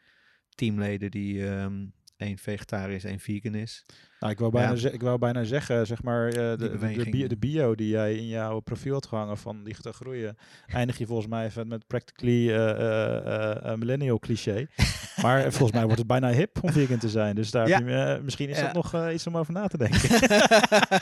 teamleden 0.48 1.10
die 1.10 1.48
ehm 1.48 1.86
één 2.16 2.38
vegetarisch, 2.38 3.04
één 3.04 3.20
vegan 3.20 3.54
is. 3.54 3.86
Nou, 4.24 4.36
ik 4.36 4.42
wou 4.42 4.52
bijna, 4.52 4.74
Ja. 4.76 4.90
ik 4.90 5.02
wou 5.02 5.18
bijna 5.18 5.44
zeggen, 5.44 5.86
zeg 5.86 6.02
maar, 6.02 6.28
eh, 6.28 6.34
de, 6.34 6.56
de, 6.56 7.10
bio, 7.10 7.26
de 7.26 7.36
bio 7.36 7.74
die 7.74 7.88
jij 7.88 8.14
in 8.14 8.26
jouw 8.26 8.60
profiel 8.60 8.92
had 8.92 9.06
gehangen 9.06 9.38
van 9.38 9.64
digitaal 9.64 9.92
groeien, 9.92 10.36
eindig 10.66 10.98
je 10.98 11.06
volgens 11.06 11.28
mij 11.28 11.44
even 11.44 11.68
met 11.68 11.86
practically 11.86 12.50
eh, 12.50 13.56
eh, 13.72 13.78
millennial 13.78 14.18
cliché. 14.18 14.66
maar 15.22 15.42
volgens 15.42 15.72
mij 15.72 15.82
wordt 15.82 15.98
het 15.98 16.06
bijna 16.06 16.30
hip 16.30 16.62
om 16.62 16.72
vegan 16.72 16.98
te 16.98 17.08
zijn. 17.08 17.34
Dus 17.34 17.50
daar 17.50 17.68
Ja. 17.68 17.76
heb 17.78 17.88
je, 17.88 18.20
misschien 18.22 18.48
is 18.48 18.60
dat 18.60 18.72
nog 18.72 19.10
iets 19.10 19.26
om 19.26 19.36
over 19.36 19.52
na 19.52 19.66
te 19.66 19.78
denken. 19.84 20.08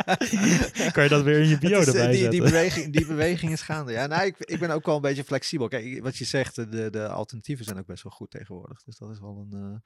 kan 0.93 1.03
je 1.03 1.09
dat 1.09 1.23
weer 1.23 1.41
in 1.41 1.49
je 1.49 1.59
bio 1.59 1.81
is, 1.81 1.87
erbij 1.87 2.07
die, 2.11 2.15
die, 2.15 2.23
zetten? 2.23 2.41
beweging, 2.41 2.93
die 2.93 3.07
beweging 3.07 3.53
is 3.53 3.61
gaande. 3.63 3.93
Ja, 3.93 4.07
nou, 4.07 4.27
ik, 4.27 4.37
ik 4.39 4.59
ben 4.59 4.71
ook 4.71 4.87
wel 4.87 4.97
een 4.97 5.01
beetje 5.01 5.25
flexibel. 5.25 5.69
Kijk, 5.69 6.03
wat 6.03 6.17
je 6.17 6.25
zegt, 6.25 6.55
de, 6.55 6.91
de 6.91 7.09
alternatieven 7.09 7.65
zijn 7.65 7.79
ook 7.79 7.87
best 7.87 8.03
wel 8.03 8.13
goed 8.13 8.31
tegenwoordig. 8.31 8.83
Dus 8.83 8.97
dat 8.97 9.11
is 9.11 9.21
wel 9.21 9.47
een... 9.51 9.83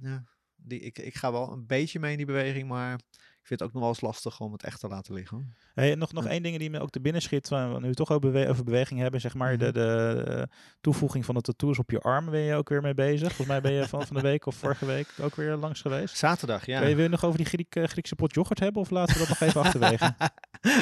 ja, 0.00 0.24
die, 0.56 0.80
ik, 0.80 0.98
ik 0.98 1.14
ga 1.14 1.32
wel 1.32 1.52
een 1.52 1.66
beetje 1.66 1.98
mee 2.00 2.10
in 2.10 2.16
die 2.16 2.26
beweging, 2.26 2.68
maar 2.68 2.94
ik 3.40 3.46
vind 3.52 3.60
het 3.60 3.62
ook 3.68 3.72
nog 3.74 3.82
wel 3.82 3.90
eens 3.92 4.00
lastig 4.00 4.40
om 4.40 4.52
het 4.52 4.62
echt 4.62 4.80
te 4.80 4.88
laten 4.88 5.14
liggen. 5.14 5.54
Hey, 5.74 5.94
nog, 5.94 6.12
nog 6.12 6.24
Ja. 6.24 6.30
één 6.30 6.42
ding 6.42 6.58
die 6.58 6.70
me 6.70 6.80
ook 6.80 6.90
te 6.90 7.00
binnen 7.00 7.22
schiet, 7.22 7.50
nu 7.50 7.56
we 7.56 7.86
het 7.86 7.96
toch 7.96 8.18
bewe 8.18 8.48
over 8.48 8.64
beweging 8.64 9.00
hebben, 9.00 9.20
zeg 9.20 9.34
maar, 9.34 9.58
de, 9.58 9.64
Mhm. 9.64 9.72
de 9.74 10.22
eh, 10.28 10.42
toevoeging 10.80 11.24
van 11.24 11.34
de 11.34 11.40
tattoos 11.40 11.78
op 11.78 11.90
je 11.90 12.00
arm 12.00 12.30
ben 12.30 12.40
je 12.40 12.54
ook 12.54 12.68
weer 12.68 12.82
mee 12.82 12.94
bezig. 12.94 13.26
Volgens 13.28 13.46
mij 13.48 13.60
ben 13.60 13.72
je 13.72 13.88
van, 13.88 14.06
van 14.06 14.16
de 14.16 14.22
week 14.22 14.46
of 14.46 14.54
vorige 14.56 14.86
week 14.86 15.08
ook 15.20 15.34
weer 15.34 15.56
langs 15.56 15.80
geweest. 15.80 16.16
Zaterdag, 16.16 16.66
ja. 16.66 16.80
Wil 16.80 16.88
je 16.88 16.94
weer 16.94 17.10
nog 17.10 17.24
over 17.24 17.36
die 17.38 17.46
Griek, 17.46 17.74
eh, 17.76 17.84
Griekse 17.84 18.14
pot 18.14 18.34
yoghurt 18.34 18.60
hebben 18.60 18.82
of 18.82 18.90
laten 18.90 19.12
we 19.14 19.18
dat 19.18 19.28
nog 19.28 19.40
even 19.40 19.60
achterwege? 19.60 20.14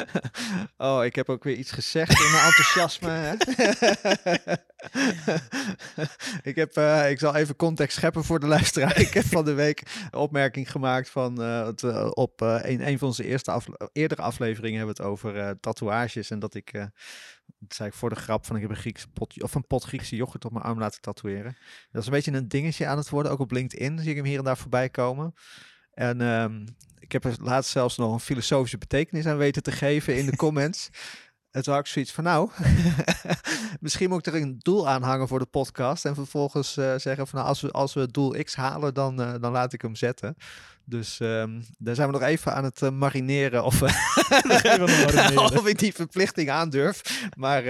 oh, 0.77 1.05
ik 1.05 1.15
heb 1.15 1.29
ook 1.29 1.43
weer 1.43 1.55
iets 1.55 1.71
gezegd 1.71 2.19
in 2.25 2.31
mijn 2.31 2.43
enthousiasme. 2.45 3.37
Ik, 6.43 6.55
heb, 6.55 6.75
eh, 6.75 7.09
ik 7.09 7.19
zal 7.19 7.35
even 7.35 7.55
context 7.55 7.97
scheppen 7.97 8.23
voor 8.23 8.39
de 8.39 8.47
luisteraar. 8.47 8.99
ik 8.99 9.13
heb 9.13 9.25
van 9.25 9.45
de 9.45 9.53
week 9.53 9.81
een 10.11 10.19
opmerking 10.19 10.71
gemaakt 10.71 11.09
van 11.09 11.39
het, 11.39 11.81
uh, 11.81 12.07
op 12.13 12.41
een, 12.41 12.99
van 12.99 13.07
onze 13.07 13.25
eerste 13.25 13.61
eerdere 13.91 14.21
afleveringen 14.21 14.77
hebben 14.77 14.95
we 14.95 15.01
het 15.01 15.11
over 15.11 15.59
tatoeages 15.59 16.29
en 16.29 16.39
dat 16.39 16.53
ik 16.53 16.89
zei 17.67 17.89
ik 17.89 17.95
voor 17.95 18.09
de 18.09 18.15
grap 18.15 18.45
van 18.45 18.55
ik 18.55 18.61
heb 18.61 18.71
een 18.71 18.77
Griekse 18.77 19.07
pot 19.07 19.43
of 19.43 19.55
een 19.55 19.67
pot 19.67 19.83
Griekse 19.83 20.15
yoghurt 20.15 20.45
op 20.45 20.51
mijn 20.51 20.63
arm 20.63 20.79
laten 20.79 21.01
tatoeëren. 21.01 21.57
Dat 21.91 22.01
is 22.01 22.07
een 22.07 22.13
beetje 22.13 22.31
een 22.31 22.47
dingetje 22.47 22.85
aan 22.85 22.97
het 22.97 23.09
worden, 23.09 23.31
ook 23.31 23.39
op 23.39 23.51
LinkedIn 23.51 23.99
zie 23.99 24.09
ik 24.09 24.15
hem 24.15 24.25
hier 24.25 24.37
en 24.37 24.43
daar 24.43 24.57
voorbij 24.57 24.89
komen. 24.89 25.33
En 25.91 26.21
um, 26.21 26.65
ik 26.99 27.11
heb 27.11 27.23
er 27.23 27.35
laatst 27.41 27.71
zelfs 27.71 27.97
nog 27.97 28.13
een 28.13 28.19
filosofische 28.19 28.77
betekenis 28.77 29.25
aan 29.25 29.37
weten 29.37 29.63
te 29.63 29.71
geven 29.71 30.17
in 30.17 30.25
de 30.25 30.35
comments. 30.35 30.89
En 31.55 31.63
toen 31.63 31.73
had 31.73 31.85
ik 31.85 31.91
zoiets 31.91 32.11
van, 32.11 32.23
nou, 32.23 32.49
misschien 33.79 34.09
moet 34.09 34.27
ik 34.27 34.33
er 34.33 34.41
een 34.41 34.59
doel 34.59 34.89
aan 34.89 35.03
hangen 35.03 35.27
voor 35.27 35.39
de 35.39 35.45
podcast. 35.45 36.05
En 36.05 36.15
vervolgens 36.15 36.77
uh, 36.77 36.93
zeggen 36.97 37.27
van, 37.27 37.39
nou, 37.39 37.47
als 37.47 37.61
we, 37.61 37.71
als 37.71 37.93
we 37.93 37.99
het 37.99 38.13
doel 38.13 38.43
X 38.43 38.55
halen, 38.55 38.93
dan, 38.93 39.21
uh, 39.21 39.33
dan 39.41 39.51
laat 39.51 39.73
ik 39.73 39.81
hem 39.81 39.95
zetten. 39.95 40.35
Dus 40.85 41.19
um, 41.19 41.65
daar 41.77 41.95
zijn 41.95 42.07
we 42.07 42.13
nog 42.13 42.21
even 42.21 42.53
aan 42.53 42.63
het 42.63 42.81
uh, 42.81 42.89
marineren 42.89 43.63
of, 43.63 43.81
marineren. 44.47 45.39
of 45.59 45.67
ik 45.67 45.79
die 45.79 45.93
verplichting 45.93 46.49
aandurf. 46.49 47.27
Maar 47.37 47.63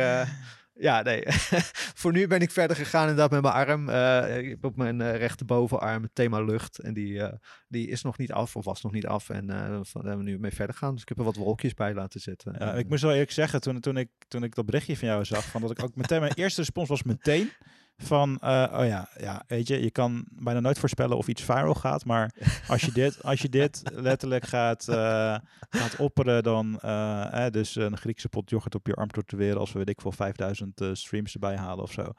ja, 0.80 1.02
nee. 1.02 1.24
Voor 2.02 2.12
nu 2.12 2.28
ben 2.28 2.40
ik 2.40 2.52
verder 2.52 2.76
gegaan 2.76 3.02
inderdaad 3.02 3.32
met 3.32 3.42
mijn 3.42 3.54
arm. 3.54 3.90
Uh, 3.90 4.50
heb 4.50 4.64
op 4.64 4.76
mijn 4.76 5.00
uh, 5.00 5.16
rechterbovenarm 5.16 6.04
het 6.04 6.16
thema 6.16 6.42
lucht. 6.42 6.80
En 6.80 6.94
die, 6.94 7.14
uh, 7.14 7.32
die 7.68 7.88
is 7.88 8.02
nog 8.02 8.18
niet 8.18 8.32
af, 8.32 8.56
of 8.56 8.66
was 8.66 8.82
nog 8.82 8.92
niet 8.92 9.08
af. 9.08 9.30
En 9.30 9.48
daar 9.48 9.70
hebben 9.94 10.18
we 10.18 10.24
nu 10.24 10.40
mee 10.40 10.52
verder 10.52 10.76
gaan. 10.76 10.94
Dus 10.94 11.02
ik 11.02 11.10
heb 11.10 11.18
er 11.18 11.24
wat 11.24 11.36
wolkjes 11.36 11.74
bij 11.74 11.94
laten 11.94 12.20
zitten. 12.20 12.56
Ja, 12.60 12.74
ik 12.74 12.90
moest 12.90 13.02
wel 13.02 13.12
eerlijk 13.12 13.32
zeggen, 13.32 13.62
toen, 13.62 13.80
toen, 13.80 13.98
ik, 13.98 14.10
toen 14.28 14.44
ik 14.44 14.56
dat 14.56 14.66
berichtje 14.66 14.98
van 14.98 15.08
jou 15.08 15.26
zag, 15.26 15.46
van 15.46 15.62
dat 15.62 15.72
ik 15.72 15.84
ook 15.84 15.96
meteen, 15.96 16.20
mijn 16.20 16.34
eerste 16.34 16.60
respons 16.60 16.90
was 16.90 17.04
meteen 17.04 17.50
van, 17.98 18.40
uh, 18.44 18.74
oh 18.80 18.86
ja, 18.86 19.10
ja, 19.18 19.44
weet 19.48 19.68
je, 19.68 19.82
je 19.82 19.92
kan 19.92 20.26
bijna 20.30 20.60
nooit 20.60 20.80
voorspellen 20.80 21.18
of 21.18 21.28
iets 21.28 21.42
viral 21.42 21.74
gaat, 21.74 22.06
maar 22.06 22.34
als 22.68 22.82
je 22.82 22.92
dit, 22.92 23.24
als 23.24 23.42
je 23.42 23.50
dit 23.50 23.82
letterlijk 23.94 24.46
gaat, 24.46 24.88
uh, 24.90 25.38
gaat 25.70 25.96
opperen, 25.98 26.44
dan, 26.44 26.80
eh, 26.80 27.46
dus 27.50 27.76
een 27.76 27.98
Griekse 27.98 28.30
pot 28.30 28.50
yoghurt 28.50 28.76
op 28.76 28.88
je 28.88 28.94
arm 28.94 29.10
tatoeëren, 29.10 29.60
als 29.60 29.72
we, 29.72 29.78
weet 29.78 29.90
ik 29.90 30.02
veel, 30.02 30.12
5000 30.12 30.82
uh, 30.82 30.90
streams 30.94 31.34
erbij 31.34 31.56
halen 31.56 31.84
of 31.84 31.92
zo, 31.92 32.14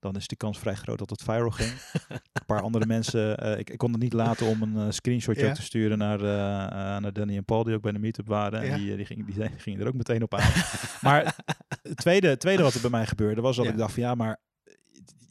dan 0.00 0.16
is 0.16 0.26
die 0.26 0.36
kans 0.36 0.58
vrij 0.58 0.74
groot 0.74 0.98
dat 0.98 1.10
het 1.10 1.22
viral 1.22 1.50
ging. 1.50 1.70
een 2.08 2.46
paar 2.46 2.62
andere 2.62 2.86
mensen, 2.86 3.44
uh, 3.44 3.58
ik, 3.58 3.70
ik, 3.70 3.78
kon 3.78 3.92
het 3.92 4.00
niet 4.00 4.12
laten 4.12 4.46
om 4.46 4.62
een 4.62 4.86
uh, 4.86 4.90
screenshotje 4.90 5.46
ja. 5.46 5.52
te 5.52 5.62
sturen 5.62 5.98
naar, 5.98 6.20
uh, 6.20 6.26
naar 6.98 7.12
Danny 7.12 7.36
en 7.36 7.44
Paul, 7.44 7.64
die 7.64 7.74
ook 7.74 7.82
bij 7.82 7.92
de 7.92 7.98
meetup 7.98 8.26
waren. 8.26 8.62
En 8.62 8.78
die, 8.78 8.96
die, 8.96 9.06
gingen, 9.06 9.26
die 9.26 9.50
gingen 9.56 9.80
er 9.80 9.86
ook 9.86 9.94
meteen 9.94 10.22
op 10.22 10.34
aan. 10.34 10.50
maar 11.00 11.36
het 11.82 11.96
tweede, 11.96 12.36
tweede 12.36 12.62
wat 12.62 12.74
er 12.74 12.80
bij 12.80 12.90
mij 12.90 13.06
gebeurde, 13.06 13.40
was 13.40 13.56
dat 13.56 13.66
ik 13.66 13.76
dacht 13.76 13.92
van 13.92 14.02
ja, 14.02 14.14
maar 14.14 14.38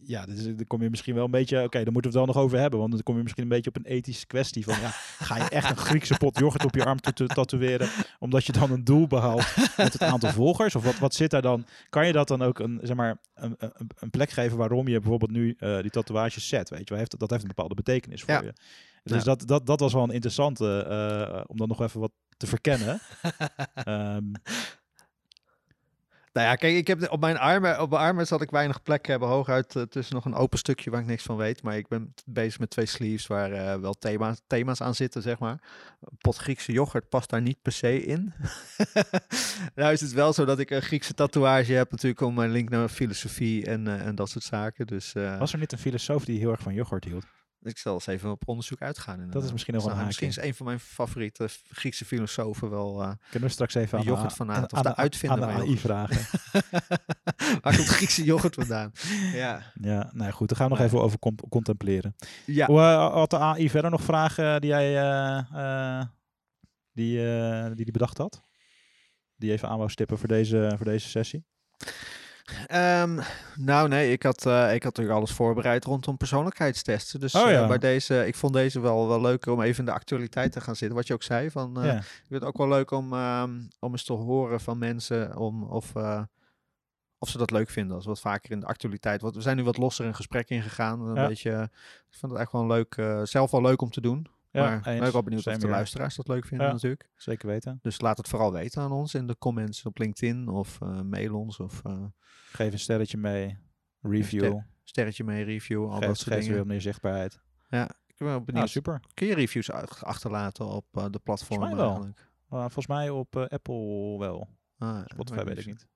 ja, 0.08 0.26
dus 0.26 0.44
dan 0.44 0.68
kom 0.68 0.82
je 0.82 0.90
misschien 0.90 1.16
wel 1.16 1.26
een 1.26 1.32
beetje, 1.32 1.56
oké, 1.56 1.66
okay, 1.66 1.84
dan 1.84 1.94
moeten 1.94 2.12
we 2.12 2.18
het 2.18 2.28
wel 2.28 2.36
nog 2.36 2.46
over 2.46 2.60
hebben, 2.60 2.80
want 2.80 2.92
dan 2.92 3.04
kom 3.04 3.16
je 3.16 3.22
misschien 3.22 3.44
een 3.44 3.50
beetje 3.50 3.70
op 3.70 3.76
een 3.76 3.86
ethische 3.86 4.26
kwestie 4.26 4.64
van, 4.64 4.80
ja, 4.80 4.90
ga 5.28 5.38
je 5.38 5.50
echt 5.50 5.70
een 5.70 5.78
Griekse 5.78 6.18
pot 6.18 6.40
yoghurt 6.40 6.66
op 6.66 6.76
je 6.76 6.86
arm 6.86 7.00
tatoeëren, 7.28 7.90
omdat 8.20 8.46
je 8.46 8.52
dan 8.52 8.72
een 8.72 8.84
doel 8.84 9.08
behaalt 9.08 9.56
met 9.78 9.94
het 9.94 10.02
aantal 10.02 10.32
volgers, 10.32 10.76
of 10.76 10.84
wat, 10.84 11.00
wat 11.00 11.14
zit 11.14 11.32
daar 11.32 11.42
dan? 11.42 11.66
Kan 11.90 12.08
je 12.08 12.14
dat 12.14 12.28
dan 12.28 12.42
ook 12.42 12.60
een, 12.60 12.80
zeg 12.84 12.96
maar, 12.96 13.18
een, 13.34 13.56
een, 13.58 13.90
een 14.00 14.10
plek 14.10 14.30
geven 14.30 14.58
waarom 14.58 14.88
je 14.88 15.00
bijvoorbeeld 15.00 15.32
nu 15.32 15.56
uh, 15.60 15.82
die 15.82 15.92
tatoeages 15.92 16.48
zet, 16.48 16.70
weet 16.70 16.80
je 16.80 16.90
wel, 16.90 16.98
heeft, 16.98 17.20
dat 17.20 17.30
heeft 17.30 17.42
een 17.42 17.48
bepaalde 17.48 17.76
betekenis 17.76 18.22
voor 18.22 18.34
ja. 18.34 18.42
je. 18.42 18.54
Dus 19.04 19.18
ja. 19.18 19.24
dat, 19.24 19.48
dat, 19.48 19.66
dat 19.66 19.80
was 19.80 19.94
wel 19.94 20.04
een 20.04 20.10
interessante, 20.10 20.86
uh, 21.36 21.44
om 21.48 21.58
dan 21.58 21.68
nog 21.68 21.82
even 21.82 22.00
wat 22.00 22.12
te 22.38 22.48
verkennen. 22.48 23.00
um, 23.88 24.32
nou 26.36 26.48
ja, 26.48 26.56
kijk, 26.56 26.76
ik 26.76 26.88
heb 26.88 27.12
op 27.12 27.20
mijn 27.20 27.38
armen, 27.38 27.82
op 27.82 27.90
mijn 27.90 28.02
armen 28.02 28.28
zat 28.28 28.42
ik 28.42 28.50
weinig 28.50 28.82
plek 28.82 29.08
hebben, 29.08 29.28
hooguit 29.28 29.76
uh, 29.76 29.84
tussen 29.84 30.16
nog 30.16 30.26
een 30.26 30.34
open 30.34 30.58
stukje 30.58 30.90
waar 30.90 31.00
ik 31.02 31.06
niks 31.06 31.24
van 31.24 31.38
weet. 31.38 31.64
Maar 31.64 31.78
ik 31.78 31.88
ben 31.88 32.14
bezig 32.26 32.60
met 32.60 32.70
twee 32.70 32.86
sleeves 32.86 33.28
waar 33.28 33.52
uh, 33.52 33.76
wel 33.76 33.94
thema's, 33.94 34.42
thema's 34.48 34.82
aan 34.82 34.96
zitten, 34.96 35.22
zeg 35.22 35.40
maar. 35.40 35.62
Een 36.02 36.18
pot 36.18 36.38
Griekse 36.38 36.72
yoghurt 36.72 37.10
past 37.10 37.30
daar 37.30 37.42
niet 37.42 37.62
per 37.62 37.72
se 37.72 38.04
in. 38.04 38.34
nou 39.76 39.92
is 39.92 40.02
het 40.02 40.12
wel 40.12 40.34
zo 40.34 40.46
dat 40.46 40.60
ik 40.60 40.70
een 40.70 40.82
Griekse 40.82 41.14
tatoeage 41.14 41.74
heb 41.74 41.92
natuurlijk 41.92 42.22
om 42.22 42.34
mijn 42.34 42.52
link 42.52 42.70
naar 42.70 42.90
filosofie 42.90 43.66
en, 43.66 43.86
uh, 43.86 44.06
en 44.06 44.16
dat 44.16 44.30
soort 44.30 44.44
zaken. 44.44 44.88
Dus, 44.88 45.14
Was 45.14 45.54
er 45.54 45.60
niet 45.60 45.72
een 45.72 45.78
filosoof 45.78 46.26
die 46.26 46.40
heel 46.40 46.52
erg 46.52 46.62
van 46.62 46.74
yoghurt 46.74 47.04
hield? 47.04 47.26
Ik 47.66 47.78
zal 47.78 47.94
eens 47.94 48.08
even 48.08 48.32
op 48.32 48.48
onderzoek 48.48 48.82
uitgaan. 48.82 49.30
Dat 49.30 49.44
is 49.44 49.52
misschien 49.52 49.74
nog 49.74 49.82
wel 49.84 49.92
Nou, 49.92 50.02
een 50.02 50.08
Misschien 50.08 50.28
is 50.30 50.38
een 50.38 50.54
van 50.56 50.66
mijn 50.66 50.80
favoriete 50.80 51.50
Griekse 51.72 52.06
filosofen 52.06 52.70
wel... 52.70 53.02
eh, 53.02 53.12
Kunnen 53.30 53.48
we 53.48 53.54
straks 53.54 53.74
even 53.74 53.98
aan 53.98 54.04
de, 54.04 54.10
Yoghurt 54.12 54.34
van 54.34 54.52
aan, 54.52 54.64
of 54.64 54.82
de 54.82 54.90
de, 54.90 54.96
uitvinder 54.96 55.42
aan 55.44 55.48
de 55.48 55.54
van 55.54 55.62
AI 55.68 55.78
vragen. 55.78 56.40
waar 57.62 57.76
komt 57.76 57.88
Griekse 57.88 58.24
yoghurt 58.24 58.56
vandaan? 58.56 58.92
Ja. 59.34 59.72
ja, 59.82 60.10
nou 60.14 60.32
goed, 60.32 60.48
dan 60.48 60.58
gaan 60.58 60.66
we 60.66 60.72
nog 60.72 60.80
Nee. 60.80 60.88
even 60.88 61.02
over 61.02 61.20
contempleren. 61.50 62.16
Ja. 62.46 62.66
Hoe, 62.66 62.80
eh, 62.80 63.14
had 63.14 63.30
de 63.30 63.38
AI 63.40 63.70
verder 63.70 63.92
nog 63.92 64.02
vragen 64.02 64.62
die 64.62 64.70
jij 64.70 64.98
eh, 65.54 66.02
die, 66.92 67.18
die 67.68 67.76
die 67.86 67.92
bedacht 67.92 68.18
had? 68.18 68.42
Die 69.36 69.52
even 69.52 69.70
aan 69.70 69.78
wou 69.78 69.90
stippen 69.90 70.18
voor 70.18 70.28
deze, 70.28 70.74
voor 70.76 70.86
deze 70.86 71.10
sessie? 71.10 71.46
Ehm, 72.68 73.20
nou 73.56 73.88
nee, 73.88 74.12
ik 74.12 74.24
had, 74.24 74.46
eh, 74.46 74.64
ik 74.74 74.84
had 74.84 74.96
natuurlijk 74.96 75.18
alles 75.18 75.32
voorbereid 75.32 75.86
rondom 75.86 76.18
persoonlijkheidstesten. 76.18 77.20
Dus 77.20 77.36
Oh, 77.36 77.52
eh, 77.52 77.68
bij 77.68 77.78
deze, 77.78 78.28
ik 78.28 78.36
vond 78.36 78.54
deze 78.54 78.80
wel, 78.80 79.08
wel 79.08 79.22
leuk 79.22 79.46
om 79.46 79.62
even 79.62 79.80
in 79.80 79.86
de 79.86 79.92
actualiteit 79.92 80.52
te 80.52 80.62
gaan 80.62 80.76
zitten. 80.76 80.98
Wat 80.98 81.08
je 81.08 81.14
ook 81.14 81.24
zei, 81.24 81.52
van, 81.52 81.78
eh, 81.80 81.86
ja. 81.86 81.96
ik 81.98 82.04
vind 82.04 82.30
het 82.42 82.44
ook 82.44 82.58
wel 82.58 82.68
leuk 82.68 82.92
om, 82.92 83.14
ehm, 83.14 83.60
om 83.80 83.92
eens 83.92 84.04
te 84.04 84.14
horen 84.14 84.60
van 84.60 84.78
mensen 84.78 85.38
om, 85.38 85.64
of, 85.64 85.92
of 87.18 87.30
ze 87.30 87.38
dat 87.38 87.52
leuk 87.52 87.70
vinden. 87.70 87.96
Als 87.96 88.06
wat 88.06 88.20
vaker 88.20 88.52
in 88.52 88.60
de 88.60 88.66
actualiteit. 88.66 89.22
Want 89.22 89.36
we 89.36 89.42
zijn 89.42 89.58
nu 89.58 89.64
wat 89.64 89.78
losser 89.78 90.06
in 90.06 90.16
gesprek 90.16 90.50
ingegaan. 90.50 91.02
Een 91.02 91.16
Ja. 91.16 91.28
beetje, 91.28 91.70
ik 92.10 92.18
vond 92.18 92.32
het 92.32 92.42
echt 92.42 92.52
wel 92.52 92.68
leuk, 92.68 92.96
zelf 93.24 93.52
wel 93.52 93.62
leuk 93.62 93.82
om 93.82 93.90
te 93.92 94.02
doen. 94.02 94.28
Ja, 94.56 94.62
maar 94.66 94.78
ik 94.78 94.84
ben 94.84 94.94
eens. 94.94 95.06
ook 95.06 95.12
wel 95.14 95.24
benieuwd 95.24 95.42
Same 95.42 95.56
of 95.56 95.62
de 95.62 95.68
here. 95.68 95.78
luisteraars 95.80 96.16
dat 96.16 96.28
leuk 96.28 96.46
vinden 96.46 96.68
Ja. 96.68 96.74
natuurlijk. 96.74 97.10
Zeker 97.16 97.48
weten. 97.48 97.80
Dus 97.82 98.02
laat 98.02 98.18
het 98.18 98.28
vooral 98.28 98.52
weten 98.52 98.82
aan 98.82 98.92
ons 98.92 99.14
in 99.14 99.28
de 99.28 99.38
comments 99.38 99.86
op 99.86 99.98
LinkedIn 99.98 100.48
of 100.48 100.82
eh, 100.82 101.02
mail 101.02 101.36
ons 101.40 101.60
of 101.60 101.82
eh, 101.84 102.04
Geef 102.52 102.72
een 102.72 102.80
sterretje 102.80 103.18
mee. 103.18 103.58
Review. 104.02 104.44
ster- 104.46 104.68
sterretje 104.84 105.24
mee, 105.24 105.44
review, 105.44 105.84
al 105.84 106.00
dat 106.00 106.04
Geef, 106.04 106.18
soort 106.18 106.30
geef 106.30 106.40
dingen. 106.40 106.56
weer 106.56 106.66
meer 106.66 106.82
zichtbaarheid. 106.82 107.40
Ja, 107.68 107.84
ik 107.84 108.16
ben 108.18 108.28
wel 108.28 108.30
Nou, 108.30 108.44
benieuwd. 108.46 108.70
super. 108.70 109.00
Kun 109.14 109.28
je 109.28 109.34
reviews 109.34 109.72
uit- 109.72 110.04
achterlaten 110.04 110.66
op 110.66 110.86
eh, 110.92 111.06
de 111.10 111.20
platformen 111.20 111.68
mij 111.68 111.78
wel. 111.78 111.88
eigenlijk? 111.90 112.28
Volgens 112.50 112.88
mij 112.88 113.10
op 113.10 113.36
eh, 113.36 113.46
Apple 113.48 114.18
wel. 114.20 114.50
Ah, 114.78 115.02
Spotify 115.06 115.44
weet 115.44 115.58
ik 115.58 115.66
niet. 115.66 115.88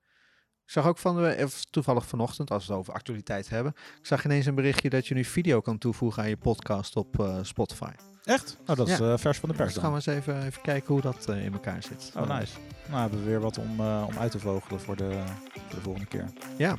Ik 0.65 0.75
zag 0.75 0.85
ook 0.87 0.97
van 0.97 1.15
de, 1.15 1.41
of 1.43 1.63
toevallig 1.65 2.05
vanochtend, 2.05 2.51
als 2.51 2.65
we 2.65 2.71
het 2.71 2.81
over 2.81 2.93
actualiteit 2.93 3.49
hebben, 3.49 3.73
ik 3.99 4.05
zag 4.05 4.25
ineens 4.25 4.45
een 4.45 4.55
berichtje 4.55 4.89
dat 4.89 5.07
je 5.07 5.13
nu 5.15 5.23
video 5.23 5.61
kan 5.61 5.77
toevoegen 5.77 6.23
aan 6.23 6.29
je 6.29 6.37
podcast 6.37 6.95
op 6.95 7.19
eh, 7.19 7.39
Spotify. 7.43 7.91
Echt? 8.29 8.57
Nou, 8.65 8.77
dat 8.77 8.87
is 8.87 8.97
Ja. 8.97 9.11
eh, 9.11 9.17
vers 9.17 9.37
van 9.37 9.49
de 9.49 9.55
pers 9.55 9.73
Dus 9.73 9.83
gaan 9.83 9.91
dan. 9.91 10.01
we 10.01 10.11
eens 10.11 10.19
even, 10.19 10.45
even 10.45 10.61
kijken 10.61 10.93
hoe 10.93 11.01
dat 11.01 11.25
eh, 11.29 11.45
in 11.45 11.53
elkaar 11.53 11.83
zit. 11.83 12.11
Oh, 12.15 12.27
nice. 12.37 12.53
Nou, 12.87 13.01
hebben 13.01 13.19
we 13.19 13.25
weer 13.25 13.39
wat 13.39 13.57
om, 13.57 13.79
eh, 13.79 14.03
om 14.07 14.17
uit 14.19 14.31
te 14.31 14.39
vogelen 14.39 14.79
voor 14.81 14.95
de, 14.95 15.09
voor 15.53 15.75
de 15.75 15.81
volgende 15.81 16.07
keer. 16.07 16.25
Ja, 16.57 16.77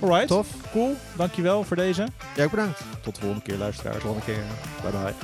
Alright. 0.00 0.26
tof. 0.28 0.48
Cool. 0.72 0.96
Dankjewel 1.16 1.64
voor 1.64 1.76
deze. 1.76 2.06
Jij 2.36 2.44
ook 2.44 2.50
bedankt. 2.50 2.80
Tot 3.02 3.14
de 3.14 3.20
volgende 3.20 3.44
keer, 3.44 3.56
luisteraars. 3.58 3.96
Tot 4.02 4.02
de 4.04 4.08
volgende 4.20 4.32
keer. 4.32 4.90
Bye 4.90 5.00
bye. 5.00 5.14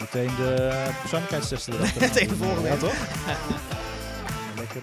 Meteen 0.00 0.30
de 0.36 0.86
persoonlijkheidstesten 1.00 1.72
erachter. 1.74 2.00
Meteen 2.06 2.28
de 2.28 2.36
volgende. 2.36 2.68
Ja, 2.68 2.76
toch? 2.76 2.94
Lekker. 4.58 4.82